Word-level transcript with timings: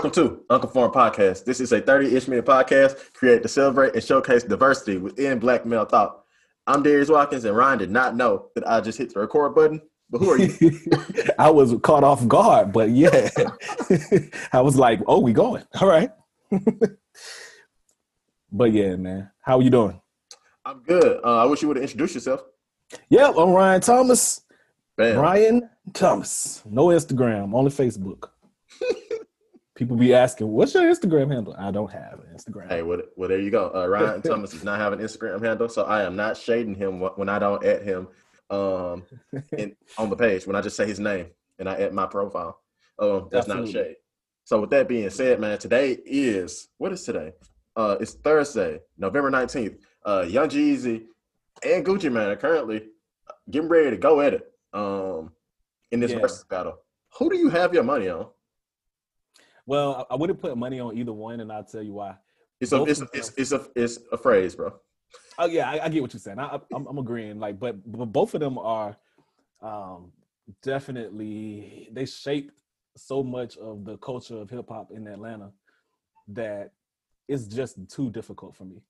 Welcome 0.00 0.24
to 0.24 0.40
Unconformed 0.48 0.94
Podcast. 0.94 1.44
This 1.44 1.60
is 1.60 1.72
a 1.72 1.82
30-ish 1.82 2.26
minute 2.26 2.46
podcast 2.46 3.12
created 3.12 3.42
to 3.42 3.50
celebrate 3.50 3.92
and 3.92 4.02
showcase 4.02 4.42
diversity 4.42 4.96
within 4.96 5.38
black 5.38 5.66
male 5.66 5.84
thought. 5.84 6.22
I'm 6.66 6.82
Darius 6.82 7.10
Watkins, 7.10 7.44
and 7.44 7.54
Ryan 7.54 7.80
did 7.80 7.90
not 7.90 8.16
know 8.16 8.46
that 8.54 8.66
I 8.66 8.80
just 8.80 8.96
hit 8.96 9.12
the 9.12 9.20
record 9.20 9.54
button. 9.54 9.82
But 10.08 10.20
who 10.20 10.30
are 10.30 10.38
you? 10.38 10.80
I 11.38 11.50
was 11.50 11.74
caught 11.82 12.02
off 12.02 12.26
guard, 12.26 12.72
but 12.72 12.88
yeah. 12.88 13.28
I 14.54 14.62
was 14.62 14.74
like, 14.76 15.00
oh, 15.06 15.20
we 15.20 15.34
going. 15.34 15.64
All 15.78 15.86
right. 15.86 16.10
but 18.50 18.72
yeah, 18.72 18.96
man. 18.96 19.30
How 19.42 19.58
are 19.58 19.62
you 19.62 19.68
doing? 19.68 20.00
I'm 20.64 20.80
good. 20.80 21.20
Uh, 21.22 21.42
I 21.42 21.44
wish 21.44 21.60
you 21.60 21.68
would 21.68 21.76
have 21.76 21.84
introduced 21.84 22.14
yourself. 22.14 22.40
Yep, 23.10 23.34
I'm 23.36 23.50
Ryan 23.50 23.82
Thomas. 23.82 24.40
Bam. 24.96 25.18
Ryan 25.18 25.68
Thomas. 25.92 26.62
No 26.64 26.86
Instagram, 26.86 27.52
only 27.52 27.70
Facebook. 27.70 28.30
People 29.80 29.96
be 29.96 30.12
asking, 30.12 30.46
what's 30.48 30.74
your 30.74 30.82
Instagram 30.82 31.32
handle? 31.32 31.56
I 31.58 31.70
don't 31.70 31.90
have 31.90 32.20
an 32.20 32.36
Instagram. 32.36 32.68
Hey, 32.68 32.82
well, 32.82 33.00
well, 33.16 33.30
there 33.30 33.40
you 33.40 33.50
go. 33.50 33.72
Uh, 33.74 33.86
Ryan 33.86 34.20
Thomas 34.30 34.50
does 34.50 34.62
not 34.62 34.78
have 34.78 34.92
an 34.92 34.98
Instagram 34.98 35.42
handle, 35.42 35.70
so 35.70 35.84
I 35.84 36.02
am 36.02 36.14
not 36.16 36.36
shading 36.36 36.74
him 36.74 37.00
when 37.00 37.30
I 37.30 37.38
don't 37.38 37.64
at 37.64 37.80
him 37.82 38.06
um, 38.50 39.04
in, 39.56 39.74
on 39.96 40.10
the 40.10 40.16
page 40.16 40.46
when 40.46 40.54
I 40.54 40.60
just 40.60 40.76
say 40.76 40.86
his 40.86 41.00
name 41.00 41.28
and 41.58 41.66
I 41.66 41.76
add 41.76 41.94
my 41.94 42.04
profile. 42.04 42.60
Um, 42.98 43.30
that's 43.32 43.48
Absolutely. 43.48 43.72
not 43.72 43.80
a 43.80 43.84
shade. 43.86 43.96
So 44.44 44.60
with 44.60 44.68
that 44.68 44.86
being 44.86 45.08
said, 45.08 45.40
man, 45.40 45.56
today 45.56 45.92
is 46.04 46.68
what 46.76 46.92
is 46.92 47.02
today? 47.02 47.32
Uh, 47.74 47.96
it's 48.02 48.12
Thursday, 48.12 48.80
November 48.98 49.30
nineteenth. 49.30 49.78
Uh, 50.04 50.26
Young 50.28 50.50
Jeezy 50.50 51.06
and 51.64 51.86
Gucci 51.86 52.12
Mane 52.12 52.28
are 52.28 52.36
currently 52.36 52.82
getting 53.50 53.70
ready 53.70 53.92
to 53.92 53.96
go 53.96 54.20
at 54.20 54.34
it. 54.34 54.52
Um, 54.74 55.32
in 55.90 56.00
this 56.00 56.10
Yeah. 56.12 56.18
versus 56.18 56.44
battle. 56.44 56.76
Who 57.18 57.30
do 57.30 57.38
you 57.38 57.48
have 57.48 57.72
your 57.72 57.82
money 57.82 58.10
on? 58.10 58.26
Well, 59.70 60.04
I 60.10 60.14
I 60.14 60.16
wouldn't 60.16 60.40
put 60.40 60.56
money 60.58 60.80
on 60.80 60.98
either 60.98 61.12
one, 61.12 61.38
and 61.38 61.52
I'll 61.52 61.62
tell 61.62 61.80
you 61.80 61.92
why. 61.92 62.16
It's 62.60 62.72
a 62.72 62.82
it's, 62.82 63.02
it's 63.14 63.32
it's 63.36 63.52
a 63.52 63.68
it's 63.76 63.98
a 64.10 64.18
phrase, 64.18 64.56
bro. 64.56 64.74
Oh 65.38 65.46
yeah, 65.46 65.70
I, 65.70 65.84
I 65.84 65.88
get 65.88 66.02
what 66.02 66.12
you're 66.12 66.18
saying. 66.18 66.40
I, 66.40 66.58
I'm 66.74 66.98
agreeing. 66.98 67.38
Like, 67.38 67.60
but, 67.60 67.76
but 67.86 68.06
both 68.06 68.34
of 68.34 68.40
them 68.40 68.58
are 68.58 68.96
um, 69.62 70.10
definitely 70.60 71.88
they 71.92 72.04
shaped 72.04 72.58
so 72.96 73.22
much 73.22 73.56
of 73.58 73.84
the 73.84 73.96
culture 73.98 74.38
of 74.38 74.50
hip 74.50 74.68
hop 74.68 74.90
in 74.90 75.06
Atlanta 75.06 75.52
that 76.26 76.72
it's 77.28 77.44
just 77.44 77.76
too 77.88 78.10
difficult 78.10 78.56
for 78.56 78.64
me. 78.64 78.82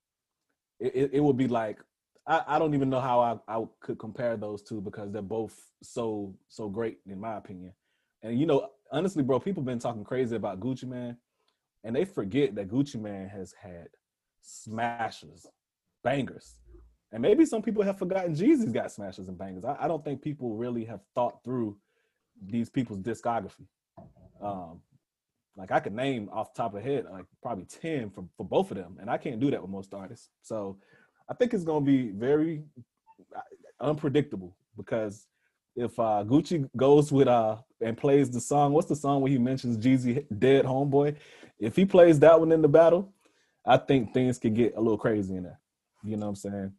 It, 0.79 0.93
it, 0.95 1.11
it 1.13 1.21
would 1.21 1.37
be 1.37 1.47
like 1.47 1.79
I, 2.27 2.43
I 2.49 2.59
don't 2.59 2.75
even 2.75 2.89
know 2.89 3.01
how 3.01 3.21
I, 3.21 3.55
I 3.55 3.63
could 3.81 3.99
compare 3.99 4.39
those 4.39 4.63
two 4.63 4.81
because 4.81 5.13
they're 5.13 5.21
both 5.21 5.61
so 5.83 6.35
so 6.49 6.71
great 6.71 7.01
in 7.07 7.21
my 7.21 7.37
opinion. 7.37 7.75
And 8.23 8.41
you 8.41 8.47
know, 8.47 8.69
honestly, 8.91 9.23
bro, 9.23 9.41
people 9.41 9.63
been 9.63 9.79
talking 9.79 10.05
crazy 10.05 10.37
about 10.37 10.61
Gucci 10.61 10.85
Mane, 10.85 11.17
and 11.85 11.95
they 11.95 12.05
forget 12.05 12.55
that 12.55 12.69
Gucci 12.69 13.01
Mane 13.01 13.29
has 13.29 13.55
had 13.61 13.89
smashers, 14.41 15.47
bangers. 16.03 16.57
And 17.13 17.23
maybe 17.23 17.45
some 17.45 17.63
people 17.63 17.83
have 17.83 17.99
forgotten 17.99 18.35
Jeezy's 18.35 18.73
got 18.73 18.93
smashers 18.93 19.29
and 19.29 19.37
bangers. 19.37 19.65
I, 19.65 19.77
I 19.81 19.89
don't 19.89 20.05
think 20.05 20.23
people 20.23 20.55
really 20.57 20.85
have 20.85 21.01
thought 21.15 21.43
through 21.45 21.77
these 22.41 22.71
people's 22.71 23.01
discography. 23.01 23.67
Um, 24.41 24.81
like 25.57 25.73
I 25.73 25.81
could 25.81 25.93
name 25.93 26.31
off 26.33 26.55
the 26.55 26.63
top 26.63 26.75
of 26.75 26.83
head 26.83 27.07
like 27.11 27.27
probably 27.43 27.65
10 27.65 28.11
for, 28.11 28.25
for 28.37 28.47
both 28.47 28.71
of 28.71 28.77
them. 28.77 28.97
And 29.01 29.11
I 29.11 29.19
can't 29.19 29.41
do 29.41 29.51
that 29.51 29.61
with 29.61 29.71
most 29.71 29.93
artists. 29.93 30.31
So 30.41 30.79
I 31.29 31.35
think 31.35 31.53
it's 31.53 31.65
gonna 31.65 31.85
be 31.85 32.11
very 32.11 32.63
uh, 33.37 33.41
unpredictable 33.81 34.57
because 34.77 35.27
if 35.77 35.99
uh, 35.99 36.25
Gucci 36.27 36.69
goes 36.77 37.13
with 37.13 37.29
uh 37.29 37.57
and 37.81 37.97
plays 37.97 38.31
the 38.31 38.41
song, 38.41 38.73
what's 38.73 38.89
the 38.89 38.97
song 38.97 39.21
where 39.21 39.31
he 39.31 39.39
mentions 39.39 39.79
Jeezy 39.79 40.27
dead 40.39 40.65
homeboy? 40.65 41.17
If 41.59 41.77
he 41.77 41.85
plays 41.85 42.19
that 42.21 42.39
one 42.39 42.53
in 42.53 42.63
the 42.63 42.69
battle, 42.69 43.13
I 43.65 43.77
think 43.77 44.13
things 44.13 44.39
could 44.39 44.55
get 44.55 44.75
a 44.77 44.81
little 44.81 44.99
crazy 44.99 45.37
in 45.37 45.45
there. 45.45 45.61
You 46.03 46.17
know 46.17 46.27
what 46.27 46.31
I'm 46.31 46.37
saying? 46.37 46.73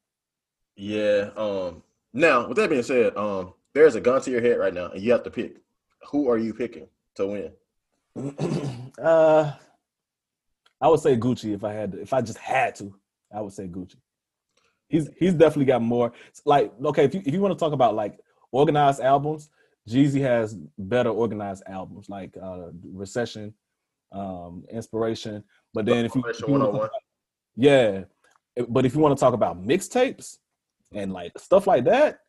Yeah. 0.76 1.30
Um. 1.36 1.84
Now, 2.14 2.48
with 2.48 2.58
that 2.58 2.70
being 2.70 2.84
said, 2.84 3.16
um, 3.16 3.54
there's 3.74 3.96
a 3.96 4.02
gun 4.02 4.22
to 4.22 4.32
your 4.32 4.42
head 4.42 4.58
right 4.58 4.74
now, 4.74 4.88
and 4.88 5.02
you 5.02 5.12
have 5.12 5.24
to 5.24 5.32
pick. 5.32 5.58
Who 6.10 6.30
are 6.30 6.38
you 6.38 6.54
picking 6.54 6.88
to 7.16 7.28
win? 7.28 7.52
uh, 9.02 9.54
I 10.82 10.88
would 10.88 11.00
say 11.00 11.16
Gucci 11.16 11.54
if 11.54 11.64
I 11.64 11.74
had 11.74 11.92
to, 11.94 12.02
if 12.02 12.14
I 12.14 12.22
just 12.22 12.40
had 12.40 12.76
to. 12.76 12.94
I 13.34 13.42
would 13.42 13.54
say 13.54 13.68
Gucci. 13.68 13.96
He's 14.90 15.10
he's 15.18 15.34
definitely 15.34 15.66
got 15.66 15.82
more. 15.82 16.12
Like 16.44 16.74
okay, 16.84 17.06
if 17.06 17.14
you 17.14 17.22
if 17.26 17.34
you 17.34 17.40
want 17.40 17.58
to 17.58 17.60
talk 17.60 17.72
about 17.72 17.96
like 17.96 18.20
organized 18.52 19.02
albums, 19.02 19.50
Jeezy 19.90 20.22
has 20.22 20.58
better 20.78 21.10
organized 21.10 21.64
albums 21.68 22.10
like 22.10 22.36
uh 22.42 22.68
Recession, 22.94 23.54
um, 24.12 24.64
Inspiration. 24.72 25.44
But 25.74 25.86
then 25.86 26.06
if 26.06 26.16
you, 26.16 26.24
if 26.28 26.40
you 26.42 26.48
wanna 26.48 26.66
101. 26.66 26.72
talk 26.72 26.92
about- 26.92 27.02
yeah, 27.56 28.04
but 28.70 28.86
if 28.86 28.94
you 28.94 29.00
want 29.02 29.18
to 29.18 29.20
talk 29.20 29.34
about 29.34 29.62
mixtapes 29.66 30.38
and 30.94 31.12
like 31.12 31.32
stuff 31.38 31.68
like 31.68 31.86
that, 31.86 32.20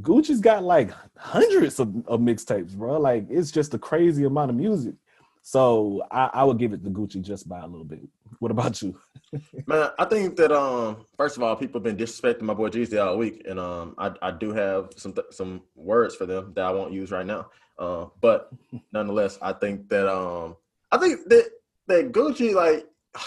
Gucci's 0.00 0.40
got 0.40 0.62
like 0.64 0.90
hundreds 1.16 1.80
of, 1.80 1.88
of 2.06 2.20
mixtapes, 2.20 2.74
bro. 2.74 2.98
Like 3.00 3.26
it's 3.30 3.50
just 3.50 3.74
a 3.74 3.78
crazy 3.78 4.24
amount 4.24 4.50
of 4.50 4.56
music. 4.56 4.94
So 5.42 6.02
I, 6.10 6.30
I 6.34 6.44
would 6.44 6.58
give 6.58 6.72
it 6.74 6.84
to 6.84 6.90
Gucci 6.90 7.22
just 7.22 7.48
by 7.48 7.60
a 7.60 7.66
little 7.66 7.84
bit. 7.84 8.00
What 8.38 8.50
about 8.50 8.80
you? 8.82 8.98
Man, 9.66 9.90
I 9.98 10.04
think 10.06 10.36
that 10.36 10.52
um, 10.52 11.04
first 11.16 11.36
of 11.36 11.42
all, 11.42 11.54
people 11.56 11.78
have 11.80 11.84
been 11.84 11.96
disrespecting 11.96 12.42
my 12.42 12.54
boy 12.54 12.68
Jeezy 12.70 13.02
all 13.04 13.18
week, 13.18 13.42
and 13.48 13.58
um, 13.58 13.94
I, 13.98 14.12
I 14.22 14.30
do 14.30 14.52
have 14.52 14.90
some 14.96 15.12
th- 15.12 15.26
some 15.30 15.62
words 15.74 16.14
for 16.14 16.26
them 16.26 16.52
that 16.54 16.64
I 16.64 16.70
won't 16.72 16.92
use 16.92 17.10
right 17.10 17.26
now. 17.26 17.50
Uh, 17.78 18.06
but 18.20 18.50
nonetheless, 18.92 19.38
I 19.42 19.52
think 19.52 19.88
that 19.90 20.08
um, 20.10 20.56
I 20.90 20.98
think 20.98 21.28
that 21.28 21.50
that 21.88 22.12
Gucci 22.12 22.54
like 22.54 22.86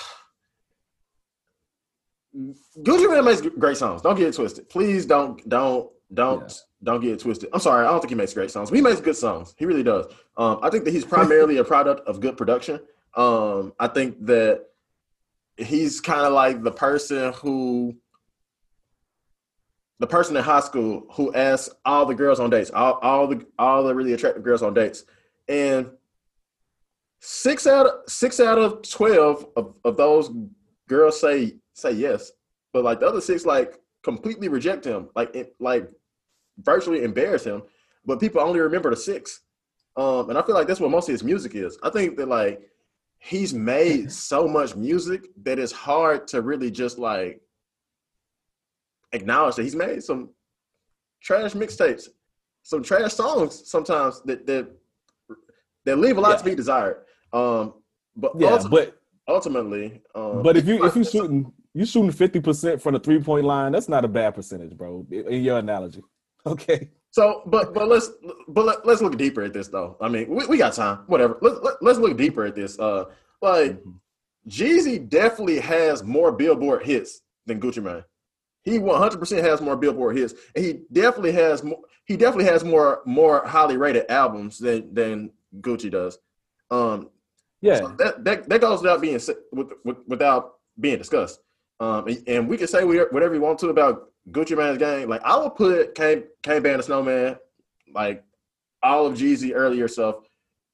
Gucci 2.80 3.10
Mane 3.12 3.26
makes 3.26 3.42
great 3.42 3.78
songs. 3.78 4.02
Don't 4.02 4.16
get 4.18 4.28
it 4.30 4.36
twisted. 4.36 4.70
Please 4.70 5.06
don't 5.06 5.48
don't 5.50 5.90
don't 6.14 6.42
Yeah. 6.50 6.56
don't 6.84 7.02
get 7.02 7.12
it 7.14 7.20
twisted. 7.20 7.50
I'm 7.54 7.60
sorry, 7.60 7.86
I 7.86 7.92
don't 7.92 8.00
think 8.00 8.10
he 8.10 8.16
makes 8.16 8.34
great 8.34 8.52
songs. 8.52 8.70
He 8.70 8.82
makes 8.82 9.02
good 9.02 9.16
songs. 9.18 9.54
He 9.58 9.66
really 9.66 9.84
does. 9.84 10.06
Um, 10.38 10.60
I 10.62 10.70
think 10.70 10.86
that 10.86 10.92
he's 10.92 11.06
primarily 11.06 11.58
a 11.58 11.64
product 11.64 12.08
of 12.08 12.20
good 12.22 12.38
production. 12.38 12.80
Um, 13.16 13.74
I 13.80 13.88
think 13.88 14.26
that 14.26 14.66
he's 15.62 16.02
kind 16.02 16.22
of 16.22 16.34
like 16.34 16.64
the 16.64 16.72
person 16.72 17.34
who 17.34 17.96
the 20.00 20.08
person 20.08 20.36
in 20.36 20.44
high 20.44 20.62
school 20.62 21.06
who 21.12 21.34
asks 21.36 21.74
all 21.86 22.08
the 22.08 22.16
girls 22.16 22.40
on 22.40 22.50
dates, 22.50 22.72
all, 22.72 22.94
all 23.04 23.28
the 23.28 23.46
all 23.60 23.84
the 23.84 23.94
really 23.94 24.14
attractive 24.14 24.44
girls 24.44 24.64
on 24.64 24.74
dates, 24.74 25.06
and 25.48 25.92
six 27.20 27.68
out 27.68 27.86
of 27.86 28.10
six 28.10 28.40
out 28.40 28.58
of 28.58 28.82
twelve 28.82 29.46
of, 29.56 29.76
of 29.86 29.98
those 29.98 30.32
girls 30.90 31.22
say 31.22 31.54
say 31.74 31.92
yes, 31.92 32.32
but 32.74 32.84
like 32.84 33.00
the 33.00 33.08
other 33.08 33.22
six 33.22 33.46
like 33.46 33.80
completely 34.02 34.48
reject 34.48 34.84
him, 34.84 35.10
like 35.16 35.36
it, 35.36 35.56
like 35.60 35.88
virtually 36.58 37.04
embarrass 37.04 37.44
him. 37.44 37.62
But 38.04 38.20
people 38.20 38.42
only 38.42 38.60
remember 38.60 38.90
the 38.90 38.96
six, 38.96 39.42
um, 39.96 40.30
and 40.30 40.38
I 40.38 40.42
feel 40.42 40.56
like 40.56 40.66
that's 40.66 40.80
what 40.80 40.90
most 40.90 41.10
of 41.10 41.14
his 41.14 41.24
music 41.24 41.54
is. 41.54 41.78
I 41.84 41.92
think 41.92 42.18
that 42.18 42.28
like 42.28 42.71
he's 43.22 43.54
made 43.54 44.12
so 44.12 44.48
much 44.48 44.76
music 44.76 45.28
that 45.44 45.60
it's 45.60 45.72
hard 45.72 46.28
to 46.28 46.42
really 46.42 46.72
just 46.72 46.98
like 46.98 47.40
acknowledge 49.14 49.56
that 49.56 49.64
he's 49.64 49.76
made 49.76 50.04
some 50.04 50.30
trash 51.22 51.54
mixtapes, 51.54 52.10
some 52.64 52.82
trash 52.84 53.14
songs 53.14 53.70
sometimes 53.70 54.22
that 54.24 54.46
that 54.48 54.68
that 55.86 55.98
leave 55.98 56.18
a 56.18 56.22
lot 56.22 56.38
to 56.40 56.44
be 56.44 56.56
desired. 56.56 56.98
Um, 57.32 57.76
but 58.16 58.34
Yeah, 58.38 58.50
ulti- 58.50 58.70
but 58.70 59.00
ultimately, 59.28 60.02
um, 60.16 60.42
but 60.42 60.58
if 60.58 60.68
you 60.68 60.84
if 60.84 60.96
you 60.96 61.04
shooting 61.14 61.54
you 61.74 61.86
shooting 61.86 62.12
fifty 62.12 62.40
percent 62.42 62.82
from 62.82 62.96
the 62.96 63.00
three 63.00 63.20
point 63.20 63.46
line, 63.46 63.72
that's 63.72 63.88
not 63.88 64.04
a 64.04 64.08
bad 64.08 64.34
percentage, 64.34 64.76
bro. 64.76 65.06
In 65.12 65.44
your 65.44 65.60
analogy, 65.60 66.04
okay. 66.46 66.90
So, 67.12 67.44
but 67.46 67.74
but 67.74 67.90
let's 67.90 68.10
but 68.48 68.66
let, 68.66 68.86
let's 68.86 69.02
look 69.02 69.18
deeper 69.18 69.44
at 69.44 69.54
this 69.54 69.68
though. 69.68 69.98
I 70.02 70.08
mean, 70.08 70.30
we, 70.30 70.48
we 70.48 70.58
got 70.58 70.74
time. 70.74 71.00
Whatever. 71.08 71.38
Let, 71.42 71.62
let, 71.62 71.84
let's 71.84 72.00
look 72.00 72.18
deeper 72.18 72.46
at 72.46 72.56
this. 72.56 72.80
Uh, 72.80 73.06
like 73.42 73.82
Jeezy 74.48 75.08
definitely 75.08 75.60
has 75.60 76.04
more 76.04 76.32
Billboard 76.32 76.84
hits 76.84 77.22
than 77.46 77.60
Gucci 77.60 77.84
Mane. 77.84 78.04
He 78.64 78.78
100% 78.78 79.44
has 79.44 79.62
more 79.62 79.76
Billboard 79.76 80.18
hits, 80.18 80.34
and 80.56 80.64
he 80.64 80.82
definitely 80.92 81.32
has 81.32 81.64
more. 81.64 81.80
He 82.06 82.18
definitely 82.18 82.46
has 82.46 82.64
more 82.64 83.02
more 83.06 83.46
highly 83.46 83.78
rated 83.78 84.06
albums 84.10 84.58
than 84.60 84.94
than 84.94 85.32
Gucci 85.62 85.90
does. 85.90 86.20
Um, 86.70 87.10
Yeah, 87.62 87.78
so 87.78 87.88
that, 87.98 88.24
that 88.24 88.50
that 88.50 88.62
goes 88.62 88.82
without 88.82 89.02
being 89.02 89.20
sa- 89.20 89.34
with, 89.52 89.72
with, 89.84 89.98
without 90.08 90.54
being 90.80 90.98
discussed. 90.98 91.40
Um, 91.80 92.08
and, 92.08 92.24
and 92.28 92.48
we 92.48 92.58
can 92.58 92.68
say 92.68 92.84
we, 92.84 93.00
whatever 93.00 93.32
we 93.32 93.40
want 93.40 93.58
to 93.60 93.70
about 93.70 94.12
Gucci 94.30 94.56
Mane's 94.56 94.78
game. 94.78 95.10
Like 95.10 95.24
I 95.24 95.36
would 95.38 95.56
put 95.56 95.96
Kane, 95.96 96.24
Can't 96.44 96.64
Ban 96.64 96.80
of 96.80 96.86
Snowman, 96.86 97.38
like 97.94 98.24
all 98.84 99.08
of 99.08 99.16
Jeezy 99.16 99.52
earlier 99.54 99.88
stuff 99.88 100.16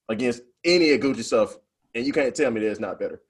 against 0.08 0.42
any 0.64 0.90
of 0.90 1.00
Gucci 1.00 1.24
stuff, 1.24 1.56
and 1.98 2.06
you 2.06 2.12
can't 2.12 2.34
tell 2.34 2.50
me 2.50 2.60
that 2.60 2.70
it's 2.70 2.80
not 2.80 2.98
better. 2.98 3.20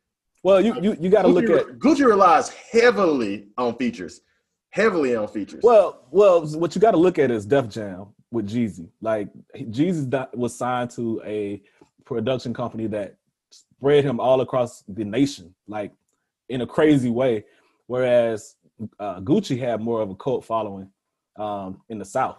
well, 0.44 0.60
you 0.60 0.80
you, 0.80 0.96
you 1.00 1.10
got 1.10 1.22
to 1.22 1.28
look 1.28 1.50
at 1.50 1.78
Gucci 1.78 2.06
relies 2.06 2.50
heavily 2.50 3.48
on 3.56 3.74
features, 3.76 4.20
heavily 4.70 5.16
on 5.16 5.26
features. 5.28 5.60
Well, 5.62 6.06
well, 6.10 6.46
what 6.46 6.74
you 6.74 6.80
got 6.80 6.92
to 6.92 6.98
look 6.98 7.18
at 7.18 7.30
is 7.30 7.46
Def 7.46 7.68
Jam 7.68 8.08
with 8.30 8.48
Jeezy. 8.48 8.88
Like 9.00 9.28
Jeezy 9.56 10.34
was 10.34 10.54
signed 10.54 10.90
to 10.92 11.20
a 11.24 11.62
production 12.04 12.54
company 12.54 12.86
that 12.88 13.16
spread 13.50 14.04
him 14.04 14.20
all 14.20 14.40
across 14.40 14.84
the 14.86 15.04
nation, 15.04 15.54
like 15.66 15.92
in 16.48 16.60
a 16.60 16.66
crazy 16.66 17.10
way. 17.10 17.44
Whereas 17.86 18.56
uh, 19.00 19.20
Gucci 19.20 19.58
had 19.58 19.80
more 19.80 20.02
of 20.02 20.10
a 20.10 20.14
cult 20.14 20.44
following 20.44 20.90
um, 21.36 21.80
in 21.88 21.98
the 21.98 22.04
South. 22.04 22.38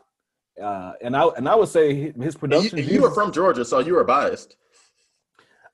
Uh, 0.61 0.93
and 1.01 1.15
I 1.15 1.25
and 1.37 1.47
I 1.47 1.55
would 1.55 1.69
say 1.69 2.11
his 2.11 2.35
production. 2.35 2.77
You, 2.77 2.83
you, 2.83 3.01
were 3.01 3.13
from 3.13 3.31
Georgia, 3.31 3.63
so 3.63 3.79
you 3.79 3.93
were 3.93 4.03
biased. 4.03 4.57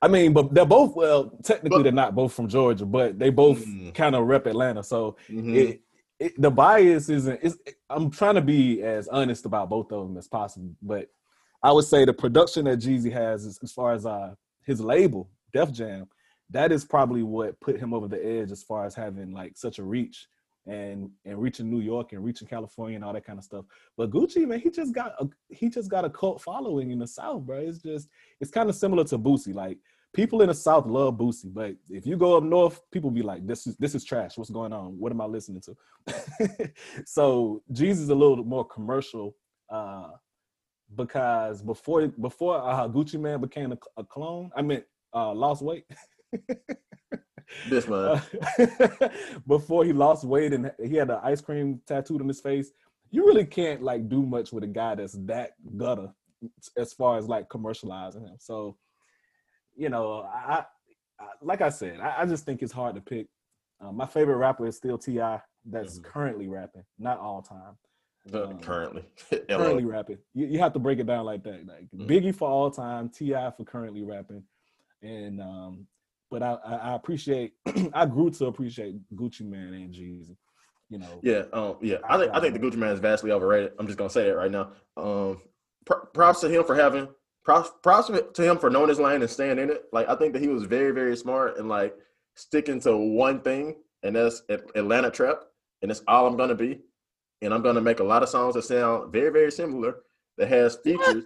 I 0.02 0.08
mean, 0.08 0.32
but 0.32 0.52
they're 0.54 0.64
both 0.64 0.94
well. 0.94 1.30
Technically, 1.42 1.78
but, 1.78 1.82
they're 1.84 1.92
not 1.92 2.14
both 2.14 2.32
from 2.32 2.48
Georgia, 2.48 2.86
but 2.86 3.18
they 3.18 3.30
both 3.30 3.64
mm-hmm. 3.64 3.90
kind 3.90 4.14
of 4.14 4.26
rep 4.26 4.46
Atlanta. 4.46 4.82
So 4.82 5.16
mm-hmm. 5.28 5.54
it, 5.54 5.80
it, 6.18 6.40
the 6.40 6.50
bias 6.50 7.08
isn't. 7.08 7.40
It's, 7.42 7.56
I'm 7.88 8.10
trying 8.10 8.34
to 8.36 8.40
be 8.40 8.82
as 8.82 9.08
honest 9.08 9.46
about 9.46 9.70
both 9.70 9.92
of 9.92 10.06
them 10.06 10.16
as 10.16 10.28
possible, 10.28 10.70
but 10.82 11.08
I 11.62 11.72
would 11.72 11.84
say 11.84 12.04
the 12.04 12.12
production 12.12 12.66
that 12.66 12.78
Jeezy 12.78 13.12
has, 13.12 13.44
as, 13.46 13.58
as 13.62 13.72
far 13.72 13.92
as 13.92 14.06
uh, 14.06 14.34
his 14.64 14.80
label, 14.80 15.30
Def 15.52 15.72
Jam, 15.72 16.08
that 16.50 16.72
is 16.72 16.84
probably 16.84 17.22
what 17.22 17.58
put 17.60 17.78
him 17.78 17.92
over 17.92 18.08
the 18.08 18.24
edge 18.24 18.52
as 18.52 18.62
far 18.62 18.84
as 18.84 18.94
having 18.94 19.32
like 19.32 19.56
such 19.56 19.78
a 19.78 19.82
reach 19.82 20.28
and 20.66 21.10
and 21.24 21.40
reaching 21.40 21.70
New 21.70 21.80
York 21.80 22.12
and 22.12 22.24
reaching 22.24 22.48
California 22.48 22.96
and 22.96 23.04
all 23.04 23.12
that 23.12 23.24
kind 23.24 23.38
of 23.38 23.44
stuff. 23.44 23.64
But 23.96 24.10
Gucci, 24.10 24.46
man, 24.46 24.60
he 24.60 24.70
just 24.70 24.94
got 24.94 25.12
a 25.20 25.28
he 25.48 25.68
just 25.68 25.90
got 25.90 26.04
a 26.04 26.10
cult 26.10 26.42
following 26.42 26.90
in 26.90 26.98
the 26.98 27.06
South, 27.06 27.42
bro. 27.42 27.58
It's 27.58 27.78
just 27.78 28.08
it's 28.40 28.50
kind 28.50 28.68
of 28.68 28.76
similar 28.76 29.04
to 29.04 29.18
Boosie. 29.18 29.54
Like 29.54 29.78
people 30.12 30.42
in 30.42 30.48
the 30.48 30.54
South 30.54 30.86
love 30.86 31.14
Boosie, 31.14 31.52
but 31.52 31.74
if 31.88 32.06
you 32.06 32.16
go 32.16 32.36
up 32.36 32.42
north, 32.42 32.80
people 32.90 33.10
be 33.10 33.22
like, 33.22 33.46
"This 33.46 33.66
is 33.66 33.76
this 33.76 33.94
is 33.94 34.04
trash. 34.04 34.36
What's 34.36 34.50
going 34.50 34.72
on? 34.72 34.98
What 34.98 35.12
am 35.12 35.20
I 35.20 35.26
listening 35.26 35.62
to?" 35.62 36.72
so 37.06 37.62
Jeezy's 37.72 38.08
a 38.08 38.14
little 38.14 38.44
more 38.44 38.64
commercial 38.64 39.36
uh, 39.70 40.10
because 40.94 41.62
before 41.62 42.08
before 42.08 42.56
uh, 42.56 42.88
Gucci 42.88 43.20
Mane 43.20 43.40
became 43.40 43.72
a, 43.72 43.78
a 43.96 44.04
clone, 44.04 44.50
I 44.56 44.62
meant 44.62 44.84
uh, 45.14 45.32
lost 45.32 45.62
weight. 45.62 45.84
this 47.68 47.88
man. 47.88 48.22
before 49.46 49.84
he 49.84 49.92
lost 49.92 50.24
weight 50.24 50.52
and 50.52 50.70
he 50.82 50.96
had 50.96 51.10
an 51.10 51.20
ice 51.22 51.40
cream 51.40 51.80
tattooed 51.86 52.20
on 52.20 52.28
his 52.28 52.40
face, 52.40 52.70
you 53.10 53.26
really 53.26 53.44
can't 53.44 53.82
like 53.82 54.08
do 54.08 54.22
much 54.22 54.52
with 54.52 54.64
a 54.64 54.68
guy 54.68 54.94
that's 54.94 55.16
that 55.26 55.52
gutter 55.76 56.08
as 56.76 56.92
far 56.92 57.18
as 57.18 57.26
like 57.26 57.48
commercializing 57.48 58.22
him. 58.28 58.36
So, 58.38 58.76
you 59.74 59.88
know, 59.88 60.26
I, 60.32 60.64
I 61.18 61.26
like 61.40 61.60
I 61.60 61.70
said, 61.70 62.00
I, 62.00 62.22
I, 62.22 62.26
just 62.26 62.44
think 62.44 62.62
it's 62.62 62.72
hard 62.72 62.94
to 62.94 63.00
pick. 63.00 63.28
Uh, 63.80 63.92
my 63.92 64.06
favorite 64.06 64.36
rapper 64.36 64.66
is 64.66 64.76
still 64.76 64.98
T.I. 64.98 65.40
That's 65.64 65.98
mm-hmm. 65.98 66.10
currently 66.10 66.48
rapping, 66.48 66.84
not 66.98 67.18
all 67.18 67.42
time. 67.42 67.76
Um, 68.32 68.58
currently, 68.58 69.04
currently 69.48 69.84
rapping. 69.84 70.18
You, 70.34 70.46
you, 70.46 70.58
have 70.58 70.72
to 70.72 70.78
break 70.78 70.98
it 70.98 71.06
down 71.06 71.24
like 71.24 71.44
that. 71.44 71.66
Like 71.66 71.88
mm-hmm. 71.94 72.06
Biggie 72.06 72.34
for 72.34 72.48
all 72.48 72.70
time, 72.70 73.08
T.I. 73.08 73.52
for 73.52 73.64
currently 73.64 74.02
rapping, 74.02 74.42
and 75.02 75.40
um, 75.40 75.86
but 76.30 76.42
I, 76.42 76.54
I 76.64 76.94
appreciate 76.94 77.52
I 77.92 78.06
grew 78.06 78.30
to 78.30 78.46
appreciate 78.46 78.96
Gucci 79.14 79.42
Mane 79.42 79.74
and 79.74 79.94
Jeezy. 79.94 80.36
You 80.88 80.98
know. 80.98 81.20
Yeah, 81.22 81.42
um, 81.52 81.76
yeah. 81.80 81.96
I 82.08 82.16
think 82.18 82.32
I 82.32 82.40
think 82.40 82.54
the 82.54 82.60
Gucci 82.60 82.76
Mane 82.76 82.90
is 82.90 83.00
vastly 83.00 83.32
overrated. 83.32 83.72
I'm 83.78 83.86
just 83.86 83.98
gonna 83.98 84.10
say 84.10 84.26
that 84.26 84.36
right 84.36 84.50
now. 84.50 84.72
Um, 84.96 85.42
props 86.14 86.40
to 86.40 86.48
him 86.48 86.64
for 86.64 86.74
having 86.74 87.08
props 87.44 87.70
props 87.82 88.10
to 88.34 88.42
him 88.42 88.58
for 88.58 88.70
knowing 88.70 88.88
his 88.88 89.00
lane 89.00 89.22
and 89.22 89.30
staying 89.30 89.58
in 89.58 89.70
it. 89.70 89.84
Like 89.92 90.08
I 90.08 90.16
think 90.16 90.32
that 90.32 90.42
he 90.42 90.48
was 90.48 90.64
very 90.64 90.92
very 90.92 91.16
smart 91.16 91.58
and 91.58 91.68
like 91.68 91.94
sticking 92.34 92.80
to 92.80 92.96
one 92.96 93.40
thing, 93.40 93.76
and 94.02 94.14
that's 94.14 94.42
Atlanta 94.48 95.10
trap, 95.10 95.38
and 95.82 95.90
that's 95.90 96.02
all 96.06 96.26
I'm 96.26 96.36
gonna 96.36 96.54
be. 96.54 96.80
And 97.42 97.52
I'm 97.52 97.62
gonna 97.62 97.80
make 97.80 98.00
a 98.00 98.04
lot 98.04 98.22
of 98.22 98.28
songs 98.28 98.54
that 98.54 98.62
sound 98.62 99.12
very 99.12 99.30
very 99.30 99.50
similar. 99.50 99.96
That 100.38 100.48
has 100.48 100.76
features. 100.76 101.24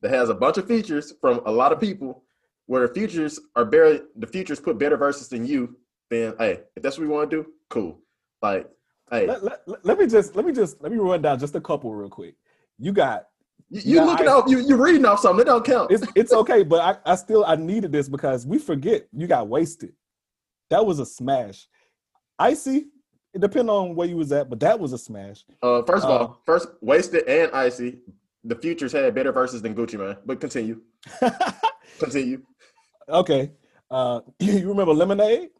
That 0.00 0.10
has 0.12 0.28
a 0.28 0.34
bunch 0.34 0.58
of 0.58 0.68
features 0.68 1.14
from 1.20 1.40
a 1.44 1.50
lot 1.50 1.72
of 1.72 1.80
people 1.80 2.24
where 2.68 2.86
the 2.86 2.92
futures 2.92 3.40
are 3.56 3.64
better, 3.64 4.04
the 4.14 4.26
futures 4.26 4.60
put 4.60 4.78
better 4.78 4.96
verses 4.96 5.28
than 5.28 5.44
you, 5.44 5.74
then 6.10 6.34
hey, 6.38 6.60
if 6.76 6.82
that's 6.82 6.98
what 6.98 7.08
we 7.08 7.12
want 7.12 7.30
to 7.30 7.42
do, 7.42 7.50
cool. 7.70 7.98
Like, 8.42 8.68
hey, 9.10 9.26
let, 9.26 9.42
let, 9.42 9.84
let, 9.84 9.98
me 9.98 10.06
just 10.06 10.36
let 10.36 10.44
me 10.44 10.52
just 10.52 10.80
let 10.82 10.92
me 10.92 10.98
run 10.98 11.22
down 11.22 11.38
just 11.38 11.54
a 11.54 11.60
couple 11.60 11.92
real 11.94 12.10
quick. 12.10 12.34
You 12.78 12.92
got 12.92 13.24
you, 13.70 13.80
you, 13.80 13.94
you 13.94 14.04
looking 14.04 14.28
off 14.28 14.44
you 14.48 14.60
you 14.60 14.76
reading 14.76 15.06
off 15.06 15.20
something. 15.20 15.40
It 15.40 15.46
don't 15.46 15.64
count. 15.64 15.90
It's 15.90 16.06
it's 16.14 16.32
okay, 16.32 16.62
but 16.62 17.00
I, 17.06 17.12
I 17.12 17.14
still 17.16 17.42
I 17.44 17.56
needed 17.56 17.90
this 17.90 18.08
because 18.08 18.46
we 18.46 18.58
forget 18.58 19.08
you 19.12 19.26
got 19.26 19.48
wasted. 19.48 19.94
That 20.68 20.84
was 20.84 20.98
a 20.98 21.06
smash. 21.06 21.66
Icy, 22.38 22.88
it 23.32 23.40
depends 23.40 23.70
on 23.70 23.94
where 23.94 24.06
you 24.06 24.16
was 24.18 24.30
at, 24.30 24.50
but 24.50 24.60
that 24.60 24.78
was 24.78 24.92
a 24.92 24.98
smash. 24.98 25.42
Uh, 25.62 25.82
first 25.82 26.04
of 26.04 26.10
uh, 26.10 26.18
all, 26.18 26.42
first 26.44 26.68
wasted 26.82 27.26
and 27.26 27.50
icy. 27.52 27.98
The 28.44 28.56
futures 28.56 28.92
had 28.92 29.14
better 29.14 29.32
verses 29.32 29.62
than 29.62 29.74
Gucci 29.74 29.98
Mane, 29.98 30.16
but 30.24 30.38
continue. 30.38 30.82
continue. 31.98 32.42
Okay. 33.08 33.52
Uh, 33.90 34.20
you 34.38 34.68
remember 34.68 34.92
Lemonade? 34.92 35.50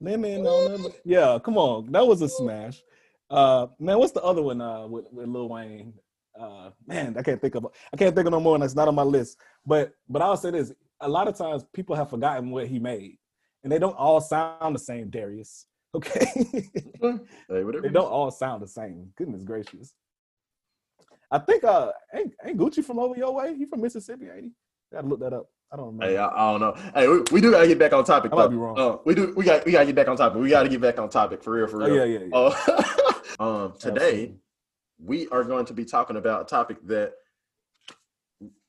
Lemon 0.00 0.46
on 0.46 0.92
Yeah, 1.04 1.38
come 1.42 1.56
on. 1.56 1.90
That 1.92 2.06
was 2.06 2.20
a 2.22 2.28
smash. 2.28 2.82
Uh, 3.30 3.68
man, 3.78 3.98
what's 3.98 4.12
the 4.12 4.22
other 4.22 4.42
one 4.42 4.60
uh, 4.60 4.86
with, 4.86 5.06
with 5.12 5.28
Lil 5.28 5.48
Wayne? 5.48 5.94
Uh, 6.38 6.70
man, 6.86 7.16
I 7.16 7.22
can't 7.22 7.40
think 7.40 7.54
of 7.54 7.66
I 7.92 7.96
can't 7.96 8.14
think 8.14 8.26
of 8.26 8.32
no 8.32 8.40
more, 8.40 8.54
and 8.54 8.62
that's 8.62 8.74
not 8.74 8.88
on 8.88 8.94
my 8.94 9.02
list. 9.02 9.38
But 9.64 9.92
but 10.08 10.20
I'll 10.20 10.36
say 10.36 10.50
this: 10.50 10.72
a 11.00 11.08
lot 11.08 11.28
of 11.28 11.36
times 11.36 11.64
people 11.72 11.94
have 11.94 12.10
forgotten 12.10 12.50
what 12.50 12.66
he 12.66 12.78
made, 12.78 13.18
and 13.62 13.72
they 13.72 13.78
don't 13.78 13.96
all 13.96 14.20
sound 14.20 14.74
the 14.74 14.80
same. 14.80 15.10
Darius, 15.10 15.66
okay? 15.94 16.26
hey, 16.34 17.18
they 17.48 17.88
don't 17.88 18.10
all 18.10 18.32
sound 18.32 18.62
the 18.62 18.68
same. 18.68 19.12
Goodness 19.16 19.44
gracious! 19.44 19.94
I 21.30 21.38
think 21.38 21.62
uh, 21.62 21.92
ain't, 22.14 22.32
ain't 22.44 22.58
Gucci 22.58 22.84
from 22.84 22.98
over 22.98 23.16
your 23.16 23.32
way? 23.32 23.56
He 23.56 23.64
from 23.64 23.80
Mississippi, 23.80 24.26
ain't 24.26 24.44
he? 24.44 24.52
Gotta 24.92 25.06
look 25.06 25.20
that 25.20 25.32
up. 25.32 25.46
I 25.74 25.76
don't 25.76 25.96
know. 25.96 26.06
Hey, 26.06 26.16
I, 26.16 26.28
I, 26.28 26.52
don't 26.52 26.60
know. 26.60 26.90
Hey, 26.94 27.08
we, 27.08 27.20
we 27.32 27.40
do 27.40 27.50
gotta 27.50 27.66
get 27.66 27.80
back 27.80 27.92
on 27.92 28.04
topic. 28.04 28.32
I 28.32 28.36
might 28.36 28.46
be 28.46 28.54
wrong. 28.54 28.78
Uh, 28.78 28.98
we 29.04 29.12
do. 29.12 29.34
We 29.36 29.44
got. 29.44 29.66
We 29.66 29.72
gotta 29.72 29.86
get 29.86 29.96
back 29.96 30.06
on 30.06 30.16
topic. 30.16 30.40
We 30.40 30.48
gotta 30.48 30.68
get 30.68 30.80
back 30.80 31.00
on 31.00 31.08
topic 31.08 31.42
for 31.42 31.52
real. 31.52 31.66
For 31.66 31.82
oh, 31.82 31.86
real. 31.86 32.00
Oh, 32.00 32.04
yeah, 32.04 32.18
yeah. 32.18 32.26
yeah. 32.32 33.12
Uh, 33.38 33.64
um, 33.64 33.74
today 33.80 33.98
Absolutely. 33.98 34.36
we 35.04 35.28
are 35.30 35.42
going 35.42 35.66
to 35.66 35.72
be 35.72 35.84
talking 35.84 36.14
about 36.14 36.42
a 36.42 36.44
topic 36.44 36.76
that 36.86 37.14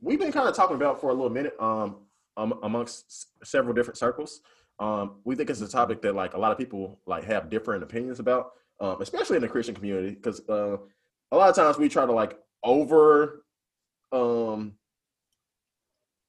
we've 0.01 0.17
been 0.17 0.31
kind 0.31 0.49
of 0.49 0.55
talking 0.55 0.75
about 0.75 0.99
for 0.99 1.11
a 1.11 1.13
little 1.13 1.29
minute. 1.29 1.55
Um, 1.59 1.97
um 2.37 2.57
amongst 2.63 3.27
several 3.45 3.75
different 3.75 3.97
circles. 3.97 4.41
Um, 4.79 5.17
we 5.25 5.35
think 5.35 5.51
it's 5.51 5.61
a 5.61 5.69
topic 5.69 6.01
that 6.01 6.15
like 6.15 6.33
a 6.33 6.39
lot 6.39 6.51
of 6.51 6.57
people 6.57 6.99
like 7.05 7.23
have 7.25 7.51
different 7.51 7.83
opinions 7.83 8.19
about, 8.19 8.53
um, 8.79 8.99
especially 8.99 9.35
in 9.35 9.43
the 9.43 9.47
Christian 9.47 9.75
community, 9.75 10.15
because 10.15 10.41
uh, 10.49 10.77
a 11.31 11.37
lot 11.37 11.49
of 11.49 11.55
times 11.55 11.77
we 11.77 11.87
try 11.87 12.03
to 12.03 12.11
like 12.11 12.39
over, 12.63 13.45
um, 14.11 14.73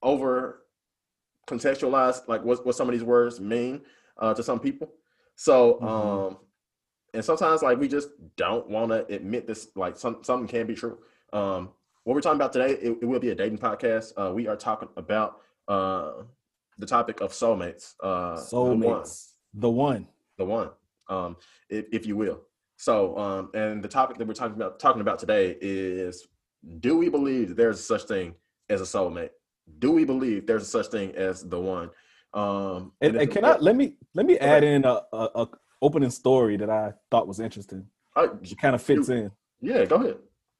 over 0.03 0.61
contextualize 1.47 2.27
like 2.27 2.43
what, 2.43 2.65
what 2.65 2.75
some 2.75 2.87
of 2.87 2.93
these 2.93 3.03
words 3.03 3.39
mean 3.39 3.81
uh, 4.17 4.33
to 4.33 4.43
some 4.43 4.59
people. 4.59 4.93
So, 5.35 5.75
mm-hmm. 5.75 5.87
um, 5.87 6.37
and 7.13 7.23
sometimes 7.23 7.61
like 7.61 7.79
we 7.79 7.87
just 7.87 8.09
don't 8.35 8.69
want 8.69 8.91
to 8.91 9.05
admit 9.13 9.47
this, 9.47 9.69
like 9.75 9.97
some, 9.97 10.17
something 10.23 10.47
can 10.47 10.67
be 10.67 10.75
true. 10.75 10.99
Um, 11.33 11.69
what 12.03 12.13
we're 12.13 12.21
talking 12.21 12.39
about 12.39 12.53
today, 12.53 12.71
it, 12.71 12.97
it 13.01 13.05
will 13.05 13.19
be 13.19 13.29
a 13.29 13.35
dating 13.35 13.57
podcast. 13.57 14.13
Uh, 14.17 14.31
we 14.33 14.47
are 14.47 14.55
talking 14.55 14.89
about 14.97 15.41
uh, 15.67 16.23
the 16.77 16.85
topic 16.85 17.21
of 17.21 17.31
soulmates. 17.31 17.93
Uh, 18.01 18.35
soulmates, 18.35 19.31
the 19.53 19.69
one, 19.69 20.07
the 20.37 20.45
one, 20.45 20.69
the 20.69 20.69
one 20.69 20.69
um, 21.09 21.37
if, 21.69 21.85
if 21.91 22.05
you 22.05 22.15
will. 22.15 22.41
So, 22.77 23.17
um, 23.17 23.49
and 23.53 23.83
the 23.83 23.87
topic 23.87 24.17
that 24.17 24.27
we're 24.27 24.33
talking 24.33 24.55
about 24.55 24.79
talking 24.79 25.01
about 25.01 25.19
today 25.19 25.57
is: 25.61 26.27
Do 26.79 26.97
we 26.97 27.09
believe 27.09 27.55
there's 27.55 27.83
such 27.83 28.03
thing 28.03 28.35
as 28.69 28.81
a 28.81 28.83
soulmate? 28.83 29.31
Do 29.79 29.91
we 29.91 30.05
believe 30.05 30.47
there's 30.47 30.67
such 30.67 30.87
thing 30.87 31.15
as 31.15 31.43
the 31.43 31.59
one? 31.59 31.89
Um, 32.33 32.91
and, 33.01 33.13
and, 33.13 33.21
and 33.21 33.31
can 33.31 33.45
I 33.45 33.57
let 33.57 33.75
me 33.75 33.93
let 34.13 34.25
me 34.25 34.37
add 34.37 34.63
in 34.63 34.85
a, 34.85 35.01
a, 35.13 35.29
a, 35.35 35.49
opening 35.81 36.09
story 36.09 36.57
that 36.57 36.69
I 36.69 36.93
thought 37.11 37.27
was 37.27 37.39
interesting. 37.39 37.85
It 38.15 38.57
kind 38.57 38.73
of 38.75 38.81
fits 38.81 39.09
in. 39.09 39.31
Yeah, 39.61 39.85
go 39.85 39.97
ahead. 39.97 40.17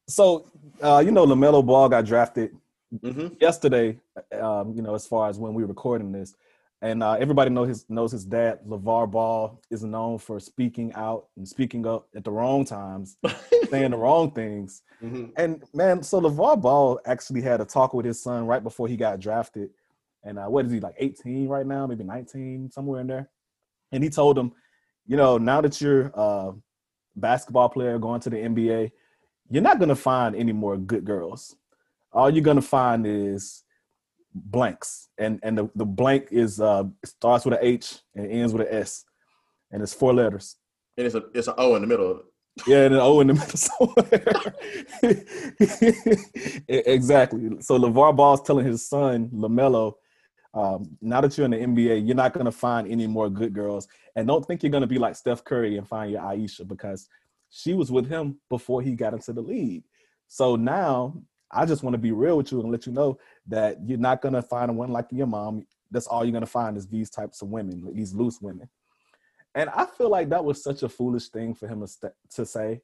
So, 0.07 0.45
uh, 0.81 1.01
you 1.03 1.11
know, 1.11 1.25
LaMelo 1.25 1.65
Ball 1.65 1.89
got 1.89 2.05
drafted 2.05 2.55
mm-hmm. 2.93 3.33
yesterday. 3.39 3.99
Um, 4.39 4.73
you 4.75 4.81
know, 4.81 4.95
as 4.95 5.07
far 5.07 5.29
as 5.29 5.37
when 5.39 5.53
we 5.53 5.63
were 5.63 5.69
recording 5.69 6.11
this, 6.11 6.35
and 6.81 7.01
uh, 7.01 7.13
everybody 7.13 7.49
knows 7.49 7.67
his 7.69 7.85
knows 7.89 8.11
his 8.11 8.23
dad, 8.23 8.59
LaVar 8.67 9.09
Ball, 9.09 9.59
is 9.71 9.83
known 9.83 10.19
for 10.19 10.39
speaking 10.39 10.93
out 10.93 11.25
and 11.35 11.47
speaking 11.47 11.87
up 11.87 12.07
at 12.15 12.23
the 12.23 12.31
wrong 12.31 12.65
times, 12.65 13.17
saying 13.69 13.91
the 13.91 13.97
wrong 13.97 14.31
things. 14.31 14.83
Mm-hmm. 15.03 15.25
And 15.37 15.63
man, 15.73 16.03
so 16.03 16.21
LaVar 16.21 16.61
Ball 16.61 16.99
actually 17.05 17.41
had 17.41 17.61
a 17.61 17.65
talk 17.65 17.93
with 17.93 18.05
his 18.05 18.21
son 18.21 18.45
right 18.45 18.61
before 18.61 18.87
he 18.87 18.95
got 18.95 19.19
drafted. 19.19 19.71
And 20.23 20.37
uh, 20.37 20.45
what 20.45 20.65
is 20.65 20.71
he 20.71 20.79
like 20.79 20.95
18 20.97 21.47
right 21.47 21.65
now, 21.65 21.87
maybe 21.87 22.03
19, 22.03 22.69
somewhere 22.71 23.01
in 23.01 23.07
there? 23.07 23.29
And 23.91 24.03
he 24.03 24.09
told 24.09 24.37
him, 24.37 24.51
you 25.07 25.17
know, 25.17 25.37
now 25.37 25.61
that 25.61 25.79
you're 25.81 26.11
a 26.13 26.51
basketball 27.15 27.69
player 27.69 27.97
going 27.97 28.19
to 28.21 28.29
the 28.29 28.37
NBA, 28.37 28.91
you're 29.49 29.63
not 29.63 29.79
gonna 29.79 29.95
find 29.95 30.35
any 30.35 30.51
more 30.51 30.77
good 30.77 31.05
girls. 31.05 31.55
All 32.11 32.29
you're 32.29 32.43
gonna 32.43 32.61
find 32.61 33.07
is 33.07 33.63
blanks, 34.33 35.09
and 35.17 35.39
and 35.43 35.57
the, 35.57 35.69
the 35.75 35.85
blank 35.85 36.27
is 36.31 36.59
uh 36.59 36.83
starts 37.05 37.45
with 37.45 37.53
an 37.55 37.59
H 37.61 37.99
and 38.15 38.31
ends 38.31 38.53
with 38.53 38.67
an 38.67 38.73
S, 38.73 39.05
and 39.71 39.81
it's 39.81 39.93
four 39.93 40.13
letters. 40.13 40.55
And 40.97 41.05
it's 41.05 41.15
a 41.15 41.23
it's 41.33 41.47
an 41.47 41.55
O 41.57 41.75
in 41.75 41.81
the 41.81 41.87
middle 41.87 42.11
of 42.11 42.17
it. 42.19 42.25
Yeah, 42.65 42.85
and 42.85 42.95
an 42.95 43.01
O 43.01 43.19
in 43.19 43.27
the 43.27 43.33
middle 43.33 43.57
somewhere. 43.57 44.55
exactly. 46.67 47.61
So 47.61 47.77
LaVar 47.79 48.15
Ball's 48.15 48.41
telling 48.41 48.65
his 48.65 48.87
son 48.87 49.29
LaMelo, 49.29 49.93
Um, 50.53 50.97
now 51.01 51.21
that 51.21 51.37
you're 51.37 51.45
in 51.45 51.51
the 51.51 51.57
NBA, 51.57 52.07
you're 52.07 52.15
not 52.15 52.33
going 52.33 52.45
to 52.45 52.51
find 52.51 52.89
any 52.89 53.05
more 53.05 53.29
good 53.29 53.53
girls. 53.53 53.87
And 54.15 54.27
don't 54.27 54.43
think 54.45 54.63
you're 54.63 54.71
going 54.71 54.81
to 54.81 54.87
be 54.87 54.97
like 54.97 55.15
Steph 55.15 55.43
Curry 55.43 55.77
and 55.77 55.87
find 55.87 56.11
your 56.11 56.21
Ayesha 56.21 56.65
because 56.65 57.07
she 57.49 57.75
was 57.75 57.91
with 57.91 58.07
him 58.09 58.39
before 58.49 58.81
he 58.81 58.93
got 58.93 59.13
into 59.13 59.33
the 59.33 59.41
league. 59.41 59.83
So 60.27 60.55
now 60.55 61.21
I 61.51 61.65
just 61.65 61.83
want 61.83 61.93
to 61.93 61.99
be 61.99 62.11
real 62.11 62.37
with 62.37 62.51
you 62.51 62.61
and 62.61 62.71
let 62.71 62.85
you 62.85 62.91
know 62.91 63.19
that 63.47 63.77
you're 63.85 63.97
not 63.97 64.21
to 64.33 64.41
find 64.41 64.69
a 64.69 64.73
one 64.73 64.91
like 64.91 65.07
your 65.11 65.27
mom. 65.27 65.65
That's 65.91 66.07
all 66.07 66.25
you're 66.25 66.33
to 66.41 66.47
find 66.47 66.75
is 66.77 66.87
these 66.87 67.09
types 67.09 67.41
of 67.41 67.47
women, 67.47 67.89
these 67.93 68.13
loose 68.13 68.41
women. 68.41 68.69
And 69.55 69.69
I 69.69 69.85
feel 69.85 70.09
like 70.09 70.29
that 70.29 70.43
was 70.43 70.61
such 70.61 70.83
a 70.83 70.89
foolish 70.89 71.29
thing 71.29 71.55
for 71.55 71.67
him 71.67 71.85
to, 72.01 72.13
to 72.35 72.45
say. 72.45 72.81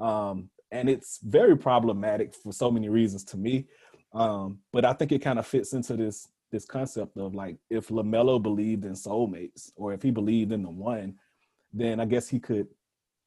Um, 0.00 0.50
and 0.70 0.88
it's 0.88 1.20
very 1.22 1.56
problematic 1.56 2.34
for 2.34 2.52
so 2.52 2.70
many 2.70 2.88
reasons 2.88 3.24
to 3.24 3.36
me. 3.36 3.66
Um, 4.12 4.58
but 4.72 4.84
I 4.84 4.92
think 4.92 5.12
it 5.12 5.22
kind 5.22 5.38
of 5.38 5.46
fits 5.46 5.72
into 5.72 5.96
this 5.96 6.28
this 6.52 6.64
concept 6.64 7.16
of 7.16 7.34
like 7.34 7.56
if 7.70 7.88
LaMelo 7.88 8.40
believed 8.42 8.84
in 8.84 8.92
soulmates 8.92 9.70
or 9.76 9.92
if 9.92 10.02
he 10.02 10.10
believed 10.10 10.52
in 10.52 10.62
the 10.62 10.70
one, 10.70 11.16
then 11.72 12.00
I 12.00 12.04
guess 12.04 12.28
he 12.28 12.38
could, 12.38 12.68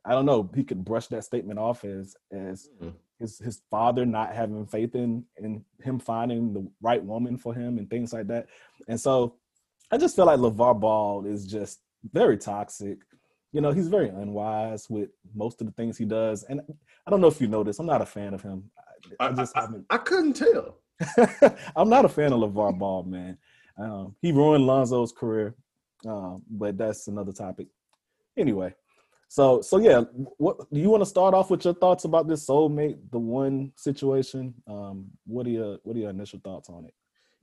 I 0.05 0.11
don't 0.11 0.25
know, 0.25 0.49
he 0.55 0.63
could 0.63 0.85
brush 0.85 1.07
that 1.07 1.25
statement 1.25 1.59
off 1.59 1.83
as 1.83 2.15
as 2.31 2.69
mm-hmm. 2.81 2.95
His 3.19 3.39
his 3.39 3.61
father 3.69 4.05
not 4.05 4.33
having 4.33 4.65
faith 4.65 4.95
in 4.95 5.25
in 5.37 5.63
him 5.83 5.99
finding 5.99 6.53
the 6.53 6.67
right 6.81 7.03
woman 7.03 7.37
for 7.37 7.53
him 7.53 7.77
and 7.77 7.89
things 7.89 8.13
like 8.13 8.27
that. 8.27 8.47
And 8.87 8.99
so 8.99 9.35
I 9.91 9.97
just 9.97 10.15
feel 10.15 10.25
like 10.25 10.39
LaVar 10.39 10.79
Ball 10.79 11.25
is 11.25 11.45
just 11.45 11.79
very 12.13 12.37
toxic. 12.37 12.99
You 13.51 13.61
know, 13.61 13.71
he's 13.71 13.87
very 13.87 14.09
unwise 14.09 14.89
with 14.89 15.09
most 15.33 15.59
of 15.61 15.67
the 15.67 15.73
things 15.73 15.97
he 15.97 16.05
does. 16.05 16.43
And 16.43 16.61
I 17.07 17.09
don't 17.09 17.21
know 17.21 17.27
if 17.27 17.41
you 17.41 17.47
know 17.47 17.63
this, 17.63 17.79
I'm 17.79 17.87
not 17.87 18.01
a 18.01 18.05
fan 18.05 18.33
of 18.33 18.41
him. 18.41 18.69
I, 19.19 19.27
I 19.27 19.31
just 19.31 19.57
I, 19.57 19.61
haven't. 19.61 19.85
I 19.89 19.97
couldn't 19.97 20.33
tell. 20.33 20.77
I'm 21.75 21.89
not 21.89 22.05
a 22.05 22.09
fan 22.09 22.33
of 22.33 22.39
LaVar 22.39 22.77
Ball, 22.77 23.03
man. 23.03 23.37
Um, 23.77 24.15
he 24.21 24.31
ruined 24.31 24.65
Lonzo's 24.65 25.11
career, 25.11 25.55
um, 26.05 26.43
but 26.49 26.77
that's 26.77 27.07
another 27.07 27.31
topic. 27.31 27.67
Anyway, 28.37 28.73
so 29.29 29.61
so 29.61 29.77
yeah, 29.77 30.01
what 30.37 30.57
do 30.73 30.79
you 30.79 30.89
want 30.89 31.01
to 31.01 31.09
start 31.09 31.35
off 31.35 31.51
with 31.51 31.63
your 31.63 31.75
thoughts 31.75 32.03
about 32.03 32.27
this 32.27 32.45
soulmate, 32.45 32.97
the 33.11 33.19
one 33.19 33.71
situation? 33.75 34.55
Um, 34.67 35.05
what 35.25 35.45
are 35.45 35.51
your 35.51 35.77
what 35.83 35.95
are 35.95 35.99
your 35.99 36.09
initial 36.09 36.41
thoughts 36.43 36.67
on 36.67 36.85
it? 36.85 36.93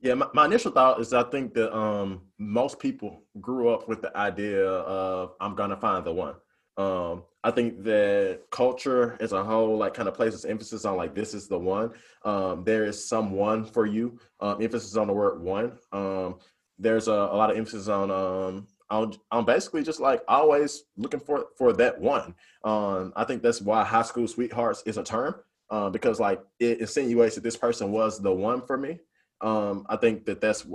Yeah, 0.01 0.13
my, 0.13 0.27
my 0.33 0.45
initial 0.45 0.71
thought 0.71 0.99
is 0.99 1.13
I 1.13 1.23
think 1.23 1.53
that 1.55 1.75
um, 1.75 2.21
most 2.37 2.77
people 2.77 3.23
grew 3.39 3.69
up 3.69 3.87
with 3.87 4.01
the 4.01 4.15
idea 4.15 4.67
of 4.67 5.33
I'm 5.39 5.55
gonna 5.55 5.77
find 5.77 6.05
the 6.05 6.11
one. 6.11 6.35
Um, 6.77 7.23
I 7.43 7.51
think 7.51 7.83
that 7.83 8.41
culture 8.51 9.17
as 9.19 9.31
a 9.31 9.43
whole, 9.43 9.77
like, 9.77 9.93
kind 9.93 10.07
of 10.07 10.13
places 10.13 10.45
emphasis 10.45 10.85
on 10.85 10.97
like 10.97 11.15
this 11.15 11.33
is 11.33 11.47
the 11.47 11.57
one. 11.57 11.91
Um, 12.23 12.63
there 12.65 12.83
is 12.83 13.07
someone 13.07 13.65
for 13.65 13.85
you. 13.85 14.19
Um, 14.41 14.61
emphasis 14.61 14.95
on 14.97 15.07
the 15.07 15.13
word 15.13 15.41
one. 15.41 15.79
Um, 15.91 16.39
there's 16.77 17.07
a, 17.07 17.13
a, 17.13 17.35
lot 17.35 17.49
of 17.49 17.57
emphasis 17.57 17.87
on 17.87 18.11
um, 18.11 18.67
on, 18.89 19.13
on 19.31 19.45
basically 19.45 19.83
just 19.83 19.99
like 19.99 20.21
always 20.27 20.83
looking 20.95 21.19
for 21.19 21.47
for 21.57 21.73
that 21.73 21.99
one. 21.99 22.35
Um, 22.63 23.13
I 23.15 23.23
think 23.23 23.41
that's 23.41 23.61
why 23.61 23.83
high 23.83 24.03
school 24.03 24.27
sweethearts 24.27 24.83
is 24.85 24.97
a 24.97 25.03
term 25.03 25.35
uh, 25.69 25.89
because 25.89 26.19
like 26.19 26.41
it 26.59 26.79
insinuates 26.79 27.35
that 27.35 27.43
this 27.43 27.57
person 27.57 27.91
was 27.91 28.19
the 28.19 28.31
one 28.31 28.61
for 28.61 28.77
me. 28.77 28.99
Um, 29.41 29.85
I 29.89 29.97
think 29.97 30.25
that 30.25 30.41
that's 30.41 30.65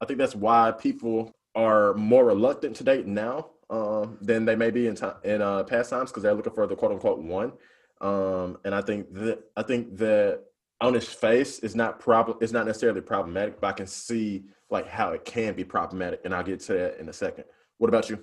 I 0.00 0.06
think 0.06 0.18
that's 0.18 0.34
why 0.34 0.72
people 0.72 1.32
are 1.54 1.94
more 1.94 2.24
reluctant 2.24 2.76
to 2.76 2.84
date 2.84 3.06
now 3.06 3.50
um, 3.70 4.16
than 4.20 4.44
they 4.44 4.56
may 4.56 4.70
be 4.70 4.86
in 4.86 4.94
time 4.94 5.16
in 5.24 5.42
uh, 5.42 5.64
past 5.64 5.90
times 5.90 6.10
because 6.10 6.22
they're 6.22 6.34
looking 6.34 6.52
for 6.52 6.66
the 6.66 6.76
quote 6.76 6.92
unquote 6.92 7.18
one. 7.18 7.52
Um, 8.00 8.58
and 8.64 8.74
I 8.74 8.80
think 8.80 9.12
that 9.14 9.40
I 9.56 9.62
think 9.62 9.96
that 9.98 10.44
on 10.80 10.94
his 10.94 11.08
face 11.08 11.58
is 11.58 11.74
not 11.74 11.98
problem 11.98 12.38
it's 12.40 12.52
not 12.52 12.66
necessarily 12.66 13.00
problematic, 13.00 13.60
but 13.60 13.68
I 13.68 13.72
can 13.72 13.86
see 13.86 14.44
like 14.70 14.86
how 14.86 15.12
it 15.12 15.24
can 15.24 15.54
be 15.54 15.64
problematic, 15.64 16.20
and 16.24 16.34
I'll 16.34 16.42
get 16.44 16.60
to 16.60 16.72
that 16.74 16.98
in 16.98 17.08
a 17.08 17.12
second. 17.12 17.44
What 17.78 17.88
about 17.88 18.10
you? 18.10 18.18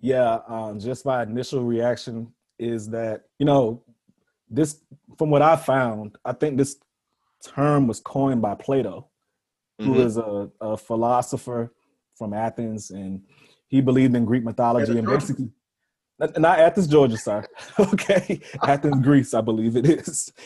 Yeah, 0.00 0.40
um, 0.48 0.80
just 0.80 1.06
my 1.06 1.22
initial 1.22 1.62
reaction 1.62 2.32
is 2.58 2.88
that 2.90 3.22
you 3.38 3.46
know 3.46 3.82
this 4.50 4.80
from 5.16 5.30
what 5.30 5.42
I 5.42 5.56
found, 5.56 6.16
I 6.24 6.32
think 6.32 6.56
this 6.56 6.76
term 7.44 7.86
was 7.86 8.00
coined 8.00 8.42
by 8.42 8.54
Plato, 8.54 9.08
who 9.78 9.92
mm-hmm. 9.92 10.00
is 10.00 10.16
a, 10.16 10.50
a 10.60 10.76
philosopher 10.76 11.72
from 12.16 12.32
Athens, 12.34 12.90
and 12.90 13.22
he 13.68 13.80
believed 13.80 14.14
in 14.14 14.24
Greek 14.24 14.44
mythology 14.44 14.98
and 14.98 15.06
basically 15.06 15.50
not 16.18 16.60
Athens, 16.60 16.86
Georgia, 16.86 17.16
sir. 17.16 17.44
okay, 17.78 18.40
Athens, 18.62 19.02
Greece, 19.02 19.34
I 19.34 19.40
believe 19.40 19.76
it 19.76 19.86
is. 19.86 20.32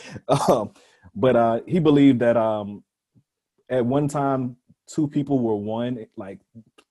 Um, 0.49 0.71
but 1.15 1.35
uh, 1.35 1.59
he 1.65 1.79
believed 1.79 2.19
that 2.19 2.37
um, 2.37 2.83
at 3.69 3.85
one 3.85 4.07
time 4.07 4.57
two 4.87 5.07
people 5.07 5.39
were 5.39 5.55
one, 5.55 6.05
like 6.15 6.39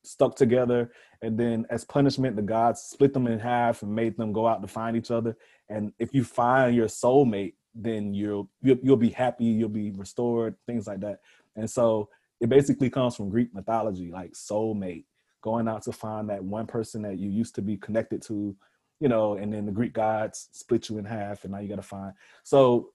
stuck 0.07 0.37
together, 0.37 0.91
and 1.23 1.39
then 1.39 1.67
as 1.71 1.85
punishment, 1.85 2.37
the 2.37 2.43
gods 2.43 2.83
split 2.83 3.13
them 3.13 3.27
in 3.27 3.39
half 3.39 3.83
and 3.83 3.95
made 3.95 4.17
them 4.17 4.33
go 4.33 4.47
out 4.47 4.63
to 4.63 4.69
find 4.69 4.97
each 4.97 5.11
other. 5.11 5.37
And 5.69 5.93
if 5.99 6.15
you 6.15 6.25
find 6.25 6.75
your 6.75 6.87
soulmate, 6.87 7.55
then 7.75 8.15
you'll 8.15 8.49
you'll, 8.63 8.79
you'll 8.83 8.97
be 8.97 9.11
happy, 9.11 9.45
you'll 9.45 9.69
be 9.69 9.91
restored, 9.91 10.55
things 10.67 10.87
like 10.87 11.01
that. 11.01 11.21
And 11.57 11.69
so 11.71 12.09
it 12.41 12.49
basically 12.49 12.91
comes 12.91 13.17
from 13.17 13.31
Greek 13.31 13.55
mythology, 13.55 14.11
like 14.11 14.33
soulmate 14.33 15.05
going 15.43 15.69
out 15.69 15.83
to 15.83 15.93
find 15.93 16.29
that 16.29 16.43
one 16.43 16.67
person 16.67 17.03
that 17.03 17.19
you 17.19 17.31
used 17.31 17.55
to 17.55 17.63
be 17.63 17.77
connected 17.77 18.21
to, 18.21 18.57
you 19.01 19.09
know, 19.09 19.35
and 19.35 19.53
then 19.53 19.65
the 19.67 19.73
Greek 19.73 19.93
gods 19.93 20.49
split 20.53 20.89
you 20.89 20.99
in 20.99 21.05
half, 21.05 21.45
and 21.45 21.53
now 21.53 21.61
you 21.61 21.69
got 21.69 21.77
to 21.77 21.83
find. 21.83 22.13
So 22.43 22.91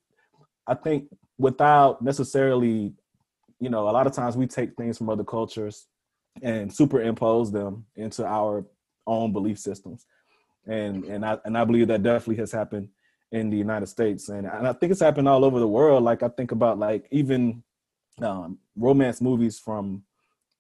I 0.68 0.74
think 0.74 1.08
without 1.38 2.02
necessarily, 2.02 2.94
you 3.60 3.70
know, 3.70 3.88
a 3.88 3.92
lot 3.92 4.08
of 4.08 4.14
times 4.14 4.36
we 4.36 4.48
take 4.48 4.76
things 4.76 4.98
from 4.98 5.10
other 5.10 5.24
cultures 5.24 5.88
and 6.42 6.74
superimpose 6.74 7.52
them 7.52 7.86
into 7.96 8.26
our 8.26 8.66
own 9.08 9.34
belief 9.34 9.60
systems, 9.60 10.06
and 10.68 11.04
and 11.06 11.26
I 11.26 11.38
and 11.46 11.58
I 11.58 11.66
believe 11.66 11.88
that 11.88 12.04
definitely 12.04 12.38
has 12.38 12.52
happened 12.52 12.90
in 13.32 13.50
the 13.50 13.58
United 13.58 13.88
States, 13.88 14.30
and 14.30 14.48
and 14.48 14.68
I 14.68 14.74
think 14.74 14.92
it's 14.92 15.02
happened 15.02 15.28
all 15.28 15.46
over 15.46 15.60
the 15.60 15.68
world. 15.68 16.04
Like 16.04 16.24
I 16.24 16.30
think 16.30 16.52
about 16.52 16.80
like 16.80 17.08
even 17.12 17.64
um, 18.22 18.60
romance 18.76 19.22
movies 19.22 19.60
from 19.60 20.04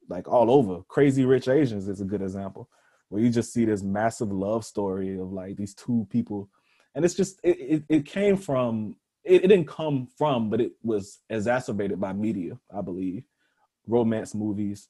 like 0.10 0.28
all 0.28 0.52
over. 0.52 0.82
Crazy 0.88 1.26
Rich 1.26 1.48
Asians 1.48 1.88
is 1.88 2.02
a 2.02 2.06
good 2.06 2.22
example 2.22 2.70
where 3.10 3.22
you 3.22 3.30
just 3.30 3.52
see 3.52 3.66
this 3.66 3.84
massive 3.84 4.32
love 4.32 4.64
story 4.64 5.20
of 5.20 5.32
like 5.32 5.58
these 5.58 5.74
two 5.74 6.08
people, 6.10 6.50
and 6.96 7.04
it's 7.04 7.14
just 7.14 7.40
it 7.44 7.58
it, 7.60 7.84
it 7.90 8.06
came 8.06 8.38
from 8.38 8.96
it, 9.24 9.44
it 9.44 9.48
didn't 9.48 9.68
come 9.68 10.08
from, 10.18 10.50
but 10.50 10.62
it 10.62 10.72
was 10.82 11.20
exacerbated 11.30 12.00
by 12.00 12.14
media, 12.14 12.58
I 12.76 12.82
believe. 12.82 13.24
Romance 13.88 14.34
movies, 14.34 14.90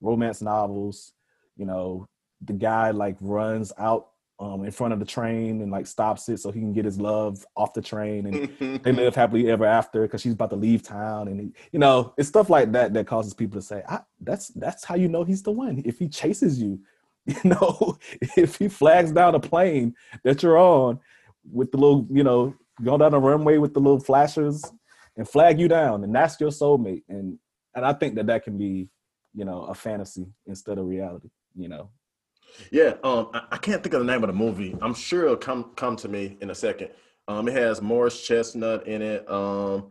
romance 0.00 0.42
novels, 0.42 1.12
you 1.56 1.66
know, 1.66 2.06
the 2.44 2.52
guy 2.52 2.90
like 2.90 3.16
runs 3.20 3.72
out 3.78 4.08
um, 4.38 4.64
in 4.64 4.70
front 4.70 4.92
of 4.92 4.98
the 4.98 5.06
train 5.06 5.62
and 5.62 5.72
like 5.72 5.86
stops 5.86 6.28
it 6.28 6.38
so 6.38 6.50
he 6.50 6.60
can 6.60 6.72
get 6.72 6.84
his 6.84 7.00
love 7.00 7.44
off 7.56 7.72
the 7.72 7.80
train 7.80 8.26
and 8.26 8.82
they 8.82 8.92
live 8.92 9.14
happily 9.14 9.50
ever 9.50 9.64
after 9.64 10.02
because 10.02 10.20
she's 10.20 10.34
about 10.34 10.50
to 10.50 10.56
leave 10.56 10.82
town 10.82 11.28
and 11.28 11.54
you 11.72 11.78
know 11.78 12.12
it's 12.18 12.28
stuff 12.28 12.50
like 12.50 12.70
that 12.72 12.92
that 12.92 13.06
causes 13.06 13.32
people 13.32 13.58
to 13.58 13.66
say 13.66 13.82
that's 14.20 14.48
that's 14.48 14.84
how 14.84 14.94
you 14.94 15.08
know 15.08 15.24
he's 15.24 15.42
the 15.42 15.50
one. 15.50 15.82
If 15.86 15.98
he 15.98 16.08
chases 16.08 16.60
you 16.60 16.80
you 17.26 17.36
know 17.44 17.96
if 18.36 18.56
he 18.56 18.68
flags 18.68 19.10
down 19.10 19.34
a 19.34 19.40
plane 19.40 19.94
that 20.22 20.42
you're 20.42 20.58
on 20.58 21.00
with 21.50 21.72
the 21.72 21.78
little 21.78 22.06
you 22.10 22.22
know 22.22 22.54
go 22.84 22.98
down 22.98 23.12
the 23.12 23.18
runway 23.18 23.56
with 23.56 23.72
the 23.72 23.80
little 23.80 24.00
flashers 24.00 24.62
and 25.16 25.26
flag 25.26 25.58
you 25.58 25.66
down 25.66 26.04
and 26.04 26.14
that's 26.14 26.38
your 26.38 26.50
soulmate. 26.50 27.04
And 27.08 27.38
and 27.74 27.86
i 27.86 27.94
think 27.94 28.16
that 28.16 28.26
that 28.26 28.44
can 28.44 28.58
be 28.58 28.90
you 29.36 29.44
know 29.44 29.62
a 29.64 29.74
fantasy 29.74 30.26
instead 30.46 30.78
of 30.78 30.86
reality 30.86 31.28
you 31.54 31.68
know 31.68 31.88
yeah, 32.70 32.94
um, 33.02 33.30
I, 33.32 33.58
can't 33.58 33.82
think 33.82 33.94
of 33.94 34.00
the 34.00 34.10
name 34.10 34.22
of 34.22 34.28
the 34.28 34.34
movie. 34.34 34.76
I'm 34.80 34.94
sure 34.94 35.24
it'll 35.24 35.36
come 35.36 35.72
come 35.76 35.96
to 35.96 36.08
me 36.08 36.36
in 36.40 36.50
a 36.50 36.54
second. 36.54 36.90
Um, 37.28 37.48
it 37.48 37.54
has 37.54 37.82
Morris 37.82 38.26
Chestnut 38.26 38.86
in 38.86 39.02
it. 39.02 39.28
Um, 39.30 39.90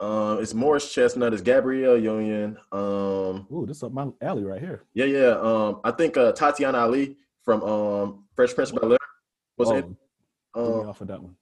um, 0.00 0.40
it's 0.40 0.54
Morris 0.54 0.92
Chestnut. 0.92 1.32
It's 1.32 1.42
Gabrielle 1.42 1.98
Union. 1.98 2.56
Um, 2.72 3.46
Ooh, 3.52 3.64
this 3.66 3.78
is 3.78 3.82
up 3.82 3.92
my 3.92 4.08
alley 4.20 4.44
right 4.44 4.60
here. 4.60 4.84
Yeah, 4.94 5.06
yeah. 5.06 5.38
Um, 5.40 5.80
I 5.84 5.90
think 5.90 6.16
uh, 6.16 6.32
Tatiana 6.32 6.78
Ali 6.78 7.16
from 7.42 7.62
um 7.62 8.24
Fresh 8.34 8.54
Prince 8.54 8.70
of 8.70 8.80
Bel 8.80 8.92
Air 8.92 8.98
was 9.56 9.70
oh, 9.70 9.76
it. 9.76 9.84
Um, 10.54 10.88
off 10.88 11.00
of 11.00 11.08
that 11.08 11.22
one. 11.22 11.36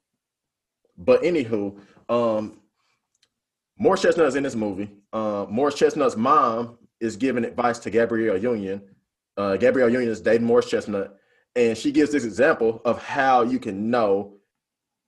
But 0.98 1.22
anywho, 1.22 1.78
um, 2.08 2.58
Morris 3.78 4.02
Chestnut 4.02 4.26
is 4.26 4.36
in 4.36 4.42
this 4.42 4.54
movie. 4.54 4.90
Uh, 5.12 5.46
Morris 5.48 5.74
Chestnut's 5.74 6.16
mom 6.16 6.78
is 7.00 7.16
giving 7.16 7.44
advice 7.44 7.78
to 7.80 7.90
Gabrielle 7.90 8.38
Union 8.38 8.82
uh, 9.36 9.56
Gabrielle 9.56 9.90
Union 9.90 10.10
is 10.10 10.20
dating 10.20 10.46
Morris 10.46 10.68
Chestnut, 10.68 11.18
and 11.54 11.76
she 11.76 11.92
gives 11.92 12.10
this 12.10 12.24
example 12.24 12.80
of 12.84 13.02
how 13.02 13.42
you 13.42 13.58
can 13.58 13.90
know 13.90 14.34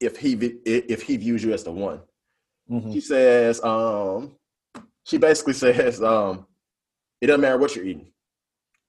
if 0.00 0.16
he 0.16 0.34
if 0.64 1.02
he 1.02 1.16
views 1.16 1.42
you 1.42 1.52
as 1.52 1.64
the 1.64 1.72
one. 1.72 2.00
Mm-hmm. 2.70 2.92
She 2.92 3.00
says, 3.00 3.62
um, 3.64 4.36
she 5.04 5.16
basically 5.16 5.54
says, 5.54 6.02
um, 6.02 6.46
it 7.20 7.28
doesn't 7.28 7.40
matter 7.40 7.56
what 7.56 7.74
you're 7.74 7.86
eating. 7.86 8.12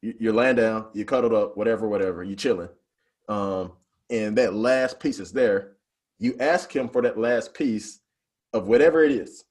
You're 0.01 0.33
laying 0.33 0.55
down, 0.55 0.87
you're 0.93 1.05
cuddled 1.05 1.33
up, 1.33 1.57
whatever, 1.57 1.87
whatever, 1.87 2.23
You're 2.23 2.37
chilling. 2.37 2.69
Um, 3.27 3.73
and 4.09 4.37
that 4.37 4.53
last 4.53 4.99
piece 4.99 5.19
is 5.19 5.33
there. 5.33 5.73
You 6.19 6.35
ask 6.39 6.73
him 6.73 6.87
for 6.87 7.01
that 7.01 7.17
last 7.17 7.53
piece 7.53 7.99
of 8.53 8.67
whatever 8.67 9.03
it 9.03 9.11
is. 9.11 9.43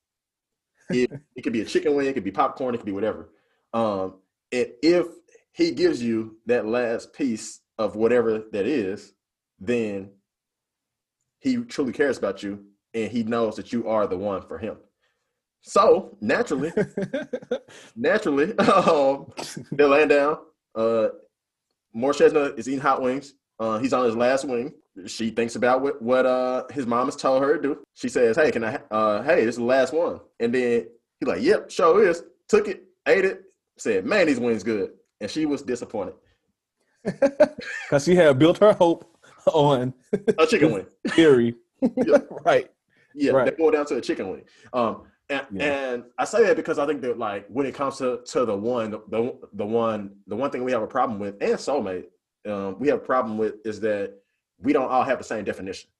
It, 0.90 1.12
it 1.36 1.42
could 1.42 1.52
be 1.52 1.60
a 1.60 1.66
chicken 1.66 1.94
wing, 1.94 2.06
it 2.06 2.14
could 2.14 2.24
be 2.24 2.30
popcorn, 2.30 2.74
it 2.74 2.78
could 2.78 2.86
be 2.86 2.92
whatever. 2.92 3.28
Um, 3.72 4.20
and 4.52 4.68
if 4.82 5.06
he 5.52 5.72
gives 5.72 6.02
you 6.02 6.38
that 6.46 6.66
last 6.66 7.12
piece 7.12 7.60
of 7.78 7.96
whatever 7.96 8.44
that 8.52 8.66
is, 8.66 9.12
then 9.58 10.10
he 11.40 11.56
truly 11.58 11.92
cares 11.92 12.18
about 12.18 12.42
you 12.42 12.64
and 12.94 13.10
he 13.10 13.22
knows 13.22 13.56
that 13.56 13.72
you 13.72 13.88
are 13.88 14.06
the 14.06 14.16
one 14.16 14.42
for 14.42 14.58
him. 14.58 14.76
So 15.60 16.16
naturally, 16.20 16.72
naturally, 17.96 18.56
um, 18.58 19.32
they're 19.72 19.88
laying 19.88 20.08
down. 20.08 20.38
Uh, 20.74 21.08
Chestnut 22.14 22.58
is 22.58 22.68
eating 22.68 22.80
hot 22.80 23.02
wings. 23.02 23.34
Uh, 23.58 23.78
he's 23.78 23.92
on 23.92 24.04
his 24.04 24.16
last 24.16 24.44
wing. 24.44 24.72
She 25.06 25.30
thinks 25.30 25.56
about 25.56 25.82
what, 25.82 26.00
what 26.00 26.26
uh, 26.26 26.64
his 26.70 26.86
mom 26.86 27.06
has 27.06 27.16
told 27.16 27.42
her 27.42 27.56
to 27.56 27.62
do. 27.62 27.78
She 27.94 28.08
says, 28.08 28.36
"Hey, 28.36 28.50
can 28.50 28.64
I? 28.64 28.80
Uh, 28.90 29.22
hey, 29.22 29.44
this 29.44 29.54
is 29.54 29.56
the 29.56 29.64
last 29.64 29.92
one." 29.92 30.20
And 30.38 30.54
then 30.54 30.86
he's 31.18 31.28
like, 31.28 31.42
"Yep, 31.42 31.70
sure 31.70 32.06
is." 32.06 32.22
Took 32.48 32.68
it, 32.68 32.84
ate 33.06 33.24
it, 33.24 33.42
said, 33.78 34.04
"Man, 34.04 34.26
these 34.26 34.40
wings 34.40 34.62
good," 34.62 34.90
and 35.20 35.30
she 35.30 35.46
was 35.46 35.62
disappointed 35.62 36.14
because 37.04 38.04
she 38.04 38.14
had 38.14 38.38
built 38.38 38.58
her 38.58 38.72
hope 38.72 39.04
on 39.52 39.94
a 40.38 40.46
chicken 40.46 40.72
wing 40.72 40.86
theory. 41.10 41.54
right. 42.44 42.70
Yeah, 43.14 43.32
Right. 43.32 43.44
they 43.46 43.50
boil 43.62 43.70
down 43.72 43.86
to 43.86 43.96
a 43.96 44.00
chicken 44.00 44.28
wing. 44.30 44.44
Um, 44.72 45.02
and, 45.30 45.46
Yeah. 45.52 45.64
and 45.94 46.04
I 46.18 46.24
say 46.24 46.44
that 46.44 46.56
because 46.56 46.78
I 46.78 46.86
think 46.86 47.00
that 47.02 47.18
like 47.18 47.46
when 47.48 47.66
it 47.66 47.74
comes 47.74 47.98
to 47.98 48.20
to 48.26 48.44
the 48.44 48.56
one, 48.56 48.90
the 48.90 49.00
the, 49.08 49.38
the 49.54 49.64
one, 49.66 50.16
the 50.26 50.36
one 50.36 50.50
thing 50.50 50.64
we 50.64 50.72
have 50.72 50.82
a 50.82 50.86
problem 50.86 51.18
with, 51.18 51.36
and 51.40 51.54
soulmate, 51.54 52.06
um, 52.46 52.78
we 52.78 52.88
have 52.88 52.98
a 52.98 53.04
problem 53.04 53.38
with 53.38 53.54
is 53.64 53.80
that 53.80 54.14
we 54.60 54.72
don't 54.72 54.90
all 54.90 55.02
have 55.04 55.18
the 55.18 55.24
same 55.24 55.44
definition. 55.44 55.90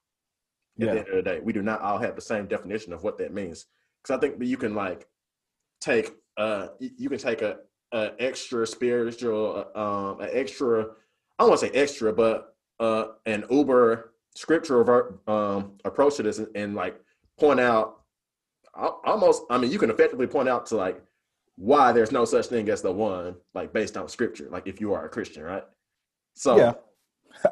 At 0.80 0.86
Yeah. 0.86 0.92
the 0.94 0.98
end 1.00 1.08
of 1.08 1.16
the 1.16 1.22
day, 1.22 1.40
we 1.42 1.52
do 1.52 1.62
not 1.62 1.80
all 1.80 1.98
have 1.98 2.14
the 2.14 2.20
same 2.22 2.46
definition 2.46 2.92
of 2.92 3.02
what 3.02 3.18
that 3.18 3.32
means. 3.34 3.66
Because 4.02 4.16
I 4.16 4.20
think 4.20 4.38
that 4.38 4.46
you 4.46 4.56
can 4.56 4.74
like 4.74 5.06
take 5.80 6.12
uh 6.36 6.68
you 6.78 7.08
can 7.08 7.18
take 7.18 7.42
a, 7.42 7.58
a 7.92 8.12
extra 8.18 8.66
spiritual 8.66 9.64
um 9.74 10.20
an 10.20 10.28
extra 10.32 10.82
I 11.38 11.42
don't 11.44 11.50
want 11.50 11.60
to 11.60 11.66
say 11.68 11.72
extra, 11.72 12.12
but 12.12 12.54
uh 12.80 13.08
an 13.26 13.44
uber 13.50 14.12
scriptural 14.34 15.18
um 15.26 15.72
approach 15.84 16.16
to 16.16 16.22
this 16.22 16.38
and, 16.38 16.48
and 16.54 16.74
like 16.74 17.00
point 17.38 17.60
out 17.60 18.00
almost 19.04 19.42
I 19.50 19.58
mean 19.58 19.70
you 19.72 19.78
can 19.78 19.90
effectively 19.90 20.26
point 20.26 20.48
out 20.48 20.66
to 20.66 20.76
like 20.76 21.02
why 21.56 21.90
there's 21.92 22.12
no 22.12 22.24
such 22.24 22.46
thing 22.46 22.68
as 22.68 22.82
the 22.82 22.92
one 22.92 23.34
like 23.54 23.72
based 23.72 23.96
on 23.96 24.08
scripture 24.08 24.48
like 24.50 24.66
if 24.68 24.80
you 24.80 24.92
are 24.94 25.06
a 25.06 25.08
Christian 25.08 25.42
right 25.42 25.64
so 26.34 26.56
Yeah. 26.56 26.72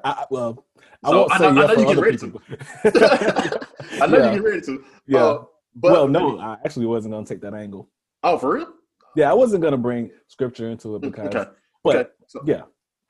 I, 0.04 0.24
well, 0.30 0.64
I 1.04 1.10
So, 1.10 1.18
won't 1.18 1.32
I 1.32 1.38
say 1.38 1.52
know- 1.52 1.62
I 1.66 1.66
know 1.74 1.80
you 1.80 1.94
get 1.94 1.98
ready 2.02 2.16
people. 2.18 2.40
I 2.84 4.06
know 4.06 4.18
yeah. 4.18 4.32
you 4.32 4.38
get 4.40 4.44
ready 4.44 4.60
to 4.62 4.84
Yeah. 5.06 5.24
uh, 5.24 5.44
but 5.74 5.92
well, 5.92 6.08
no, 6.08 6.38
I 6.38 6.56
actually 6.64 6.86
wasn't 6.86 7.12
gonna 7.14 7.26
take 7.26 7.40
that 7.42 7.54
angle. 7.54 7.88
oh 8.22 8.38
for 8.38 8.54
real 8.54 8.72
Yeah, 9.16 9.30
I 9.30 9.34
wasn't 9.34 9.62
gonna 9.62 9.78
bring 9.78 10.10
scripture 10.28 10.70
into 10.70 10.96
it 10.96 11.02
because, 11.02 11.34
okay 11.34 11.50
but 11.82 11.96
okay 11.96 12.10
so, 12.26 12.42
yeah, 12.44 12.62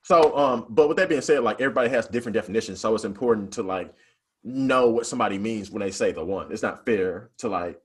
So, 0.03 0.37
um, 0.37 0.67
but 0.69 0.89
with 0.89 0.99
that 0.99 1.09
being 1.09 1.21
said, 1.21 1.43
like 1.43 1.61
everybody 1.61 1.89
has 1.91 2.07
different 2.07 2.35
definitions, 2.35 2.81
so 2.81 2.95
it's 2.95 3.05
important 3.05 3.53
to 3.55 3.63
like 3.63 3.93
know 4.45 4.89
what 4.89 5.07
somebody 5.07 5.39
means 5.39 5.71
when 5.71 5.81
they 5.81 5.91
say 5.91 6.13
the 6.13 6.25
one. 6.25 6.53
It's 6.53 6.63
not 6.63 6.85
fair 6.87 7.31
to 7.39 7.49
like 7.49 7.81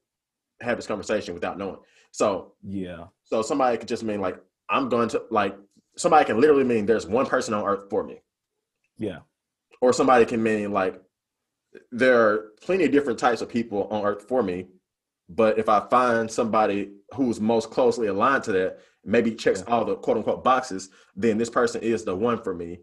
have 0.62 0.78
this 0.78 0.86
conversation 0.88 1.34
without 1.34 1.58
knowing. 1.58 1.78
So, 2.12 2.54
yeah, 2.64 3.06
so 3.24 3.42
somebody 3.42 3.78
could 3.78 3.88
just 3.88 4.04
mean 4.04 4.22
like 4.22 4.38
I'm 4.70 4.90
going 4.90 5.10
to 5.10 5.24
like 5.32 5.58
somebody 5.98 6.26
can 6.26 6.40
literally 6.40 6.64
mean 6.64 6.86
there's 6.86 7.08
one 7.08 7.26
person 7.26 7.54
on 7.54 7.66
earth 7.66 7.90
for 7.90 8.04
me, 8.04 8.22
yeah, 8.98 9.20
or 9.82 9.94
somebody 9.94 10.26
can 10.26 10.44
mean 10.44 10.72
like 10.72 11.02
there 11.92 12.22
are 12.22 12.52
plenty 12.62 12.84
of 12.84 12.92
different 12.92 13.18
types 13.18 13.42
of 13.42 13.50
people 13.50 13.88
on 13.90 14.06
earth 14.06 14.28
for 14.28 14.44
me. 14.44 14.68
But 15.34 15.58
if 15.58 15.70
I 15.70 15.88
find 15.88 16.30
somebody 16.30 16.92
who's 17.16 17.40
most 17.40 17.72
closely 17.72 18.08
aligned 18.08 18.44
to 18.44 18.52
that, 18.52 18.80
maybe 19.06 19.34
checks 19.34 19.64
all 19.66 19.86
the 19.86 19.96
quote 19.96 20.18
unquote 20.18 20.44
boxes, 20.44 20.90
then 21.16 21.38
this 21.38 21.50
person 21.50 21.82
is 21.82 22.04
the 22.04 22.16
one 22.16 22.42
for 22.44 22.54
me 22.54 22.80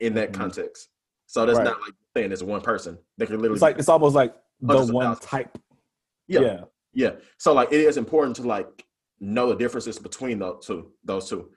in 0.00 0.14
that 0.14 0.30
Mhm. 0.32 0.34
context. 0.34 0.88
So 1.26 1.44
that's 1.44 1.58
Right. 1.58 1.64
not 1.64 1.80
like 1.82 1.92
saying 2.16 2.32
it's 2.32 2.42
one 2.42 2.62
person. 2.62 2.98
They 3.18 3.26
can 3.26 3.36
literally 3.36 3.54
it's 3.56 3.62
like 3.62 3.78
it's 3.78 3.88
almost 3.90 4.14
like 4.16 4.34
the 4.60 4.86
one 4.86 5.14
type. 5.16 5.58
yeah, 6.26 6.40
Yeah, 6.40 6.64
yeah. 6.94 7.12
So 7.38 7.52
like 7.52 7.70
it 7.70 7.80
is 7.82 7.98
important 7.98 8.36
to 8.36 8.42
like 8.44 8.86
know 9.20 9.50
the 9.50 9.56
differences 9.56 9.98
between 9.98 10.38
those 10.38 10.64
two, 10.66 10.92
those 11.04 11.28
two. 11.28 11.52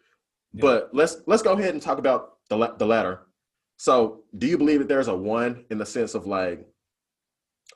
Yeah. 0.52 0.62
But 0.62 0.90
let's 0.94 1.18
let's 1.26 1.42
go 1.42 1.54
ahead 1.54 1.74
and 1.74 1.82
talk 1.82 2.00
about 2.00 2.40
the 2.50 2.58
la- 2.58 2.76
the 2.76 2.86
latter. 2.86 3.28
So, 3.78 4.26
do 4.38 4.46
you 4.46 4.58
believe 4.58 4.80
that 4.80 4.88
there's 4.88 5.08
a 5.08 5.16
one 5.16 5.66
in 5.72 5.78
the 5.78 5.86
sense 5.86 6.14
of 6.16 6.28
like 6.28 6.68